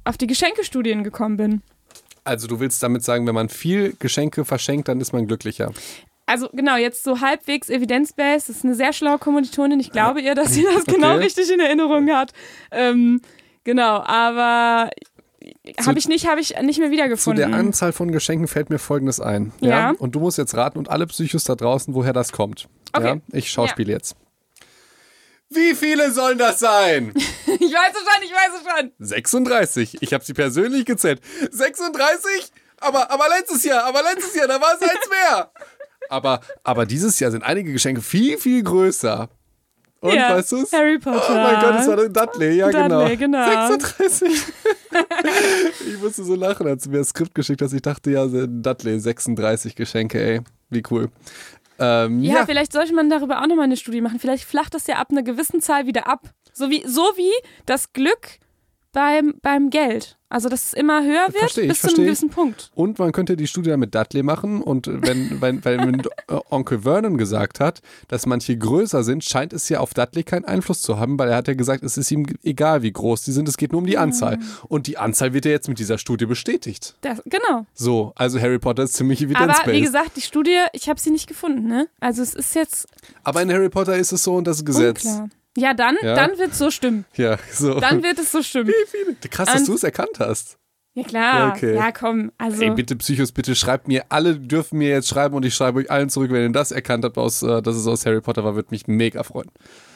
auf 0.04 0.16
die 0.16 0.26
Geschenkestudien 0.26 1.02
gekommen 1.02 1.38
bin. 1.38 1.62
Also 2.22 2.46
du 2.46 2.60
willst 2.60 2.82
damit 2.82 3.02
sagen, 3.02 3.26
wenn 3.26 3.34
man 3.34 3.48
viel 3.48 3.96
Geschenke 3.98 4.44
verschenkt, 4.44 4.88
dann 4.88 5.00
ist 5.00 5.12
man 5.12 5.26
glücklicher. 5.26 5.72
Also 6.28 6.48
genau, 6.52 6.76
jetzt 6.76 7.02
so 7.04 7.20
halbwegs 7.20 7.68
evidence-based. 7.70 8.48
Das 8.48 8.56
ist 8.56 8.64
eine 8.64 8.74
sehr 8.74 8.92
schlaue 8.92 9.18
Kommilitonin. 9.18 9.80
Ich 9.80 9.90
glaube 9.92 10.20
ihr, 10.20 10.34
dass 10.34 10.52
sie 10.52 10.64
das 10.64 10.84
genau 10.86 11.14
Okay. 11.14 11.24
richtig 11.24 11.50
in 11.50 11.60
Erinnerung 11.60 12.10
hat. 12.10 12.32
Ähm, 12.70 13.20
genau, 13.64 14.00
aber 14.02 14.90
Zu- 15.80 15.86
habe 15.88 15.98
ich 15.98 16.06
nicht, 16.08 16.26
habe 16.28 16.40
ich 16.40 16.54
nicht 16.62 16.78
mehr 16.78 16.88
Zu 16.88 16.92
wiedergefunden. 16.92 17.50
der 17.50 17.58
Anzahl 17.58 17.92
von 17.92 18.12
Geschenken 18.12 18.46
fällt 18.46 18.68
mir 18.70 18.78
Folgendes 18.78 19.20
ein. 19.20 19.52
Ja. 19.60 19.92
Und 19.98 20.14
du 20.14 20.20
musst 20.20 20.36
jetzt 20.38 20.54
raten 20.54 20.78
und 20.78 20.90
alle 20.90 21.06
Psychos 21.06 21.44
da 21.44 21.54
draußen, 21.54 21.94
woher 21.94 22.12
das 22.12 22.32
kommt. 22.32 22.68
Okay. 22.92 23.06
Ja? 23.08 23.16
Ich 23.32 23.50
schauspiele 23.50 23.92
jetzt. 23.92 24.14
Wie 25.50 25.74
viele 25.74 26.10
sollen 26.10 26.36
das 26.36 26.58
sein? 26.58 27.12
ich 27.16 27.24
weiß 27.46 27.92
es 27.94 28.00
schon, 28.02 28.22
ich 28.22 28.32
weiß 28.32 28.50
es 28.60 28.80
schon. 28.80 28.92
36. 28.98 30.02
Ich 30.02 30.12
habe 30.12 30.22
sie 30.22 30.34
persönlich 30.34 30.84
gezählt. 30.84 31.22
36? 31.50 32.52
Aber, 32.80 33.10
aber 33.10 33.24
letztes 33.30 33.64
Jahr, 33.64 33.84
aber 33.84 34.02
letztes 34.02 34.34
Jahr, 34.34 34.46
da 34.46 34.60
war 34.60 34.74
es 34.74 34.82
eins 34.82 35.08
mehr. 35.10 35.50
Aber, 36.08 36.40
aber 36.62 36.86
dieses 36.86 37.18
Jahr 37.20 37.30
sind 37.30 37.42
einige 37.42 37.72
Geschenke 37.72 38.00
viel, 38.02 38.38
viel 38.38 38.62
größer. 38.62 39.28
Und 40.00 40.14
Ja, 40.14 40.36
weißt 40.36 40.52
du 40.52 40.56
es? 40.58 40.72
Harry 40.72 40.98
Potter. 40.98 41.26
Oh 41.28 41.34
mein 41.34 41.60
Gott, 41.60 41.74
es 41.80 41.88
war 41.88 41.96
Dudley, 41.96 42.56
ja 42.56 42.70
Dudley, 42.70 43.16
genau. 43.16 43.44
genau. 43.48 43.68
36. 43.68 44.28
ich 45.88 46.00
musste 46.00 46.22
so 46.22 46.34
lachen, 46.36 46.68
als 46.68 46.84
du 46.84 46.90
mir 46.90 46.98
das 46.98 47.08
Skript 47.08 47.34
geschickt 47.34 47.62
hast. 47.62 47.72
Ich 47.72 47.82
dachte, 47.82 48.12
ja, 48.12 48.24
Dudley, 48.26 49.00
36 49.00 49.74
Geschenke, 49.74 50.22
ey. 50.22 50.40
Wie 50.70 50.82
cool. 50.90 51.10
Ähm, 51.80 52.22
Ja, 52.22 52.36
ja, 52.36 52.46
vielleicht 52.46 52.72
sollte 52.72 52.94
man 52.94 53.10
darüber 53.10 53.40
auch 53.42 53.46
nochmal 53.46 53.64
eine 53.64 53.76
Studie 53.76 54.00
machen. 54.00 54.20
Vielleicht 54.20 54.44
flacht 54.44 54.74
das 54.74 54.86
ja 54.86 54.96
ab 54.96 55.08
einer 55.10 55.22
gewissen 55.22 55.60
Zahl 55.60 55.86
wieder 55.86 56.06
ab. 56.06 56.30
So 56.52 56.70
wie, 56.70 56.84
so 56.86 57.02
wie 57.16 57.32
das 57.66 57.92
Glück 57.92 58.38
beim, 58.98 59.34
beim 59.42 59.70
Geld. 59.70 60.16
Also, 60.28 60.48
dass 60.48 60.66
es 60.66 60.72
immer 60.74 61.02
höher 61.04 61.28
wird 61.28 61.38
Versteh 61.38 61.68
bis 61.68 61.76
zu 61.78 61.82
versteh 61.82 62.02
einem 62.02 62.08
ich. 62.08 62.08
gewissen 62.08 62.30
Punkt. 62.30 62.70
Und 62.74 62.98
man 62.98 63.12
könnte 63.12 63.36
die 63.36 63.46
Studie 63.46 63.70
dann 63.70 63.80
mit 63.80 63.94
Dudley 63.94 64.22
machen 64.24 64.60
und 64.60 64.88
wenn, 64.88 65.40
wenn, 65.40 65.64
wenn, 65.64 66.00
äh, 66.28 66.40
Onkel 66.50 66.80
Vernon 66.80 67.16
gesagt 67.16 67.60
hat, 67.60 67.80
dass 68.08 68.26
manche 68.26 68.58
größer 68.58 69.04
sind, 69.04 69.24
scheint 69.24 69.52
es 69.52 69.68
ja 69.68 69.78
auf 69.78 69.94
Dudley 69.94 70.24
keinen 70.24 70.44
Einfluss 70.44 70.82
zu 70.82 70.98
haben, 70.98 71.16
weil 71.18 71.30
er 71.30 71.36
hat 71.36 71.48
ja 71.48 71.54
gesagt, 71.54 71.84
es 71.84 71.96
ist 71.96 72.10
ihm 72.10 72.26
egal, 72.42 72.82
wie 72.82 72.92
groß 72.92 73.22
die 73.22 73.32
sind, 73.32 73.48
es 73.48 73.56
geht 73.56 73.70
nur 73.72 73.80
um 73.80 73.86
die 73.86 73.96
Anzahl. 73.96 74.38
Und 74.66 74.88
die 74.88 74.98
Anzahl 74.98 75.32
wird 75.32 75.44
ja 75.44 75.52
jetzt 75.52 75.68
mit 75.68 75.78
dieser 75.78 75.96
Studie 75.96 76.26
bestätigt. 76.26 76.96
Das, 77.00 77.22
genau. 77.24 77.66
So, 77.72 78.12
also 78.16 78.40
Harry 78.40 78.58
Potter 78.58 78.82
ist 78.82 78.94
ziemlich 78.94 79.24
Aber 79.34 79.54
wie 79.66 79.80
gesagt, 79.80 80.16
die 80.16 80.22
Studie, 80.22 80.58
ich 80.72 80.88
habe 80.88 81.00
sie 81.00 81.10
nicht 81.10 81.28
gefunden, 81.28 81.68
ne? 81.68 81.86
Also 82.00 82.20
es 82.20 82.34
ist 82.34 82.54
jetzt 82.56 82.88
Aber 83.22 83.40
in 83.40 83.50
Harry 83.50 83.70
Potter 83.70 83.96
ist 83.96 84.12
es 84.12 84.24
so 84.24 84.34
und 84.34 84.46
das 84.46 84.58
ist 84.58 84.66
Gesetz. 84.66 85.04
unklar. 85.04 85.30
Ja, 85.56 85.74
dann, 85.74 85.96
Ja. 86.02 86.14
dann 86.14 86.38
wird 86.38 86.52
es 86.52 86.58
so 86.58 86.70
stimmen. 86.70 87.04
Ja, 87.16 87.36
so. 87.52 87.80
Dann 87.80 88.02
wird 88.02 88.18
es 88.18 88.30
so 88.32 88.42
stimmen. 88.42 88.72
Krass, 89.30 89.48
dass 89.52 89.64
du 89.64 89.74
es 89.74 89.82
erkannt 89.82 90.18
hast. 90.20 90.58
Ja 90.94 91.04
klar. 91.04 91.38
Ja, 91.38 91.48
okay. 91.54 91.74
Ja, 91.74 91.92
komm. 91.92 92.32
Also 92.38 92.62
Ey, 92.62 92.70
bitte 92.70 92.96
Psychos, 92.96 93.30
bitte 93.32 93.54
schreibt 93.54 93.86
mir, 93.86 94.04
alle 94.08 94.36
dürfen 94.36 94.78
mir 94.78 94.88
jetzt 94.88 95.08
schreiben 95.08 95.34
und 95.36 95.44
ich 95.44 95.54
schreibe 95.54 95.78
euch 95.78 95.90
allen 95.90 96.08
zurück, 96.10 96.30
wenn 96.32 96.42
ihr 96.42 96.52
das 96.52 96.72
erkannt 96.72 97.04
habt, 97.04 97.18
aus, 97.18 97.42
äh, 97.42 97.62
dass 97.62 97.76
es 97.76 97.86
aus 97.86 98.04
Harry 98.04 98.20
Potter 98.20 98.42
war, 98.42 98.56
würde 98.56 98.68
mich 98.72 98.88
mega 98.88 99.22
freuen. 99.22 99.50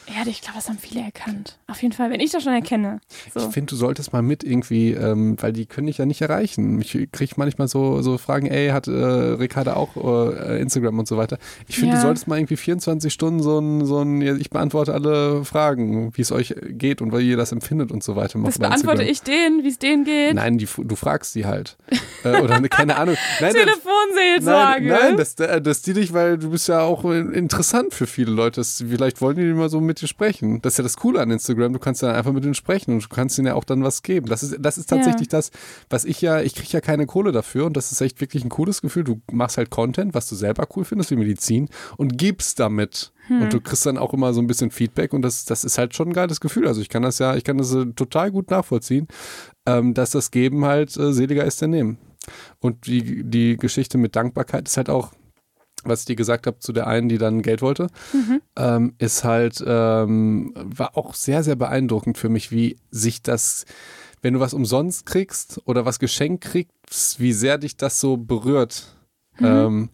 Ja, 0.07 0.27
ich 0.27 0.41
glaube, 0.41 0.55
das 0.57 0.69
haben 0.69 0.77
viele 0.77 1.01
erkannt. 1.01 1.57
Auf 1.67 1.81
jeden 1.81 1.93
Fall, 1.93 2.09
wenn 2.11 2.19
ich 2.19 2.31
das 2.31 2.43
schon 2.43 2.53
erkenne. 2.53 2.99
So. 3.33 3.39
Ich 3.47 3.53
finde, 3.53 3.69
du 3.71 3.75
solltest 3.75 4.13
mal 4.13 4.21
mit 4.21 4.43
irgendwie, 4.43 4.91
ähm, 4.91 5.37
weil 5.39 5.53
die 5.53 5.65
können 5.65 5.87
dich 5.87 5.97
ja 5.97 6.05
nicht 6.05 6.21
erreichen. 6.21 6.79
Ich 6.81 6.91
kriege 7.11 7.33
manchmal 7.37 7.67
so, 7.67 8.01
so 8.01 8.17
Fragen, 8.17 8.47
ey, 8.47 8.69
hat 8.69 8.87
äh, 8.87 8.91
Ricarda 8.91 9.75
auch 9.75 9.95
äh, 9.95 10.61
Instagram 10.61 10.99
und 10.99 11.07
so 11.07 11.17
weiter. 11.17 11.37
Ich 11.67 11.75
finde, 11.77 11.95
Ja. 11.95 12.01
du 12.01 12.07
solltest 12.07 12.27
mal 12.27 12.37
irgendwie 12.37 12.57
24 12.57 13.11
Stunden 13.13 13.41
so 13.41 13.59
ein, 13.59 13.85
so 13.85 14.01
ein, 14.01 14.21
ich 14.21 14.49
beantworte 14.49 14.93
alle 14.93 15.45
Fragen, 15.45 16.11
wie 16.15 16.21
es 16.21 16.31
euch 16.31 16.55
geht 16.69 17.01
und 17.01 17.11
wie 17.17 17.29
ihr 17.29 17.37
das 17.37 17.51
empfindet 17.51 17.91
und 17.91 18.03
so 18.03 18.15
weiter. 18.15 18.39
Das 18.43 18.59
beantworte 18.59 19.03
Instagram. 19.03 19.09
ich 19.11 19.21
denen, 19.21 19.63
wie 19.63 19.69
es 19.69 19.79
denen 19.79 20.03
geht. 20.03 20.35
Nein, 20.35 20.57
die, 20.57 20.67
du 20.77 20.95
fragst 20.95 21.35
die 21.35 21.45
halt. 21.45 21.77
äh, 22.23 22.39
oder 22.41 22.59
ne, 22.59 22.69
keine 22.69 22.97
Ahnung. 22.97 23.15
Nein, 23.39 23.53
Telefonseelsorge. 23.53 24.87
Nein, 24.87 24.99
nein 25.01 25.17
das, 25.17 25.35
äh, 25.35 25.61
das 25.61 25.81
die 25.81 25.93
dich, 25.93 26.13
weil 26.13 26.37
du 26.37 26.49
bist 26.51 26.67
ja 26.67 26.81
auch 26.81 27.03
interessant 27.05 27.93
für 27.93 28.07
viele 28.07 28.31
Leute. 28.31 28.61
Das, 28.61 28.83
vielleicht 28.87 29.21
wollen 29.21 29.37
die 29.37 29.43
mal 29.53 29.69
so 29.69 29.81
mit 29.81 29.92
dir 30.01 30.07
sprechen. 30.07 30.61
Das 30.61 30.73
ist 30.73 30.77
ja 30.77 30.83
das 30.83 30.97
Coole 30.97 31.21
an 31.21 31.31
Instagram. 31.31 31.73
Du 31.73 31.79
kannst 31.79 32.01
ja 32.01 32.13
einfach 32.13 32.31
mit 32.31 32.43
denen 32.43 32.53
sprechen 32.53 32.93
und 32.93 33.03
du 33.03 33.09
kannst 33.09 33.37
ihnen 33.37 33.47
ja 33.47 33.55
auch 33.55 33.63
dann 33.63 33.83
was 33.83 34.03
geben. 34.03 34.27
Das 34.27 34.43
ist, 34.43 34.57
das 34.59 34.77
ist 34.77 34.89
tatsächlich 34.89 35.27
das, 35.27 35.51
was 35.89 36.05
ich 36.05 36.21
ja, 36.21 36.41
ich 36.41 36.55
kriege 36.55 36.69
ja 36.71 36.81
keine 36.81 37.05
Kohle 37.05 37.31
dafür 37.31 37.65
und 37.65 37.77
das 37.77 37.91
ist 37.91 38.01
echt 38.01 38.21
wirklich 38.21 38.43
ein 38.43 38.49
cooles 38.49 38.81
Gefühl. 38.81 39.03
Du 39.03 39.21
machst 39.31 39.57
halt 39.57 39.69
Content, 39.69 40.13
was 40.13 40.27
du 40.27 40.35
selber 40.35 40.67
cool 40.75 40.85
findest, 40.85 41.11
wie 41.11 41.15
Medizin 41.15 41.69
und 41.97 42.17
gibst 42.17 42.59
damit. 42.59 43.11
Und 43.29 43.53
du 43.53 43.61
kriegst 43.61 43.85
dann 43.85 43.97
auch 43.97 44.13
immer 44.13 44.33
so 44.33 44.41
ein 44.41 44.47
bisschen 44.47 44.69
Feedback 44.69 45.13
und 45.13 45.21
das, 45.21 45.45
das 45.45 45.63
ist 45.63 45.77
halt 45.77 45.95
schon 45.95 46.09
ein 46.09 46.13
geiles 46.13 46.41
Gefühl. 46.41 46.67
Also 46.67 46.81
ich 46.81 46.89
kann 46.89 47.03
das 47.03 47.19
ja, 47.19 47.35
ich 47.35 47.45
kann 47.45 47.57
das 47.57 47.73
äh, 47.73 47.85
total 47.85 48.31
gut 48.31 48.51
nachvollziehen, 48.51 49.07
ähm, 49.65 49.93
dass 49.93 50.11
das 50.11 50.29
Geben 50.29 50.65
halt 50.65 50.95
äh, 50.97 51.13
seliger 51.13 51.45
ist 51.45 51.61
der 51.61 51.69
Nehmen. 51.69 51.97
Und 52.59 52.85
die, 52.85 53.23
die 53.23 53.55
Geschichte 53.57 53.97
mit 53.97 54.15
Dankbarkeit 54.15 54.67
ist 54.67 54.77
halt 54.77 54.89
auch, 54.89 55.13
was 55.83 56.01
ich 56.01 56.05
dir 56.05 56.15
gesagt 56.15 56.47
habe 56.47 56.59
zu 56.59 56.73
der 56.73 56.87
einen, 56.87 57.09
die 57.09 57.17
dann 57.17 57.41
Geld 57.41 57.61
wollte, 57.61 57.87
ähm, 58.55 58.95
ist 58.97 59.23
halt, 59.23 59.63
ähm, 59.65 60.53
war 60.55 60.97
auch 60.97 61.13
sehr, 61.13 61.43
sehr 61.43 61.55
beeindruckend 61.55 62.17
für 62.17 62.29
mich, 62.29 62.51
wie 62.51 62.77
sich 62.91 63.21
das, 63.21 63.65
wenn 64.21 64.33
du 64.33 64.39
was 64.39 64.53
umsonst 64.53 65.05
kriegst 65.05 65.61
oder 65.65 65.85
was 65.85 65.99
geschenkt 65.99 66.43
kriegst, 66.43 67.19
wie 67.19 67.33
sehr 67.33 67.57
dich 67.57 67.77
das 67.77 67.99
so 67.99 68.17
berührt. 68.17 68.95
Ähm, 69.39 69.89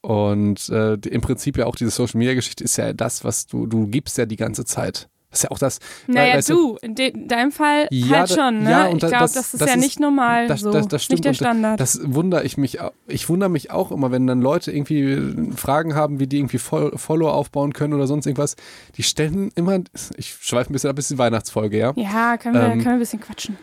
und 0.00 0.68
äh, 0.68 0.94
im 0.94 1.20
Prinzip 1.22 1.56
ja 1.56 1.66
auch 1.66 1.76
diese 1.76 1.90
Social 1.90 2.18
Media 2.18 2.34
Geschichte 2.34 2.62
ist 2.62 2.76
ja 2.76 2.92
das, 2.92 3.24
was 3.24 3.46
du, 3.46 3.66
du 3.66 3.86
gibst 3.86 4.18
ja 4.18 4.26
die 4.26 4.36
ganze 4.36 4.64
Zeit. 4.64 5.08
Das 5.34 5.40
ist 5.40 5.42
ja 5.44 5.50
auch 5.50 5.58
das. 5.58 5.80
Naja, 6.06 6.36
weißt 6.36 6.48
du, 6.50 6.76
in, 6.80 6.94
de 6.94 7.08
in 7.10 7.26
deinem 7.26 7.50
Fall 7.50 7.88
Ja, 7.90 8.18
halt 8.20 8.30
schon, 8.30 8.62
ne? 8.62 8.70
ja, 8.70 8.84
und 8.86 9.02
ich 9.02 9.08
glaube, 9.08 9.16
das- 9.24 9.32
das, 9.32 9.52
ist 9.54 9.60
das 9.60 9.68
ja 9.68 9.74
ist- 9.74 9.80
nicht 9.80 9.98
normal 9.98 10.46
das, 10.46 10.60
so. 10.60 10.70
das, 10.70 10.86
das 10.86 11.02
stimmt. 11.02 11.16
nicht 11.18 11.24
der 11.24 11.34
Standard. 11.34 11.80
Das 11.80 12.00
wundere 12.04 12.44
ich 12.44 12.56
mich. 12.56 12.78
Ich 13.08 13.28
wundere 13.28 13.50
mich 13.50 13.72
auch 13.72 13.90
immer, 13.90 14.12
wenn 14.12 14.28
dann 14.28 14.40
Leute 14.40 14.70
irgendwie 14.70 15.52
Fragen 15.56 15.96
haben, 15.96 16.20
wie 16.20 16.28
die 16.28 16.38
irgendwie 16.38 16.58
Fol- 16.58 16.96
Follow 16.96 17.28
aufbauen 17.30 17.72
können 17.72 17.94
oder 17.94 18.06
sonst 18.06 18.26
irgendwas. 18.26 18.54
Die 18.96 19.02
stellen 19.02 19.50
immer, 19.56 19.80
ich 20.16 20.36
schweife 20.40 20.70
ein 20.70 20.72
bisschen 20.72 20.90
ab, 20.90 20.96
bis 20.96 21.08
die 21.08 21.18
Weihnachtsfolge, 21.18 21.78
ja. 21.78 21.92
ja, 21.96 22.36
können 22.36 22.54
wir, 22.54 22.62
Ähm, 22.62 22.70
können 22.74 22.84
wir 22.84 22.92
ein 22.92 22.98
bisschen 23.00 23.20
quatschen. 23.20 23.58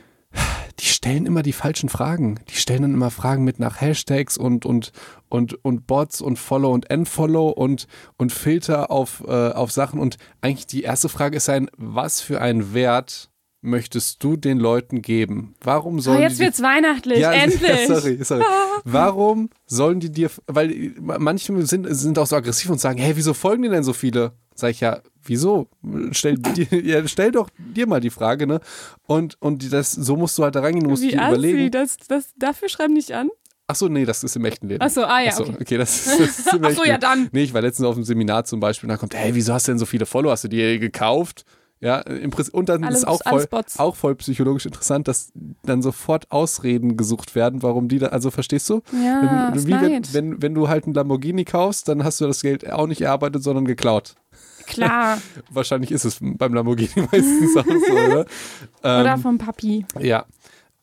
Die 0.81 0.87
stellen 0.87 1.27
immer 1.27 1.43
die 1.43 1.53
falschen 1.53 1.89
Fragen. 1.89 2.39
Die 2.49 2.55
stellen 2.55 2.81
dann 2.81 2.93
immer 2.95 3.11
Fragen 3.11 3.43
mit 3.43 3.59
nach 3.59 3.79
Hashtags 3.79 4.35
und, 4.35 4.65
und, 4.65 4.91
und, 5.29 5.63
und 5.63 5.85
Bots 5.85 6.21
und 6.21 6.39
Follow 6.39 6.73
und 6.73 6.91
Unfollow 6.91 7.49
und, 7.49 7.85
und 8.17 8.31
Filter 8.31 8.89
auf, 8.89 9.23
äh, 9.27 9.31
auf 9.51 9.71
Sachen. 9.71 9.99
Und 9.99 10.17
eigentlich 10.41 10.65
die 10.65 10.81
erste 10.81 11.07
Frage 11.07 11.37
ist 11.37 11.49
ein, 11.49 11.69
was 11.77 12.21
für 12.21 12.41
einen 12.41 12.73
Wert 12.73 13.29
möchtest 13.61 14.23
du 14.23 14.35
den 14.35 14.57
Leuten 14.57 15.03
geben? 15.03 15.53
Warum 15.61 15.97
Oh, 15.97 15.99
sollen 15.99 16.21
jetzt 16.21 16.39
die 16.39 16.45
wird's 16.45 16.63
weihnachtlich, 16.63 17.19
ja, 17.19 17.31
endlich. 17.43 17.87
Ja, 17.87 17.99
sorry, 17.99 18.23
sorry. 18.23 18.43
Warum 18.83 19.51
sollen 19.67 19.99
die 19.99 20.11
dir, 20.11 20.31
weil 20.47 20.95
manche 20.99 21.63
sind, 21.67 21.85
sind 21.95 22.17
auch 22.17 22.25
so 22.25 22.35
aggressiv 22.35 22.71
und 22.71 22.81
sagen, 22.81 22.97
hey, 22.97 23.15
wieso 23.15 23.35
folgen 23.35 23.61
dir 23.61 23.69
denn 23.69 23.83
so 23.83 23.93
viele? 23.93 24.33
Sag 24.55 24.71
ich 24.71 24.79
ja, 24.81 24.99
wieso? 25.23 25.67
Stell, 26.11 26.35
dir, 26.37 26.65
ja, 26.85 27.07
stell 27.07 27.31
doch 27.31 27.49
dir 27.57 27.87
mal 27.87 27.99
die 28.01 28.09
Frage, 28.09 28.47
ne? 28.47 28.59
Und, 29.07 29.37
und 29.41 29.71
das, 29.71 29.91
so 29.91 30.15
musst 30.15 30.37
du 30.37 30.43
halt 30.43 30.55
da 30.55 30.59
reingehen, 30.61 30.83
du 30.83 30.89
musst 30.89 31.03
Wie 31.03 31.09
dir 31.09 31.15
überlegen. 31.27 31.71
das, 31.71 31.97
das, 32.07 32.31
dafür 32.37 32.69
schreiben 32.69 32.93
nicht 32.93 33.11
an? 33.13 33.29
Achso, 33.67 33.87
nee, 33.87 34.03
das 34.03 34.23
ist 34.23 34.35
im 34.35 34.43
echten 34.43 34.67
Leben. 34.67 34.81
Achso, 34.81 35.01
ah 35.03 35.21
ja, 35.21 35.29
Achso, 35.29 35.43
okay. 35.43 35.57
okay, 35.61 35.77
das, 35.77 36.03
das 36.03 36.19
ist 36.39 36.53
im 36.53 36.59
Ach 36.65 36.69
echten 36.69 36.75
so, 36.83 36.85
ja, 36.85 36.97
dann. 36.97 37.29
Nee, 37.31 37.43
ich 37.43 37.53
war 37.53 37.61
letztens 37.61 37.87
auf 37.87 37.95
einem 37.95 38.03
Seminar 38.03 38.43
zum 38.43 38.59
Beispiel 38.59 38.87
und 38.87 38.93
da 38.93 38.97
kommt, 38.97 39.15
hey, 39.15 39.33
wieso 39.33 39.53
hast 39.53 39.67
du 39.67 39.71
denn 39.71 39.79
so 39.79 39.85
viele 39.85 40.05
Follower? 40.05 40.31
Hast 40.33 40.43
du 40.43 40.49
die 40.49 40.77
gekauft? 40.79 41.45
Ja, 41.79 41.99
im 42.01 42.29
Prinzip, 42.29 42.53
und 42.53 42.69
dann 42.69 42.83
Alles- 42.83 42.99
ist 42.99 43.07
auch 43.07 43.21
voll, 43.27 43.47
Bots. 43.47 43.79
auch 43.79 43.95
voll 43.95 44.13
psychologisch 44.15 44.67
interessant, 44.67 45.07
dass 45.07 45.31
dann 45.63 45.81
sofort 45.81 46.29
Ausreden 46.31 46.95
gesucht 46.95 47.33
werden, 47.33 47.63
warum 47.63 47.87
die 47.87 47.97
da, 47.97 48.07
also 48.07 48.29
verstehst 48.29 48.69
du? 48.69 48.81
Ja, 49.03 49.49
Wenn- 49.51 49.57
ist 49.57 49.65
Wie 49.67 49.71
wenn, 49.71 50.13
wenn, 50.13 50.41
wenn 50.43 50.53
du 50.53 50.67
halt 50.67 50.83
einen 50.85 50.93
Lamborghini 50.93 51.43
kaufst, 51.43 51.87
dann 51.87 52.03
hast 52.03 52.21
du 52.21 52.27
das 52.27 52.41
Geld 52.43 52.69
auch 52.71 52.85
nicht 52.85 53.01
erarbeitet, 53.01 53.41
sondern 53.41 53.65
geklaut. 53.65 54.13
Klar. 54.65 55.19
Wahrscheinlich 55.49 55.91
ist 55.91 56.05
es 56.05 56.17
beim 56.21 56.53
Lamborghini 56.53 57.07
meistens 57.11 57.57
auch 57.57 57.65
so, 57.65 57.93
oder? 57.93 58.25
Oder 58.81 59.13
Ähm, 59.13 59.21
vom 59.21 59.37
Papi. 59.37 59.85
ja. 59.99 60.25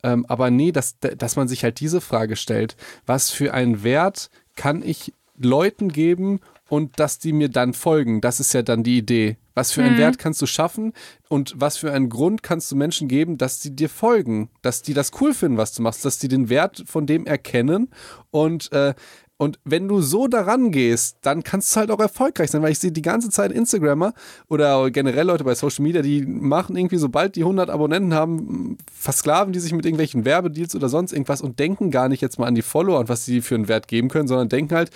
Ähm, 0.04 0.24
aber 0.28 0.50
nee, 0.50 0.70
dass, 0.70 0.96
dass 1.00 1.34
man 1.34 1.48
sich 1.48 1.64
halt 1.64 1.80
diese 1.80 2.00
Frage 2.00 2.36
stellt, 2.36 2.76
was 3.04 3.30
für 3.32 3.52
einen 3.52 3.82
Wert 3.82 4.30
kann 4.54 4.80
ich 4.82 5.12
Leuten 5.36 5.88
geben 5.88 6.38
und 6.68 7.00
dass 7.00 7.18
die 7.18 7.32
mir 7.32 7.48
dann 7.48 7.74
folgen? 7.74 8.20
Das 8.20 8.38
ist 8.38 8.52
ja 8.52 8.62
dann 8.62 8.84
die 8.84 8.96
Idee. 8.98 9.38
Was 9.54 9.72
für 9.72 9.82
einen 9.82 9.94
Mhm. 9.94 9.98
Wert 9.98 10.18
kannst 10.20 10.40
du 10.40 10.46
schaffen 10.46 10.92
und 11.28 11.54
was 11.56 11.78
für 11.78 11.92
einen 11.92 12.10
Grund 12.10 12.44
kannst 12.44 12.70
du 12.70 12.76
Menschen 12.76 13.08
geben, 13.08 13.38
dass 13.38 13.60
sie 13.60 13.74
dir 13.74 13.88
folgen, 13.88 14.50
dass 14.62 14.82
die 14.82 14.94
das 14.94 15.10
cool 15.20 15.34
finden, 15.34 15.58
was 15.58 15.72
du 15.74 15.82
machst, 15.82 16.04
dass 16.04 16.20
die 16.20 16.28
den 16.28 16.48
Wert 16.48 16.84
von 16.86 17.04
dem 17.06 17.26
erkennen 17.26 17.88
und 18.30 18.70
äh, 18.70 18.94
und 19.38 19.60
wenn 19.64 19.86
du 19.86 20.00
so 20.00 20.26
daran 20.26 20.72
gehst, 20.72 21.16
dann 21.22 21.44
kannst 21.44 21.74
du 21.74 21.80
halt 21.80 21.92
auch 21.92 22.00
erfolgreich 22.00 22.50
sein, 22.50 22.60
weil 22.60 22.72
ich 22.72 22.80
sehe 22.80 22.90
die 22.90 23.02
ganze 23.02 23.30
Zeit 23.30 23.52
Instagrammer 23.52 24.12
oder 24.48 24.90
generell 24.90 25.26
Leute 25.26 25.44
bei 25.44 25.54
Social 25.54 25.84
Media, 25.84 26.02
die 26.02 26.26
machen 26.26 26.76
irgendwie, 26.76 26.98
sobald 26.98 27.36
die 27.36 27.42
100 27.42 27.70
Abonnenten 27.70 28.14
haben, 28.14 28.78
versklaven 28.92 29.52
die 29.52 29.60
sich 29.60 29.72
mit 29.72 29.86
irgendwelchen 29.86 30.24
Werbedeals 30.24 30.74
oder 30.74 30.88
sonst 30.88 31.12
irgendwas 31.12 31.40
und 31.40 31.60
denken 31.60 31.92
gar 31.92 32.08
nicht 32.08 32.20
jetzt 32.20 32.40
mal 32.40 32.46
an 32.46 32.56
die 32.56 32.62
Follower 32.62 32.98
und 32.98 33.08
was 33.08 33.24
sie 33.24 33.40
für 33.40 33.54
einen 33.54 33.68
Wert 33.68 33.86
geben 33.86 34.08
können, 34.08 34.26
sondern 34.26 34.48
denken 34.48 34.74
halt, 34.74 34.90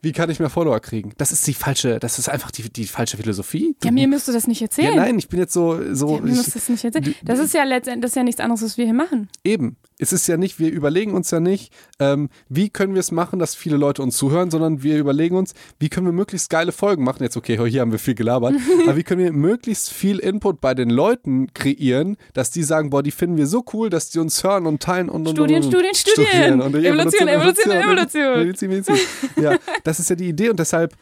wie 0.00 0.12
kann 0.12 0.30
ich 0.30 0.40
mehr 0.40 0.50
Follower 0.50 0.78
kriegen? 0.80 1.12
Das 1.16 1.30
ist 1.30 1.46
die 1.46 1.54
falsche, 1.54 1.98
das 1.98 2.18
ist 2.18 2.28
einfach 2.28 2.50
die, 2.50 2.70
die 2.70 2.86
falsche 2.86 3.16
Philosophie. 3.16 3.76
Ja, 3.84 3.92
mir 3.92 4.08
müsst 4.08 4.26
du 4.28 4.32
das 4.32 4.48
nicht 4.48 4.60
erzählen. 4.60 4.94
Ja, 4.94 5.00
nein, 5.00 5.18
ich 5.18 5.28
bin 5.28 5.38
jetzt 5.38 5.52
so, 5.52 5.78
so 5.92 6.16
Ja, 6.16 6.22
mir 6.22 6.34
musst 6.34 6.48
du 6.48 6.52
das 6.58 6.68
nicht 6.68 6.84
erzählen. 6.84 7.14
Das 7.24 7.38
ist 7.38 7.54
ja 7.54 7.62
letztendlich 7.64 8.02
das 8.02 8.10
ist 8.10 8.16
ja 8.16 8.24
nichts 8.24 8.40
anderes, 8.40 8.62
was 8.62 8.78
wir 8.78 8.84
hier 8.84 8.94
machen. 8.94 9.28
Eben. 9.44 9.76
Es 10.02 10.12
ist 10.12 10.26
ja 10.26 10.36
nicht, 10.36 10.58
wir 10.58 10.72
überlegen 10.72 11.14
uns 11.14 11.30
ja 11.30 11.38
nicht, 11.38 11.72
ähm, 12.00 12.28
wie 12.48 12.70
können 12.70 12.94
wir 12.94 12.98
es 12.98 13.12
machen, 13.12 13.38
dass 13.38 13.54
viele 13.54 13.76
Leute 13.76 14.02
uns 14.02 14.16
zuhören, 14.16 14.50
sondern 14.50 14.82
wir 14.82 14.98
überlegen 14.98 15.36
uns, 15.36 15.54
wie 15.78 15.88
können 15.88 16.06
wir 16.06 16.12
möglichst 16.12 16.50
geile 16.50 16.72
Folgen 16.72 17.04
machen. 17.04 17.22
Jetzt, 17.22 17.36
okay, 17.36 17.56
hier 17.68 17.80
haben 17.80 17.92
wir 17.92 18.00
viel 18.00 18.16
gelabert, 18.16 18.56
aber 18.82 18.96
wie 18.96 19.04
können 19.04 19.22
wir 19.22 19.30
möglichst 19.30 19.90
viel 19.90 20.18
Input 20.18 20.60
bei 20.60 20.74
den 20.74 20.90
Leuten 20.90 21.54
kreieren, 21.54 22.16
dass 22.32 22.50
die 22.50 22.64
sagen, 22.64 22.90
boah, 22.90 23.04
die 23.04 23.12
finden 23.12 23.36
wir 23.36 23.46
so 23.46 23.64
cool, 23.72 23.90
dass 23.90 24.10
die 24.10 24.18
uns 24.18 24.42
hören 24.42 24.66
und 24.66 24.82
teilen 24.82 25.08
und 25.08 25.28
und 25.28 25.36
Studien, 25.36 25.62
und, 25.62 25.66
und, 25.66 25.96
Studien, 25.96 26.26
Studien. 26.26 26.60
und 26.60 26.74
Evolution, 26.74 27.28
Evolution, 27.28 27.72
Evolution. 27.72 28.38
Medizin, 28.40 28.70
Medizin. 28.70 28.96
Ja, 29.40 29.56
das 29.84 30.00
ist 30.00 30.10
ja 30.10 30.16
die 30.16 30.28
Idee 30.28 30.50
und 30.50 30.58
deshalb, 30.58 30.96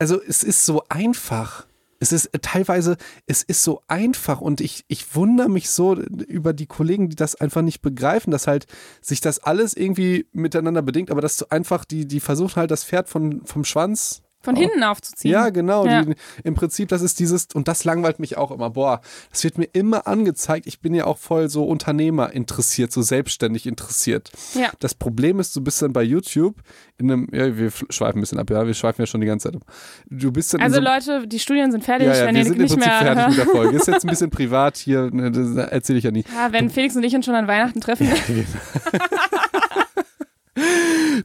also 0.00 0.20
es 0.26 0.42
ist 0.42 0.66
so 0.66 0.82
einfach. 0.88 1.66
Es 2.04 2.12
ist 2.12 2.26
äh, 2.26 2.38
teilweise, 2.38 2.98
es 3.26 3.42
ist 3.42 3.62
so 3.62 3.82
einfach 3.88 4.42
und 4.42 4.60
ich, 4.60 4.84
ich 4.88 5.14
wundere 5.14 5.48
mich 5.48 5.70
so 5.70 5.94
über 5.96 6.52
die 6.52 6.66
Kollegen, 6.66 7.08
die 7.08 7.16
das 7.16 7.34
einfach 7.34 7.62
nicht 7.62 7.80
begreifen, 7.80 8.30
dass 8.30 8.46
halt 8.46 8.66
sich 9.00 9.22
das 9.22 9.38
alles 9.38 9.72
irgendwie 9.74 10.26
miteinander 10.32 10.82
bedingt, 10.82 11.10
aber 11.10 11.22
dass 11.22 11.38
du 11.38 11.46
einfach, 11.50 11.86
die, 11.86 12.06
die 12.06 12.20
versuchen 12.20 12.56
halt 12.56 12.70
das 12.70 12.84
Pferd 12.84 13.08
von, 13.08 13.46
vom 13.46 13.64
Schwanz 13.64 14.22
Von 14.44 14.56
hinten 14.56 14.82
aufzuziehen. 14.82 15.32
ja, 15.32 15.48
genau. 15.50 15.86
Ja. 15.86 16.02
Die, 16.04 16.14
Im 16.44 16.54
Prinzip, 16.54 16.88
das 16.88 17.02
ist 17.02 17.18
dieses, 17.18 17.48
und 17.54 17.66
das 17.66 17.84
langweilt 17.84 18.18
mich 18.20 18.36
auch 18.36 18.50
immer. 18.50 18.70
Boah, 18.70 19.00
das 19.30 19.42
wird 19.44 19.58
mir 19.58 19.68
immer 19.72 20.06
angezeigt. 20.06 20.66
Ich 20.66 20.80
bin 20.80 20.94
ja 20.94 21.06
auch 21.06 21.18
voll 21.18 21.48
so 21.48 21.64
Unternehmer 21.64 22.32
interessiert, 22.32 22.92
so 22.92 23.02
selbstständig 23.02 23.66
interessiert. 23.66 24.30
Ja. 24.54 24.70
Das 24.80 24.94
Problem 24.94 25.40
ist, 25.40 25.56
du 25.56 25.60
bist 25.62 25.80
dann 25.82 25.92
bei 25.92 26.02
YouTube 26.02 26.56
in 26.98 27.10
einem, 27.10 27.28
ja, 27.32 27.56
wir 27.56 27.70
schweifen 27.90 28.18
ein 28.18 28.20
bisschen 28.20 28.38
ab, 28.38 28.50
ja, 28.50 28.66
wir 28.66 28.74
schweifen 28.74 29.02
ja 29.02 29.06
schon 29.06 29.20
die 29.20 29.26
ganze 29.26 29.50
Zeit 29.50 29.56
ab. 29.60 29.66
Du 30.08 30.30
bist 30.30 30.54
dann 30.54 30.60
Also 30.60 30.76
so, 30.76 30.82
Leute, 30.82 31.26
die 31.26 31.38
Studien 31.38 31.72
sind 31.72 31.82
fertig, 31.84 32.06
ja, 32.08 32.14
ja, 32.16 32.26
wenn 32.26 32.34
wir 32.34 32.40
ihr 32.40 32.44
sind 32.44 32.56
im 32.56 32.62
nicht 32.62 32.72
Prinzip 32.74 32.88
mehr 32.88 33.14
fertig 33.14 33.28
mit 33.28 33.46
der 33.46 33.46
Folge. 33.54 33.76
Ist 33.76 33.88
jetzt 33.88 34.04
ein 34.04 34.10
bisschen 34.10 34.30
privat 34.30 34.76
hier, 34.76 35.10
ne, 35.10 35.30
das 35.30 35.56
erzähle 35.70 35.98
ich 35.98 36.04
ja 36.04 36.10
nie. 36.10 36.24
Ja, 36.34 36.52
wenn 36.52 36.70
Felix 36.70 36.94
und 36.94 37.02
ich 37.02 37.14
uns 37.14 37.24
schon 37.24 37.34
an 37.34 37.48
Weihnachten 37.48 37.80
treffen. 37.80 38.08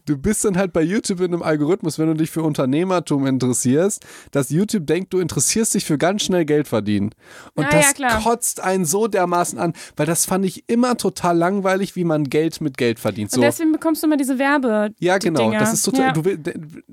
Du 0.06 0.18
bist 0.18 0.46
dann 0.46 0.58
halt 0.58 0.74
bei 0.74 0.82
YouTube 0.82 1.20
in 1.20 1.34
einem 1.34 1.44
Algorithmus, 1.44 2.00
wenn 2.00 2.08
du 2.08 2.14
dich 2.16 2.32
für 2.32 2.44
Unternehmertum 2.44 3.26
interessierst, 3.26 4.06
dass 4.32 4.50
YouTube 4.50 4.88
denkt, 4.88 5.14
du 5.14 5.20
interessierst 5.20 5.74
dich 5.74 5.86
für 5.86 5.98
ganz 5.98 6.24
schnell 6.24 6.46
Geld 6.46 6.68
verdienen. 6.68 7.12
Und 7.56 7.64
Ja, 7.66 7.70
ja, 7.72 7.78
das 7.80 7.94
klar. 7.94 8.22
kotzt 8.22 8.62
einen 8.64 8.86
so 8.86 9.08
dermaßen 9.08 9.60
an, 9.60 9.74
weil 9.98 10.06
das 10.06 10.26
fand 10.26 10.46
ich 10.46 10.64
immer 10.68 10.98
total 10.98 11.38
langweilig, 11.38 11.96
wie 11.96 12.04
man 12.04 12.24
Geld 12.26 12.62
mit 12.62 12.78
Geld 12.78 13.00
verdient. 13.00 13.32
So, 13.32 13.38
Und 13.38 13.44
deswegen 13.46 13.72
bekommst 13.72 14.04
du 14.04 14.08
immer 14.08 14.18
diese 14.18 14.40
Werbe. 14.40 14.92
ja, 15.00 15.18
genau. 15.18 15.42
Dinger. 15.42 15.60
Das 15.60 15.74
ist 15.74 15.84
total. 15.84 16.08
Ja. 16.08 16.12
Du 16.14 16.24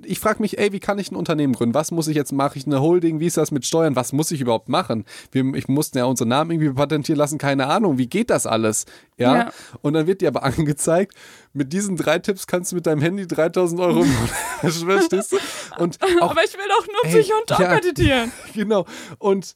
ich 0.04 0.20
frage 0.20 0.40
mich, 0.40 0.58
ey, 0.58 0.72
wie 0.72 0.80
kann 0.80 0.98
ich 0.98 1.10
ein 1.10 1.16
Unternehmen 1.16 1.52
gründen? 1.54 1.74
Was 1.74 1.90
muss 1.90 2.08
ich 2.08 2.16
jetzt? 2.16 2.32
Mache 2.32 2.58
ich 2.58 2.66
eine 2.66 2.80
Holding? 2.80 3.20
Wie 3.20 3.26
ist 3.26 3.36
das 3.36 3.50
mit 3.50 3.64
Steuern? 3.66 3.96
Was 3.96 4.12
muss 4.12 4.30
ich 4.30 4.40
überhaupt 4.40 4.68
machen? 4.68 5.04
Wir, 5.32 5.44
ich 5.54 5.68
musste 5.68 5.98
ja 5.98 6.04
unseren 6.04 6.28
Namen 6.28 6.50
irgendwie 6.50 6.72
patentieren 6.72 7.18
lassen. 7.18 7.38
Keine 7.38 7.66
Ahnung. 7.66 7.98
Wie 7.98 8.06
geht 8.06 8.30
das 8.30 8.46
alles? 8.46 8.84
Ja. 9.18 9.36
Ja. 9.36 9.50
Und 9.82 9.94
dann 9.94 10.06
wird 10.06 10.20
dir 10.20 10.28
aber 10.28 10.42
angezeigt, 10.44 11.14
mit 11.52 11.72
diesen 11.72 11.96
drei 11.96 12.18
Tipps 12.18 12.46
kannst 12.46 12.72
du 12.72 12.76
mit 12.76 12.86
deinem 12.86 13.00
Handy 13.00 13.26
3000 13.26 13.80
Euro 13.80 14.02
im 14.02 14.12
Monat. 14.12 14.30
Verstehst 14.60 15.32
du? 15.32 15.38
Und 15.78 15.98
auch 16.20 16.30
Aber 16.30 16.44
ich 16.44 16.54
will 16.54 16.68
doch 16.68 16.86
nur 16.86 17.14
Ey, 17.14 17.32
und 17.32 17.58
ja. 17.58 17.74
meditieren. 17.74 18.32
genau. 18.54 18.86
Und 19.18 19.54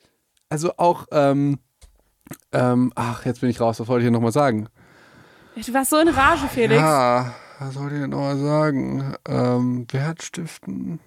also 0.49 0.73
auch, 0.77 1.07
ähm, 1.13 1.59
ähm, 2.53 2.93
ach, 2.95 3.25
jetzt 3.27 3.41
bin 3.41 3.51
ich 3.51 3.61
raus. 3.61 3.81
Was 3.81 3.89
wollte 3.89 4.03
ich 4.03 4.05
hier 4.05 4.13
nochmal 4.13 4.33
sagen? 4.33 4.69
Du 5.55 5.75
warst 5.75 5.91
so 5.91 5.99
in 5.99 6.09
Rage, 6.09 6.49
Felix. 6.49 6.81
Ja, 6.81 7.35
was 7.59 7.79
wollte 7.79 7.97
ich 7.97 8.01
denn 8.01 8.11
nochmal 8.11 8.39
sagen? 8.39 9.15
Ähm, 9.29 9.87
Wert 9.91 10.23
stiften. 10.23 11.01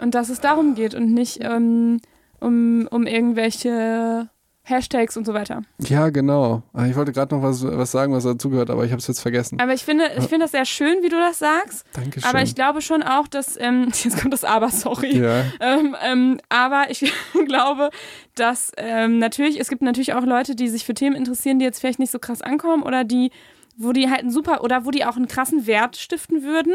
Und 0.00 0.14
dass 0.14 0.30
es 0.30 0.40
darum 0.40 0.74
geht 0.74 0.94
und 0.94 1.12
nicht 1.12 1.38
ähm, 1.42 2.00
um, 2.40 2.88
um 2.90 3.06
irgendwelche 3.06 4.28
Hashtags 4.62 5.16
und 5.16 5.26
so 5.26 5.34
weiter. 5.34 5.62
Ja, 5.78 6.10
genau. 6.10 6.62
Ah, 6.72 6.86
Ich 6.86 6.94
wollte 6.94 7.12
gerade 7.12 7.34
noch 7.34 7.42
was, 7.42 7.64
was 7.64 7.90
sagen, 7.90 8.12
was 8.12 8.24
dazugehört, 8.24 8.70
aber 8.70 8.84
ich 8.84 8.90
habe 8.92 9.00
es 9.00 9.06
jetzt 9.08 9.20
vergessen. 9.20 9.58
Aber 9.60 9.72
ich 9.72 9.84
finde, 9.84 10.04
ich 10.16 10.24
finde 10.24 10.44
das 10.44 10.52
sehr 10.52 10.64
schön, 10.64 11.02
wie 11.02 11.08
du 11.08 11.16
das 11.16 11.38
sagst. 11.38 11.84
Dankeschön. 11.94 12.28
Aber 12.28 12.42
ich 12.42 12.54
glaube 12.54 12.80
schon 12.82 13.02
auch, 13.02 13.26
dass, 13.26 13.58
ähm, 13.58 13.88
jetzt 14.04 14.20
kommt 14.20 14.32
das 14.32 14.44
Aber, 14.44 14.68
sorry. 14.70 15.16
ja. 15.18 15.44
Ähm, 15.60 15.96
ähm, 16.02 16.40
aber 16.48 16.90
ich 16.90 17.12
glaube, 17.46 17.90
dass 18.34 18.70
ähm, 18.76 19.18
natürlich, 19.18 19.58
es 19.58 19.68
gibt 19.68 19.82
natürlich 19.82 20.14
auch 20.14 20.24
Leute, 20.24 20.54
die 20.54 20.68
sich 20.68 20.84
für 20.84 20.94
Themen 20.94 21.16
interessieren, 21.16 21.58
die 21.58 21.64
jetzt 21.64 21.80
vielleicht 21.80 21.98
nicht 21.98 22.12
so 22.12 22.18
krass 22.18 22.42
ankommen 22.42 22.82
oder 22.82 23.02
die, 23.04 23.30
wo 23.76 23.92
die 23.92 24.08
halt 24.10 24.20
einen 24.20 24.30
super 24.30 24.62
oder 24.62 24.84
wo 24.84 24.90
die 24.90 25.04
auch 25.04 25.16
einen 25.16 25.28
krassen 25.28 25.66
Wert 25.66 25.96
stiften 25.96 26.42
würden, 26.42 26.74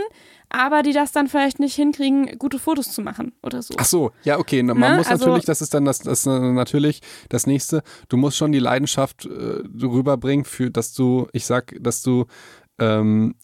aber 0.50 0.82
die 0.84 0.94
das 0.94 1.12
dann 1.12 1.28
vielleicht 1.28 1.60
nicht 1.60 1.76
hinkriegen, 1.76 2.38
gute 2.40 2.60
Fotos 2.60 2.92
zu 2.92 3.02
machen 3.02 3.34
oder 3.44 3.62
so. 3.62 3.74
Ach 3.78 3.86
so, 3.86 4.12
ja, 4.24 4.38
okay. 4.40 4.64
Man 4.64 4.80
Ne? 4.80 4.98
muss 4.98 5.08
Also- 5.08 5.26
natürlich, 5.26 5.46
das 5.46 5.62
ist 5.62 5.74
dann 5.74 5.86
das, 5.86 6.00
das 6.00 6.26
äh, 6.26 6.40
natürlich 6.40 7.02
das 7.30 7.48
nächste. 7.48 7.84
Du 8.10 8.18
musst 8.18 8.38
schon 8.38 8.52
die 8.52 8.60
Leidenschaft 8.60 9.26
äh, 9.26 9.30
rüberbringen, 9.84 10.46
für 10.46 10.72
dass 10.72 10.94
du, 10.94 11.28
ich 11.34 11.46
sag, 11.46 11.76
dass 11.80 12.02
du 12.02 12.26
ähm, 12.80 13.36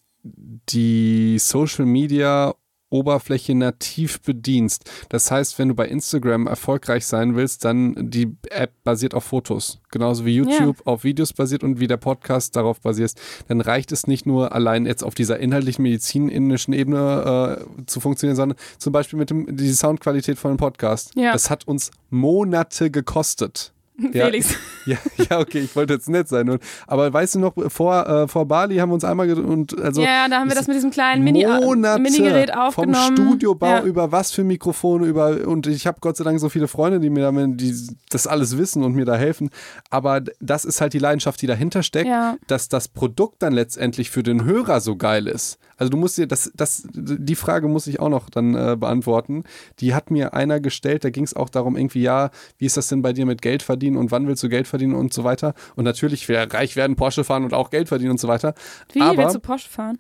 die 0.70 1.38
Social 1.39 1.86
Media 1.86 2.54
Oberfläche 2.92 3.56
nativ 3.56 4.22
bedienst. 4.22 4.89
Das 5.10 5.32
heißt, 5.32 5.58
wenn 5.58 5.70
du 5.70 5.74
bei 5.74 5.88
Instagram 5.88 6.46
erfolgreich 6.46 7.06
sein 7.06 7.36
willst, 7.36 7.66
dann 7.66 7.96
die 7.98 8.36
App 8.50 8.72
basiert 8.84 9.16
auf 9.16 9.24
Fotos. 9.24 9.80
Genauso 9.89 10.26
wie 10.26 10.36
YouTube 10.36 10.78
ja. 10.78 10.86
auf 10.86 11.04
Videos 11.04 11.34
basiert 11.34 11.64
und 11.64 11.80
wie 11.80 11.88
der 11.88 11.98
Podcast 11.98 12.56
darauf 12.56 12.80
basiert. 12.82 13.14
Dann 13.48 13.62
reicht 13.62 13.92
es 13.92 14.08
nicht 14.08 14.26
nur 14.26 14.54
allein 14.54 14.86
jetzt 14.86 15.04
auf 15.04 15.16
dieser 15.16 15.39
inhaltlichen 15.39 15.84
medizinischen 15.84 16.74
Ebene 16.74 17.66
äh, 17.80 17.86
zu 17.86 18.00
funktionieren, 18.00 18.36
sondern 18.36 18.58
zum 18.78 18.94
Beispiel 18.94 19.18
mit 19.18 19.30
dem, 19.30 19.56
die 19.56 19.72
Soundqualität 19.72 20.38
von 20.38 20.52
einem 20.52 20.58
Podcast. 20.58 21.16
Ja. 21.16 21.34
Das 21.34 21.50
hat 21.50 21.68
uns 21.68 21.92
Monate 22.10 22.92
gekostet. 22.92 23.74
Felix. 24.12 24.56
Ja, 24.88 24.97
ja, 25.30 25.39
okay, 25.39 25.60
ich 25.60 25.76
wollte 25.76 25.93
jetzt 25.93 26.10
nett 26.10 26.28
sein. 26.28 26.58
aber 26.88 27.14
weißt 27.14 27.36
du 27.36 27.39
noch, 27.39 27.54
vor, 27.68 28.08
äh, 28.08 28.28
vor 28.28 28.47
Bali 28.47 28.78
haben 28.78 28.89
wir 28.89 28.95
uns 28.95 29.04
einmal 29.04 29.32
und 29.32 29.80
also 29.80 30.02
Ja, 30.02 30.28
da 30.28 30.39
haben 30.39 30.49
wir 30.49 30.56
das 30.56 30.66
mit 30.66 30.76
diesem 30.76 30.89
kleinen 30.89 31.24
Mini 31.24 31.43
äh, 31.43 31.99
Minigerät 31.99 32.52
aufgenommen. 32.52 33.16
Vom 33.16 33.28
Studiobau 33.28 33.68
ja. 33.68 33.84
über 33.84 34.12
was 34.12 34.32
für 34.32 34.43
Mikrofone, 34.43 35.06
über 35.06 35.47
und 35.47 35.68
ich 35.68 35.86
habe 35.86 35.99
Gott 36.02 36.18
sei 36.18 36.24
Dank 36.24 36.39
so 36.39 36.49
viele 36.49 36.68
Freunde, 36.68 36.99
die 36.99 37.12
mir 37.12 37.22
damit, 37.22 37.62
die 37.62 37.76
das 38.10 38.26
alles 38.26 38.58
wissen 38.58 38.84
und 38.84 38.95
mir 38.95 39.06
da 39.06 39.16
helfen. 39.16 39.52
Aber 39.91 40.22
das 40.39 40.66
ist 40.66 40.82
halt 40.82 40.93
die 40.93 40.99
Leidenschaft, 40.99 41.39
die 41.43 41.47
dahinter 41.47 41.84
steckt, 41.84 42.08
ja. 42.08 42.38
dass 42.47 42.68
das 42.68 42.88
Produkt 42.88 43.43
dann 43.43 43.54
letztendlich 43.54 44.10
für 44.10 44.24
den 44.24 44.45
Hörer 44.45 44.82
so 44.82 44.95
geil 44.95 45.28
ist. 45.28 45.60
Also 45.82 45.89
du 45.89 45.97
musst 45.97 46.16
dir, 46.16 46.28
das, 46.28 46.52
das, 46.54 46.84
die 46.93 47.34
Frage 47.34 47.68
muss 47.68 47.88
ich 47.88 47.99
auch 47.99 48.10
noch 48.10 48.30
dann 48.30 48.54
äh, 48.54 48.78
beantworten. 48.80 49.45
Die 49.80 49.95
hat 49.95 50.12
mir 50.12 50.36
einer 50.36 50.60
gestellt, 50.60 51.04
da 51.04 51.10
ging 51.10 51.24
es 51.24 51.36
auch 51.36 51.49
darum, 51.49 51.76
irgendwie, 51.76 52.04
ja, 52.04 52.30
wie 52.60 52.68
ist 52.68 52.78
das 52.78 52.88
denn 52.88 53.02
bei 53.02 53.14
dir 53.14 53.26
mit 53.26 53.41
Geld 53.41 53.64
verdienen 53.64 53.91
und 53.98 54.12
wann 54.12 54.28
willst 54.28 54.44
du 54.44 54.50
Geld 54.50 54.68
verdienen 54.68 54.96
und 54.96 55.14
so 55.14 55.24
weiter. 55.24 55.54
Und 55.76 55.84
natürlich, 55.84 56.28
wer 56.30 56.52
reich 56.52 56.76
werden, 56.76 56.96
Porsche 56.96 57.24
fahren 57.24 57.44
und 57.44 57.54
auch 57.54 57.70
Geld 57.70 57.88
verdienen 57.88 58.12
und 58.12 58.20
so 58.20 58.28
weiter. 58.28 58.54
Wie 58.94 59.02
Aber, 59.02 59.18
willst 59.18 59.36
du 59.36 59.39
Porsche 59.39 59.70
fahren? 59.70 60.00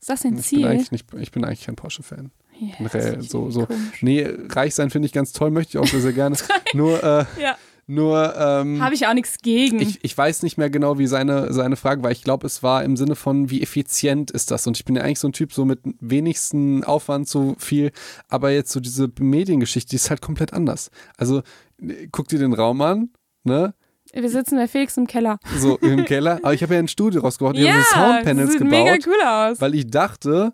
Ist 0.00 0.10
das 0.10 0.22
dein 0.22 0.38
Ziel? 0.38 0.58
Ich 0.58 0.64
bin 0.64 0.70
eigentlich, 0.70 0.92
nicht, 0.92 1.06
ich 1.14 1.32
bin 1.32 1.44
eigentlich 1.44 1.66
kein 1.66 1.76
Porsche-Fan. 1.76 2.30
Yeah, 2.60 3.20
so, 3.20 3.50
so. 3.50 3.68
Nee, 4.00 4.28
reich 4.48 4.74
sein 4.74 4.90
finde 4.90 5.06
ich 5.06 5.12
ganz 5.12 5.32
toll, 5.32 5.50
möchte 5.50 5.78
ich 5.78 5.78
auch 5.78 5.86
sehr, 5.86 6.00
sehr 6.00 6.12
gerne. 6.12 6.36
Nur, 6.74 7.02
äh, 7.02 7.24
ja. 7.40 7.56
Nur 7.90 8.34
ähm, 8.36 8.82
habe 8.82 8.94
ich 8.94 9.06
auch 9.06 9.14
nichts 9.14 9.38
gegen. 9.38 9.80
Ich, 9.80 10.04
ich 10.04 10.16
weiß 10.16 10.42
nicht 10.42 10.58
mehr 10.58 10.68
genau, 10.68 10.98
wie 10.98 11.06
seine, 11.06 11.54
seine 11.54 11.76
Frage 11.76 12.02
war. 12.02 12.10
Ich 12.10 12.22
glaube, 12.22 12.46
es 12.46 12.62
war 12.62 12.84
im 12.84 12.98
Sinne 12.98 13.16
von, 13.16 13.48
wie 13.48 13.62
effizient 13.62 14.30
ist 14.30 14.50
das? 14.50 14.66
Und 14.66 14.76
ich 14.76 14.84
bin 14.84 14.94
ja 14.94 15.02
eigentlich 15.02 15.20
so 15.20 15.28
ein 15.28 15.32
Typ, 15.32 15.54
so 15.54 15.64
mit 15.64 15.80
wenigsten 15.98 16.84
Aufwand 16.84 17.30
so 17.30 17.56
viel. 17.58 17.90
Aber 18.28 18.50
jetzt 18.50 18.72
so 18.72 18.80
diese 18.80 19.10
Mediengeschichte, 19.18 19.88
die 19.88 19.96
ist 19.96 20.10
halt 20.10 20.20
komplett 20.20 20.52
anders. 20.52 20.90
Also 21.16 21.40
guck 22.12 22.28
dir 22.28 22.38
den 22.38 22.52
Raum 22.52 22.82
an, 22.82 23.08
ne? 23.44 23.72
Wir 24.12 24.28
sitzen 24.28 24.56
bei 24.56 24.68
Felix 24.68 24.98
im 24.98 25.06
Keller. 25.06 25.38
So, 25.56 25.78
im 25.78 26.04
Keller. 26.04 26.40
Aber 26.42 26.52
ich 26.52 26.62
habe 26.62 26.74
ja 26.74 26.80
ein 26.80 26.88
Studio 26.88 27.22
rausgebracht. 27.22 27.56
Ich 27.56 27.64
ja, 27.64 27.72
habe 27.72 27.82
so 27.84 27.94
Soundpanels 27.94 28.50
sieht 28.52 28.58
gebaut. 28.58 28.70
mega 28.70 28.96
cool 29.06 29.22
aus. 29.24 29.60
Weil 29.62 29.74
ich 29.74 29.90
dachte, 29.90 30.52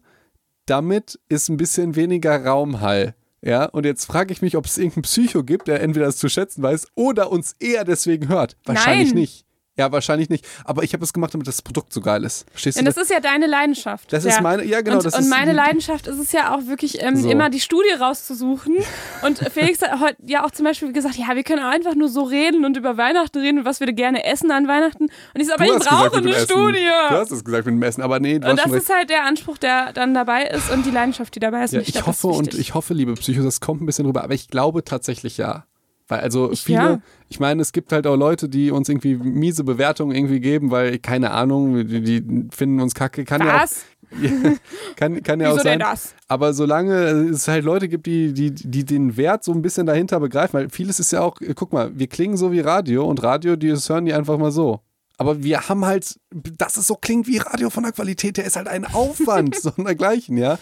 damit 0.66 1.18
ist 1.28 1.48
ein 1.48 1.56
bisschen 1.56 1.96
weniger 1.96 2.44
Raumhall. 2.44 3.16
Ja, 3.46 3.66
und 3.66 3.84
jetzt 3.84 4.06
frage 4.06 4.32
ich 4.32 4.40
mich, 4.40 4.56
ob 4.56 4.64
es 4.64 4.78
irgendeinen 4.78 5.02
Psycho 5.02 5.44
gibt, 5.44 5.68
der 5.68 5.82
entweder 5.82 6.06
das 6.06 6.16
zu 6.16 6.30
schätzen 6.30 6.62
weiß 6.62 6.88
oder 6.94 7.30
uns 7.30 7.54
eher 7.60 7.84
deswegen 7.84 8.28
hört. 8.28 8.56
Wahrscheinlich 8.64 9.10
Nein. 9.10 9.20
nicht. 9.20 9.44
Ja, 9.76 9.90
wahrscheinlich 9.90 10.28
nicht. 10.28 10.46
Aber 10.64 10.84
ich 10.84 10.92
habe 10.92 11.02
es 11.02 11.12
gemacht, 11.12 11.34
damit 11.34 11.48
das 11.48 11.60
Produkt 11.60 11.92
so 11.92 12.00
geil 12.00 12.22
ist. 12.22 12.46
Verstehst 12.50 12.76
du? 12.76 12.80
Ja, 12.80 12.86
das 12.86 12.96
ist 12.96 13.10
ja 13.10 13.18
deine 13.18 13.46
Leidenschaft. 13.46 14.12
Das 14.12 14.22
ja. 14.22 14.30
ist 14.30 14.40
meine, 14.40 14.64
ja 14.64 14.82
genau. 14.82 14.98
Und, 14.98 15.04
das 15.04 15.14
und 15.14 15.22
ist 15.22 15.30
meine 15.30 15.52
Leidenschaft 15.52 16.06
ist 16.06 16.18
es 16.18 16.30
ja 16.30 16.54
auch 16.54 16.66
wirklich 16.66 17.02
ähm, 17.02 17.16
so. 17.16 17.28
immer 17.28 17.50
die 17.50 17.58
Studie 17.58 17.90
rauszusuchen. 17.98 18.76
Und 19.22 19.38
Felix 19.52 19.82
hat 19.82 19.98
heute 19.98 20.16
ja 20.26 20.44
auch 20.44 20.52
zum 20.52 20.64
Beispiel 20.64 20.92
gesagt, 20.92 21.16
ja, 21.16 21.34
wir 21.34 21.42
können 21.42 21.64
einfach 21.64 21.96
nur 21.96 22.08
so 22.08 22.22
reden 22.22 22.64
und 22.64 22.76
über 22.76 22.96
Weihnachten 22.96 23.38
reden 23.38 23.58
und 23.58 23.64
was 23.64 23.80
wir 23.80 23.92
gerne 23.92 24.24
essen 24.24 24.52
an 24.52 24.68
Weihnachten. 24.68 25.04
Und 25.04 25.40
ich 25.40 25.48
so, 25.48 25.54
aber 25.54 25.66
du 25.66 25.76
ich 25.76 25.84
brauche 25.84 26.18
eine 26.18 26.34
Studie. 26.34 26.86
Du 27.08 27.16
hast 27.16 27.32
es 27.32 27.44
gesagt 27.44 27.66
mit 27.66 27.74
dem 27.74 27.82
Essen, 27.82 28.02
aber 28.02 28.20
nee. 28.20 28.38
Du 28.38 28.48
und 28.48 28.64
das 28.64 28.70
ist 28.70 28.94
halt 28.94 29.10
der 29.10 29.24
Anspruch, 29.24 29.58
der 29.58 29.92
dann 29.92 30.14
dabei 30.14 30.44
ist 30.44 30.70
und 30.70 30.86
die 30.86 30.90
Leidenschaft, 30.90 31.34
die 31.34 31.40
dabei 31.40 31.64
ist. 31.64 31.72
Ja, 31.72 31.80
ich, 31.80 31.88
ich 31.88 32.06
hoffe 32.06 32.28
und 32.28 32.54
ich 32.54 32.74
hoffe, 32.74 32.94
liebe 32.94 33.14
Psychos, 33.14 33.44
das 33.44 33.60
kommt 33.60 33.82
ein 33.82 33.86
bisschen 33.86 34.06
rüber, 34.06 34.22
aber 34.22 34.34
ich 34.34 34.46
glaube 34.46 34.84
tatsächlich 34.84 35.36
ja. 35.36 35.66
Weil 36.14 36.20
also 36.20 36.54
viele, 36.54 36.78
ja. 36.78 36.98
ich 37.28 37.40
meine, 37.40 37.60
es 37.60 37.72
gibt 37.72 37.92
halt 37.92 38.06
auch 38.06 38.16
Leute, 38.16 38.48
die 38.48 38.70
uns 38.70 38.88
irgendwie 38.88 39.16
miese 39.16 39.64
Bewertungen 39.64 40.14
irgendwie 40.14 40.40
geben, 40.40 40.70
weil, 40.70 40.98
keine 40.98 41.32
Ahnung, 41.32 41.86
die, 41.86 42.00
die 42.00 42.46
finden 42.50 42.80
uns 42.80 42.94
kacke. 42.94 43.24
Kann 43.24 43.40
Was? 43.40 43.84
ja 44.20 44.28
auch, 44.28 44.56
kann, 44.96 45.22
kann 45.22 45.40
ja 45.40 45.48
Wieso 45.48 45.58
auch 45.58 45.62
sein. 45.64 45.78
Denn 45.80 45.88
das? 45.88 46.14
Aber 46.28 46.52
solange 46.52 46.94
es 46.94 47.48
halt 47.48 47.64
Leute 47.64 47.88
gibt, 47.88 48.06
die, 48.06 48.32
die, 48.32 48.52
die 48.52 48.84
den 48.84 49.16
Wert 49.16 49.42
so 49.42 49.52
ein 49.52 49.62
bisschen 49.62 49.86
dahinter 49.86 50.20
begreifen, 50.20 50.54
weil 50.54 50.70
vieles 50.70 51.00
ist 51.00 51.12
ja 51.12 51.20
auch, 51.20 51.38
guck 51.56 51.72
mal, 51.72 51.90
wir 51.98 52.06
klingen 52.06 52.36
so 52.36 52.52
wie 52.52 52.60
Radio 52.60 53.04
und 53.04 53.22
Radio, 53.22 53.56
die 53.56 53.68
das 53.68 53.88
hören 53.88 54.04
die 54.04 54.14
einfach 54.14 54.38
mal 54.38 54.52
so. 54.52 54.80
Aber 55.16 55.42
wir 55.42 55.68
haben 55.68 55.84
halt, 55.84 56.18
dass 56.30 56.76
es 56.76 56.86
so 56.86 56.96
klingt 56.96 57.28
wie 57.28 57.38
Radio 57.38 57.70
von 57.70 57.84
der 57.84 57.92
Qualität, 57.92 58.36
der 58.36 58.44
ist 58.44 58.56
halt 58.56 58.68
ein 58.68 58.84
Aufwand, 58.84 59.54
so 59.60 59.72
und 59.76 59.84
dergleichen, 59.84 60.36
ja. 60.36 60.58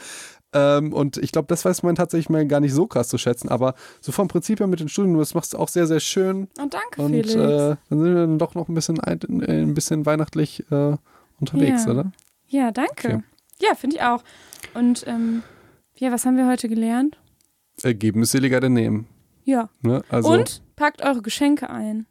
Ähm, 0.54 0.92
und 0.92 1.16
ich 1.16 1.32
glaube, 1.32 1.46
das 1.48 1.64
weiß 1.64 1.82
man 1.82 1.94
tatsächlich 1.94 2.28
mal 2.28 2.46
gar 2.46 2.60
nicht 2.60 2.72
so 2.72 2.86
krass 2.86 3.08
zu 3.08 3.18
schätzen. 3.18 3.48
Aber 3.48 3.74
so 4.00 4.12
vom 4.12 4.28
Prinzip 4.28 4.60
her 4.60 4.66
mit 4.66 4.80
den 4.80 4.88
Studien, 4.88 5.16
das 5.18 5.34
machst 5.34 5.54
du 5.54 5.58
auch 5.58 5.68
sehr, 5.68 5.86
sehr 5.86 6.00
schön. 6.00 6.48
Oh, 6.58 6.66
danke, 6.68 7.02
und, 7.02 7.10
Felix. 7.10 7.34
Äh, 7.34 7.36
dann 7.38 7.78
sind 7.88 8.04
wir 8.04 8.14
dann 8.14 8.38
doch 8.38 8.54
noch 8.54 8.68
ein 8.68 8.74
bisschen, 8.74 9.00
ein, 9.00 9.20
ein 9.48 9.74
bisschen 9.74 10.04
weihnachtlich 10.06 10.64
äh, 10.70 10.96
unterwegs, 11.40 11.86
ja. 11.86 11.90
oder? 11.90 12.12
Ja, 12.48 12.70
danke. 12.70 13.08
Okay. 13.08 13.20
Ja, 13.60 13.74
finde 13.74 13.96
ich 13.96 14.02
auch. 14.02 14.22
Und 14.74 15.04
ähm, 15.06 15.42
ja, 15.96 16.12
was 16.12 16.26
haben 16.26 16.36
wir 16.36 16.46
heute 16.46 16.68
gelernt? 16.68 17.18
Äh, 17.82 17.94
geben 17.94 18.22
ist 18.22 18.32
seliger 18.32 18.60
denn 18.60 18.74
nehmen. 18.74 19.06
Ja. 19.44 19.70
Ne? 19.80 20.02
Also, 20.08 20.30
und 20.30 20.62
packt 20.76 21.02
eure 21.02 21.22
Geschenke 21.22 21.70
ein. 21.70 22.06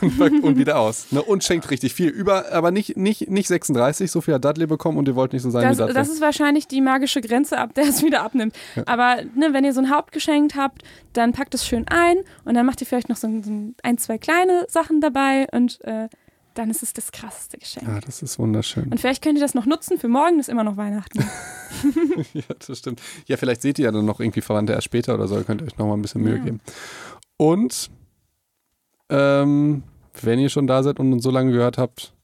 und 0.42 0.56
wieder 0.58 0.78
aus. 0.78 1.12
Ne? 1.12 1.22
Und 1.22 1.44
schenkt 1.44 1.70
richtig 1.70 1.94
viel. 1.94 2.08
Über, 2.08 2.52
aber 2.52 2.70
nicht, 2.70 2.96
nicht, 2.96 3.30
nicht 3.30 3.48
36, 3.48 4.10
so 4.10 4.20
viel 4.20 4.34
hat 4.34 4.44
Dudley 4.44 4.66
bekommen 4.66 4.98
und 4.98 5.08
ihr 5.08 5.14
wollt 5.14 5.32
nicht 5.32 5.42
so 5.42 5.50
sein 5.50 5.62
das, 5.62 5.78
wie 5.78 5.82
Dudley. 5.82 5.94
Das 5.94 6.08
ist 6.08 6.20
wahrscheinlich 6.20 6.68
die 6.68 6.80
magische 6.80 7.20
Grenze, 7.20 7.58
ab 7.58 7.74
der 7.74 7.84
es 7.84 8.02
wieder 8.02 8.22
abnimmt. 8.22 8.54
Ja. 8.76 8.84
Aber 8.86 9.16
ne, 9.34 9.52
wenn 9.52 9.64
ihr 9.64 9.72
so 9.72 9.80
ein 9.80 9.90
Hauptgeschenk 9.90 10.54
habt, 10.56 10.82
dann 11.12 11.32
packt 11.32 11.54
es 11.54 11.66
schön 11.66 11.86
ein 11.88 12.16
und 12.44 12.54
dann 12.54 12.66
macht 12.66 12.80
ihr 12.80 12.86
vielleicht 12.86 13.08
noch 13.08 13.16
so 13.16 13.26
ein, 13.26 13.74
ein 13.82 13.98
zwei 13.98 14.18
kleine 14.18 14.66
Sachen 14.68 15.00
dabei 15.00 15.46
und 15.52 15.82
äh, 15.84 16.08
dann 16.54 16.70
ist 16.70 16.82
es 16.82 16.92
das 16.92 17.12
krasseste 17.12 17.58
Geschenk. 17.58 17.86
Ja, 17.86 18.00
das 18.00 18.22
ist 18.22 18.38
wunderschön. 18.38 18.84
Und 18.84 19.00
vielleicht 19.00 19.22
könnt 19.22 19.36
ihr 19.36 19.42
das 19.42 19.54
noch 19.54 19.66
nutzen, 19.66 19.98
für 19.98 20.08
morgen 20.08 20.38
ist 20.38 20.48
immer 20.48 20.64
noch 20.64 20.76
Weihnachten. 20.76 21.18
ja, 22.32 22.42
das 22.66 22.78
stimmt. 22.78 23.02
Ja, 23.26 23.36
vielleicht 23.36 23.62
seht 23.62 23.78
ihr 23.78 23.86
ja 23.86 23.90
dann 23.90 24.04
noch 24.04 24.20
irgendwie 24.20 24.40
Verwandte 24.40 24.72
erst 24.72 24.84
später 24.84 25.14
oder 25.14 25.26
so, 25.26 25.42
könnt 25.42 25.60
ihr 25.60 25.66
euch 25.66 25.78
noch 25.78 25.86
mal 25.86 25.94
ein 25.94 26.02
bisschen 26.02 26.22
Mühe 26.22 26.36
ja. 26.36 26.44
geben. 26.44 26.60
Und 27.36 27.90
ähm, 29.08 29.82
wenn 30.22 30.38
ihr 30.38 30.48
schon 30.48 30.66
da 30.66 30.82
seid 30.82 30.98
und 31.00 31.12
uns 31.12 31.22
so 31.22 31.30
lange 31.30 31.52
gehört 31.52 31.78
habt, 31.78 32.14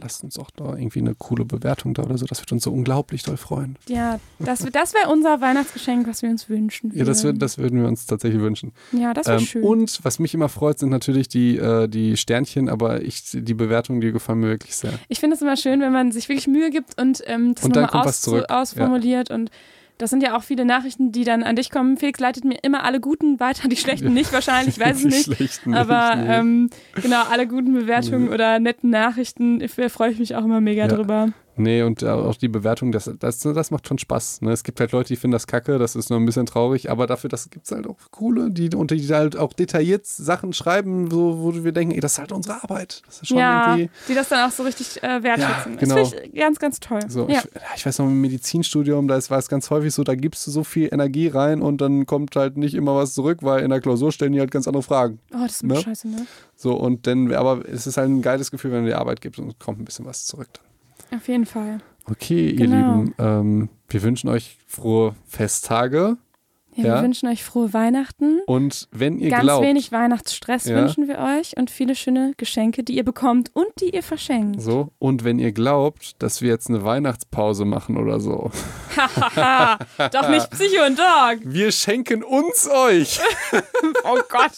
lasst 0.00 0.24
uns 0.24 0.38
auch 0.38 0.50
da 0.50 0.76
irgendwie 0.76 0.98
eine 0.98 1.14
coole 1.14 1.44
Bewertung 1.44 1.94
da 1.94 2.02
oder 2.02 2.18
so. 2.18 2.26
Das 2.26 2.40
wird 2.40 2.50
uns 2.52 2.64
so 2.64 2.72
unglaublich 2.72 3.22
doll 3.22 3.36
freuen. 3.36 3.76
Ja, 3.88 4.18
das, 4.38 4.66
das 4.72 4.94
wäre 4.94 5.10
unser 5.10 5.40
Weihnachtsgeschenk, 5.40 6.08
was 6.08 6.22
wir 6.22 6.30
uns 6.30 6.48
wünschen. 6.48 6.90
Würden. 6.90 6.98
Ja, 6.98 7.04
das, 7.04 7.24
wird, 7.24 7.40
das 7.40 7.58
würden 7.58 7.80
wir 7.80 7.88
uns 7.88 8.06
tatsächlich 8.06 8.40
wünschen. 8.40 8.72
Ja, 8.92 9.14
das 9.14 9.26
wäre 9.26 9.38
ähm, 9.38 9.46
schön. 9.46 9.62
Und 9.62 10.00
was 10.02 10.18
mich 10.18 10.34
immer 10.34 10.48
freut, 10.48 10.78
sind 10.78 10.90
natürlich 10.90 11.28
die, 11.28 11.56
äh, 11.56 11.88
die 11.88 12.16
Sternchen, 12.16 12.68
aber 12.68 13.02
ich, 13.02 13.22
die 13.32 13.54
Bewertungen, 13.54 14.00
die 14.00 14.12
gefallen 14.12 14.40
mir 14.40 14.48
wirklich 14.48 14.76
sehr. 14.76 14.92
Ich 15.08 15.20
finde 15.20 15.36
es 15.36 15.42
immer 15.42 15.56
schön, 15.56 15.80
wenn 15.80 15.92
man 15.92 16.12
sich 16.12 16.28
wirklich 16.28 16.48
Mühe 16.48 16.70
gibt 16.70 17.00
und 17.00 17.22
ähm, 17.26 17.54
das 17.54 17.68
nochmal 17.68 18.06
aus, 18.06 18.28
ausformuliert 18.28 19.28
ja. 19.28 19.36
und 19.36 19.50
das 19.98 20.10
sind 20.10 20.22
ja 20.22 20.36
auch 20.36 20.42
viele 20.42 20.64
Nachrichten, 20.64 21.12
die 21.12 21.24
dann 21.24 21.42
an 21.42 21.56
dich 21.56 21.70
kommen. 21.70 21.96
Felix 21.96 22.20
leitet 22.20 22.44
mir 22.44 22.58
immer 22.62 22.84
alle 22.84 23.00
guten 23.00 23.40
weiter, 23.40 23.68
die 23.68 23.76
schlechten 23.76 24.12
nicht 24.12 24.32
wahrscheinlich, 24.32 24.76
ich 24.78 24.84
weiß 24.84 25.04
es 25.04 25.26
nicht. 25.28 25.60
Aber 25.72 26.16
nicht, 26.16 26.28
ähm, 26.30 26.70
genau, 27.00 27.22
alle 27.30 27.46
guten 27.46 27.72
Bewertungen 27.72 28.28
oder 28.28 28.58
netten 28.58 28.90
Nachrichten, 28.90 29.66
freue 29.68 30.10
ich 30.10 30.18
mich 30.18 30.34
auch 30.34 30.44
immer 30.44 30.60
mega 30.60 30.82
ja. 30.82 30.88
drüber. 30.88 31.28
Nee, 31.58 31.82
und 31.82 32.04
auch 32.04 32.36
die 32.36 32.48
Bewertung, 32.48 32.92
das, 32.92 33.10
das, 33.18 33.38
das 33.38 33.70
macht 33.70 33.88
schon 33.88 33.98
Spaß. 33.98 34.42
Ne? 34.42 34.52
Es 34.52 34.62
gibt 34.62 34.80
halt 34.80 34.92
Leute, 34.92 35.08
die 35.08 35.16
finden 35.16 35.32
das 35.32 35.46
kacke, 35.46 35.78
das 35.78 35.96
ist 35.96 36.10
nur 36.10 36.18
ein 36.18 36.26
bisschen 36.26 36.46
traurig, 36.46 36.90
aber 36.90 37.06
dafür 37.06 37.30
gibt 37.50 37.66
es 37.66 37.72
halt 37.72 37.86
auch 37.86 37.96
coole, 38.10 38.50
die, 38.50 38.74
und 38.74 38.90
die 38.90 39.06
halt 39.08 39.36
auch 39.36 39.52
detailliert 39.52 40.06
Sachen 40.06 40.52
schreiben, 40.52 41.10
so, 41.10 41.38
wo 41.40 41.64
wir 41.64 41.72
denken, 41.72 41.94
ey, 41.94 42.00
das 42.00 42.12
ist 42.12 42.18
halt 42.18 42.32
unsere 42.32 42.62
Arbeit. 42.62 43.02
Das 43.06 43.22
ist 43.22 43.28
schon 43.28 43.38
ja, 43.38 43.76
irgendwie, 43.76 43.90
die 44.08 44.14
das 44.14 44.28
dann 44.28 44.48
auch 44.48 44.52
so 44.52 44.62
richtig 44.62 45.02
äh, 45.02 45.22
wertschätzen. 45.22 45.72
Ja, 45.74 45.78
genau. 45.78 45.94
Das 45.96 46.10
finde 46.10 46.26
ich 46.26 46.34
ganz, 46.34 46.58
ganz 46.58 46.80
toll. 46.80 47.00
So, 47.08 47.28
ja. 47.28 47.40
ich, 47.40 47.48
ich, 47.76 47.86
weiß 47.86 47.98
noch, 47.98 48.06
im 48.06 48.20
Medizinstudium, 48.20 49.08
da 49.08 49.18
war 49.30 49.38
es 49.38 49.48
ganz 49.48 49.70
häufig 49.70 49.94
so, 49.94 50.04
da 50.04 50.14
gibst 50.14 50.46
du 50.46 50.50
so 50.50 50.64
viel 50.64 50.88
Energie 50.92 51.28
rein 51.28 51.62
und 51.62 51.80
dann 51.80 52.06
kommt 52.06 52.36
halt 52.36 52.56
nicht 52.56 52.74
immer 52.74 52.94
was 52.96 53.14
zurück, 53.14 53.38
weil 53.42 53.62
in 53.62 53.70
der 53.70 53.80
Klausur 53.80 54.12
stellen 54.12 54.32
die 54.32 54.40
halt 54.40 54.50
ganz 54.50 54.66
andere 54.66 54.82
Fragen. 54.82 55.18
Oh, 55.34 55.38
das 55.42 55.56
ist 55.56 55.62
ne? 55.64 55.76
scheiße, 55.76 56.08
ne? 56.08 56.26
So, 56.54 56.74
und 56.74 57.06
dann, 57.06 57.32
aber 57.32 57.68
es 57.68 57.86
ist 57.86 57.96
halt 57.96 58.08
ein 58.08 58.22
geiles 58.22 58.50
Gefühl, 58.50 58.72
wenn 58.72 58.84
du 58.84 58.88
die 58.88 58.94
Arbeit 58.94 59.20
gibst 59.20 59.38
und 59.38 59.58
kommt 59.58 59.80
ein 59.80 59.84
bisschen 59.84 60.06
was 60.06 60.26
zurück 60.26 60.48
dann. 60.52 60.65
Auf 61.14 61.28
jeden 61.28 61.46
Fall. 61.46 61.78
Okay, 62.08 62.52
genau. 62.52 62.76
ihr 62.76 63.04
Lieben, 63.04 63.14
ähm, 63.18 63.68
wir 63.88 64.02
wünschen 64.02 64.28
euch 64.28 64.58
frohe 64.66 65.14
Festtage. 65.26 66.16
Ja, 66.76 66.84
ja, 66.84 66.94
wir 66.96 67.04
wünschen 67.04 67.28
euch 67.28 67.42
frohe 67.42 67.72
Weihnachten. 67.72 68.40
Und 68.46 68.88
wenn 68.92 69.18
ihr 69.18 69.30
Ganz 69.30 69.42
glaubt. 69.42 69.62
Ganz 69.62 69.70
wenig 69.70 69.92
Weihnachtsstress 69.92 70.66
ja. 70.66 70.76
wünschen 70.76 71.08
wir 71.08 71.18
euch 71.18 71.56
und 71.56 71.70
viele 71.70 71.94
schöne 71.94 72.34
Geschenke, 72.36 72.84
die 72.84 72.96
ihr 72.96 73.04
bekommt 73.04 73.50
und 73.54 73.68
die 73.80 73.94
ihr 73.94 74.02
verschenkt. 74.02 74.60
So, 74.60 74.90
und 74.98 75.24
wenn 75.24 75.38
ihr 75.38 75.52
glaubt, 75.52 76.22
dass 76.22 76.42
wir 76.42 76.50
jetzt 76.50 76.68
eine 76.68 76.84
Weihnachtspause 76.84 77.64
machen 77.64 77.96
oder 77.96 78.20
so. 78.20 78.50
Doch 80.12 80.28
nicht 80.28 80.50
Psycho 80.50 80.84
und 80.86 80.98
Dog. 80.98 81.38
Wir 81.44 81.72
schenken 81.72 82.22
uns 82.22 82.68
euch. 82.68 83.20
oh 84.04 84.18
Gott. 84.28 84.52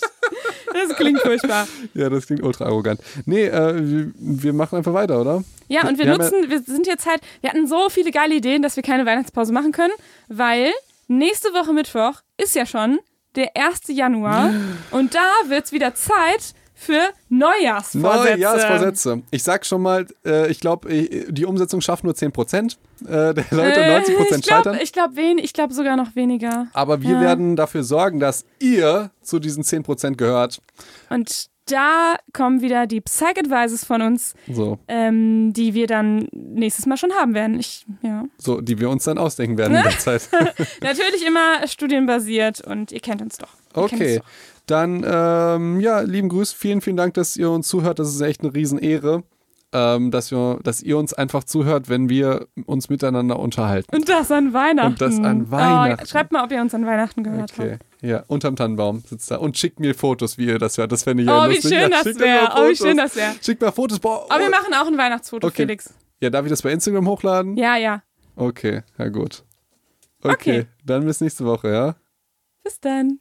Das 0.73 0.97
klingt 0.97 1.21
furchtbar. 1.21 1.67
Ja, 1.95 2.09
das 2.09 2.27
klingt 2.27 2.43
ultra 2.43 2.67
arrogant. 2.67 3.01
Nee, 3.27 3.47
äh, 3.47 3.75
wir, 3.75 4.13
wir 4.17 4.53
machen 4.53 4.77
einfach 4.77 4.93
weiter, 4.93 5.21
oder? 5.21 5.43
Ja, 5.69 5.89
und 5.89 5.99
wir, 5.99 6.07
wir 6.07 6.17
nutzen, 6.17 6.45
ja 6.45 6.51
wir 6.51 6.63
sind 6.63 6.87
jetzt 6.87 7.07
halt, 7.07 7.21
wir 7.41 7.51
hatten 7.51 7.67
so 7.67 7.89
viele 7.89 8.11
geile 8.11 8.35
Ideen, 8.35 8.63
dass 8.63 8.77
wir 8.77 8.83
keine 8.83 9.07
Weihnachtspause 9.07 9.53
machen 9.53 9.73
können, 9.73 9.93
weil 10.29 10.71
nächste 11.09 11.49
Woche 11.49 11.73
Mittwoch 11.73 12.21
ist 12.37 12.55
ja 12.55 12.67
schon 12.67 12.99
der 13.35 13.57
1. 13.57 13.89
Januar 13.89 14.53
und 14.91 15.15
da 15.15 15.31
wird's 15.49 15.73
wieder 15.73 15.95
Zeit 15.95 16.55
für 16.81 17.01
Neujahrsvorsätze. 17.29 18.31
Neujahrsvorsätze. 18.39 19.23
Ich 19.33 19.43
sag 19.43 19.67
schon 19.67 19.83
mal, 19.83 20.07
äh, 20.25 20.49
ich 20.51 20.61
glaube, 20.61 20.89
die 20.89 21.45
Umsetzung 21.45 21.81
schafft 21.81 22.05
nur 22.05 22.15
10% 22.15 22.77
äh, 23.05 23.07
der 23.07 23.35
Leute, 23.51 23.81
Äh, 23.81 24.01
90% 24.01 24.07
ich 24.11 24.17
glaub, 24.29 24.45
scheitern. 24.45 24.79
Ich 24.81 24.93
glaube 24.93 25.17
wen, 25.17 25.39
ich 25.39 25.53
glaube 25.53 25.75
sogar 25.75 25.97
noch 25.97 26.15
weniger. 26.15 26.69
Aber 26.73 27.03
wir 27.03 27.15
Ja. 27.17 27.21
werden 27.21 27.57
dafür 27.57 27.83
sorgen, 27.83 28.21
dass 28.21 28.45
ihr 28.61 29.11
zu 29.23 29.39
diesen 29.41 29.65
10% 29.65 30.17
gehört. 30.19 30.61
Und 31.11 31.47
da 31.67 32.15
kommen 32.33 32.63
wieder 32.63 32.87
die 32.87 33.03
Psych 33.03 33.37
Advices 33.39 33.85
von 33.85 34.01
uns, 34.01 34.35
So, 34.51 34.79
ähm, 34.89 35.53
die 35.53 35.75
wir 35.75 35.87
dann 35.87 36.27
nächstes 36.33 36.87
Mal 36.87 36.97
schon 36.97 37.13
haben 37.13 37.35
werden. 37.35 37.59
Ich, 37.61 37.85
ja. 38.03 38.25
so, 38.39 38.63
die 38.63 38.79
wir 38.81 38.89
uns 38.89 39.05
dann 39.05 39.19
ausdenken 39.19 39.59
werden 39.59 39.77
in 39.77 39.83
der 39.83 39.99
Zeit. 39.99 40.29
Natürlich 40.81 41.27
immer 41.27 41.67
studienbasiert 41.67 42.61
und 42.67 42.91
ihr 42.93 43.01
kennt 43.01 43.21
uns 43.21 43.37
doch. 43.37 43.49
Ihr 43.77 43.83
Okay. 43.83 44.21
Dann, 44.71 45.05
ähm, 45.07 45.81
ja, 45.81 46.01
lieben 46.01 46.29
Grüß, 46.29 46.53
vielen, 46.53 46.81
vielen 46.81 46.97
Dank, 46.97 47.15
dass 47.15 47.37
ihr 47.37 47.51
uns 47.51 47.69
zuhört. 47.69 47.99
Das 47.99 48.09
ist 48.09 48.21
echt 48.21 48.43
eine 48.43 48.55
Riesenehre, 48.55 49.23
ähm, 49.73 50.11
dass, 50.11 50.31
wir, 50.31 50.59
dass 50.63 50.83
ihr 50.83 50.97
uns 50.99 51.13
einfach 51.15 51.45
zuhört, 51.45 51.89
wenn 51.89 52.09
wir 52.09 52.47
uns 52.67 52.89
miteinander 52.89 53.39
unterhalten. 53.39 53.95
Und 53.95 54.09
das 54.09 54.31
an 54.31 54.53
Weihnachten. 54.53 54.93
Und 54.93 55.01
das 55.01 55.19
an 55.19 55.51
Weihnachten. 55.51 56.05
Oh, 56.05 56.07
schreibt 56.09 56.33
mal, 56.33 56.45
ob 56.45 56.53
ihr 56.53 56.61
uns 56.61 56.75
an 56.75 56.87
Weihnachten 56.87 57.23
gehört 57.25 57.53
Okay, 57.59 57.73
habt. 57.73 58.03
ja, 58.03 58.25
unterm 58.29 58.57
Tannenbaum 58.57 59.03
sitzt 59.07 59.31
da 59.31 59.37
und 59.37 59.57
schickt 59.59 59.81
mir 59.81 59.95
Fotos, 59.95 60.39
wie 60.39 60.47
ihr 60.47 60.59
das 60.59 60.79
hört. 60.79 60.93
Das 60.93 61.03
fände 61.03 61.23
ich 61.23 61.29
ja 61.29 61.45
Oh, 61.45 61.49
wie 61.49 61.55
lustig. 61.55 61.71
schön 61.71 61.91
ja, 61.91 62.03
das 62.03 62.19
wäre. 62.19 62.49
Oh, 62.57 62.69
wie 62.69 62.77
schön 62.77 62.97
das 62.97 63.17
wäre. 63.17 63.33
Schickt 63.43 63.61
mal 63.63 63.73
Fotos. 63.73 63.99
Boah, 64.01 64.25
Aber 64.29 64.41
wir 64.41 64.47
oh. 64.49 64.51
machen 64.51 64.75
auch 64.75 64.87
ein 64.87 64.97
Weihnachtsfoto, 64.99 65.47
Okay. 65.47 65.63
Felix. 65.63 65.95
Ja, 66.21 66.31
darf 66.31 66.45
ich 66.45 66.51
das 66.51 66.63
bei 66.63 66.73
Instagram 66.73 67.07
hochladen? 67.09 67.57
Ja, 67.57 67.77
ja. 67.77 68.03
Okay, 68.37 68.83
ja 68.99 69.09
gut. 69.09 69.45
Okay, 70.23 70.33
Okay. 70.33 70.67
dann 70.85 71.05
bis 71.07 71.21
nächste 71.21 71.45
Woche, 71.47 71.73
ja? 71.73 71.97
Bis 72.65 72.81
dann. 72.81 73.17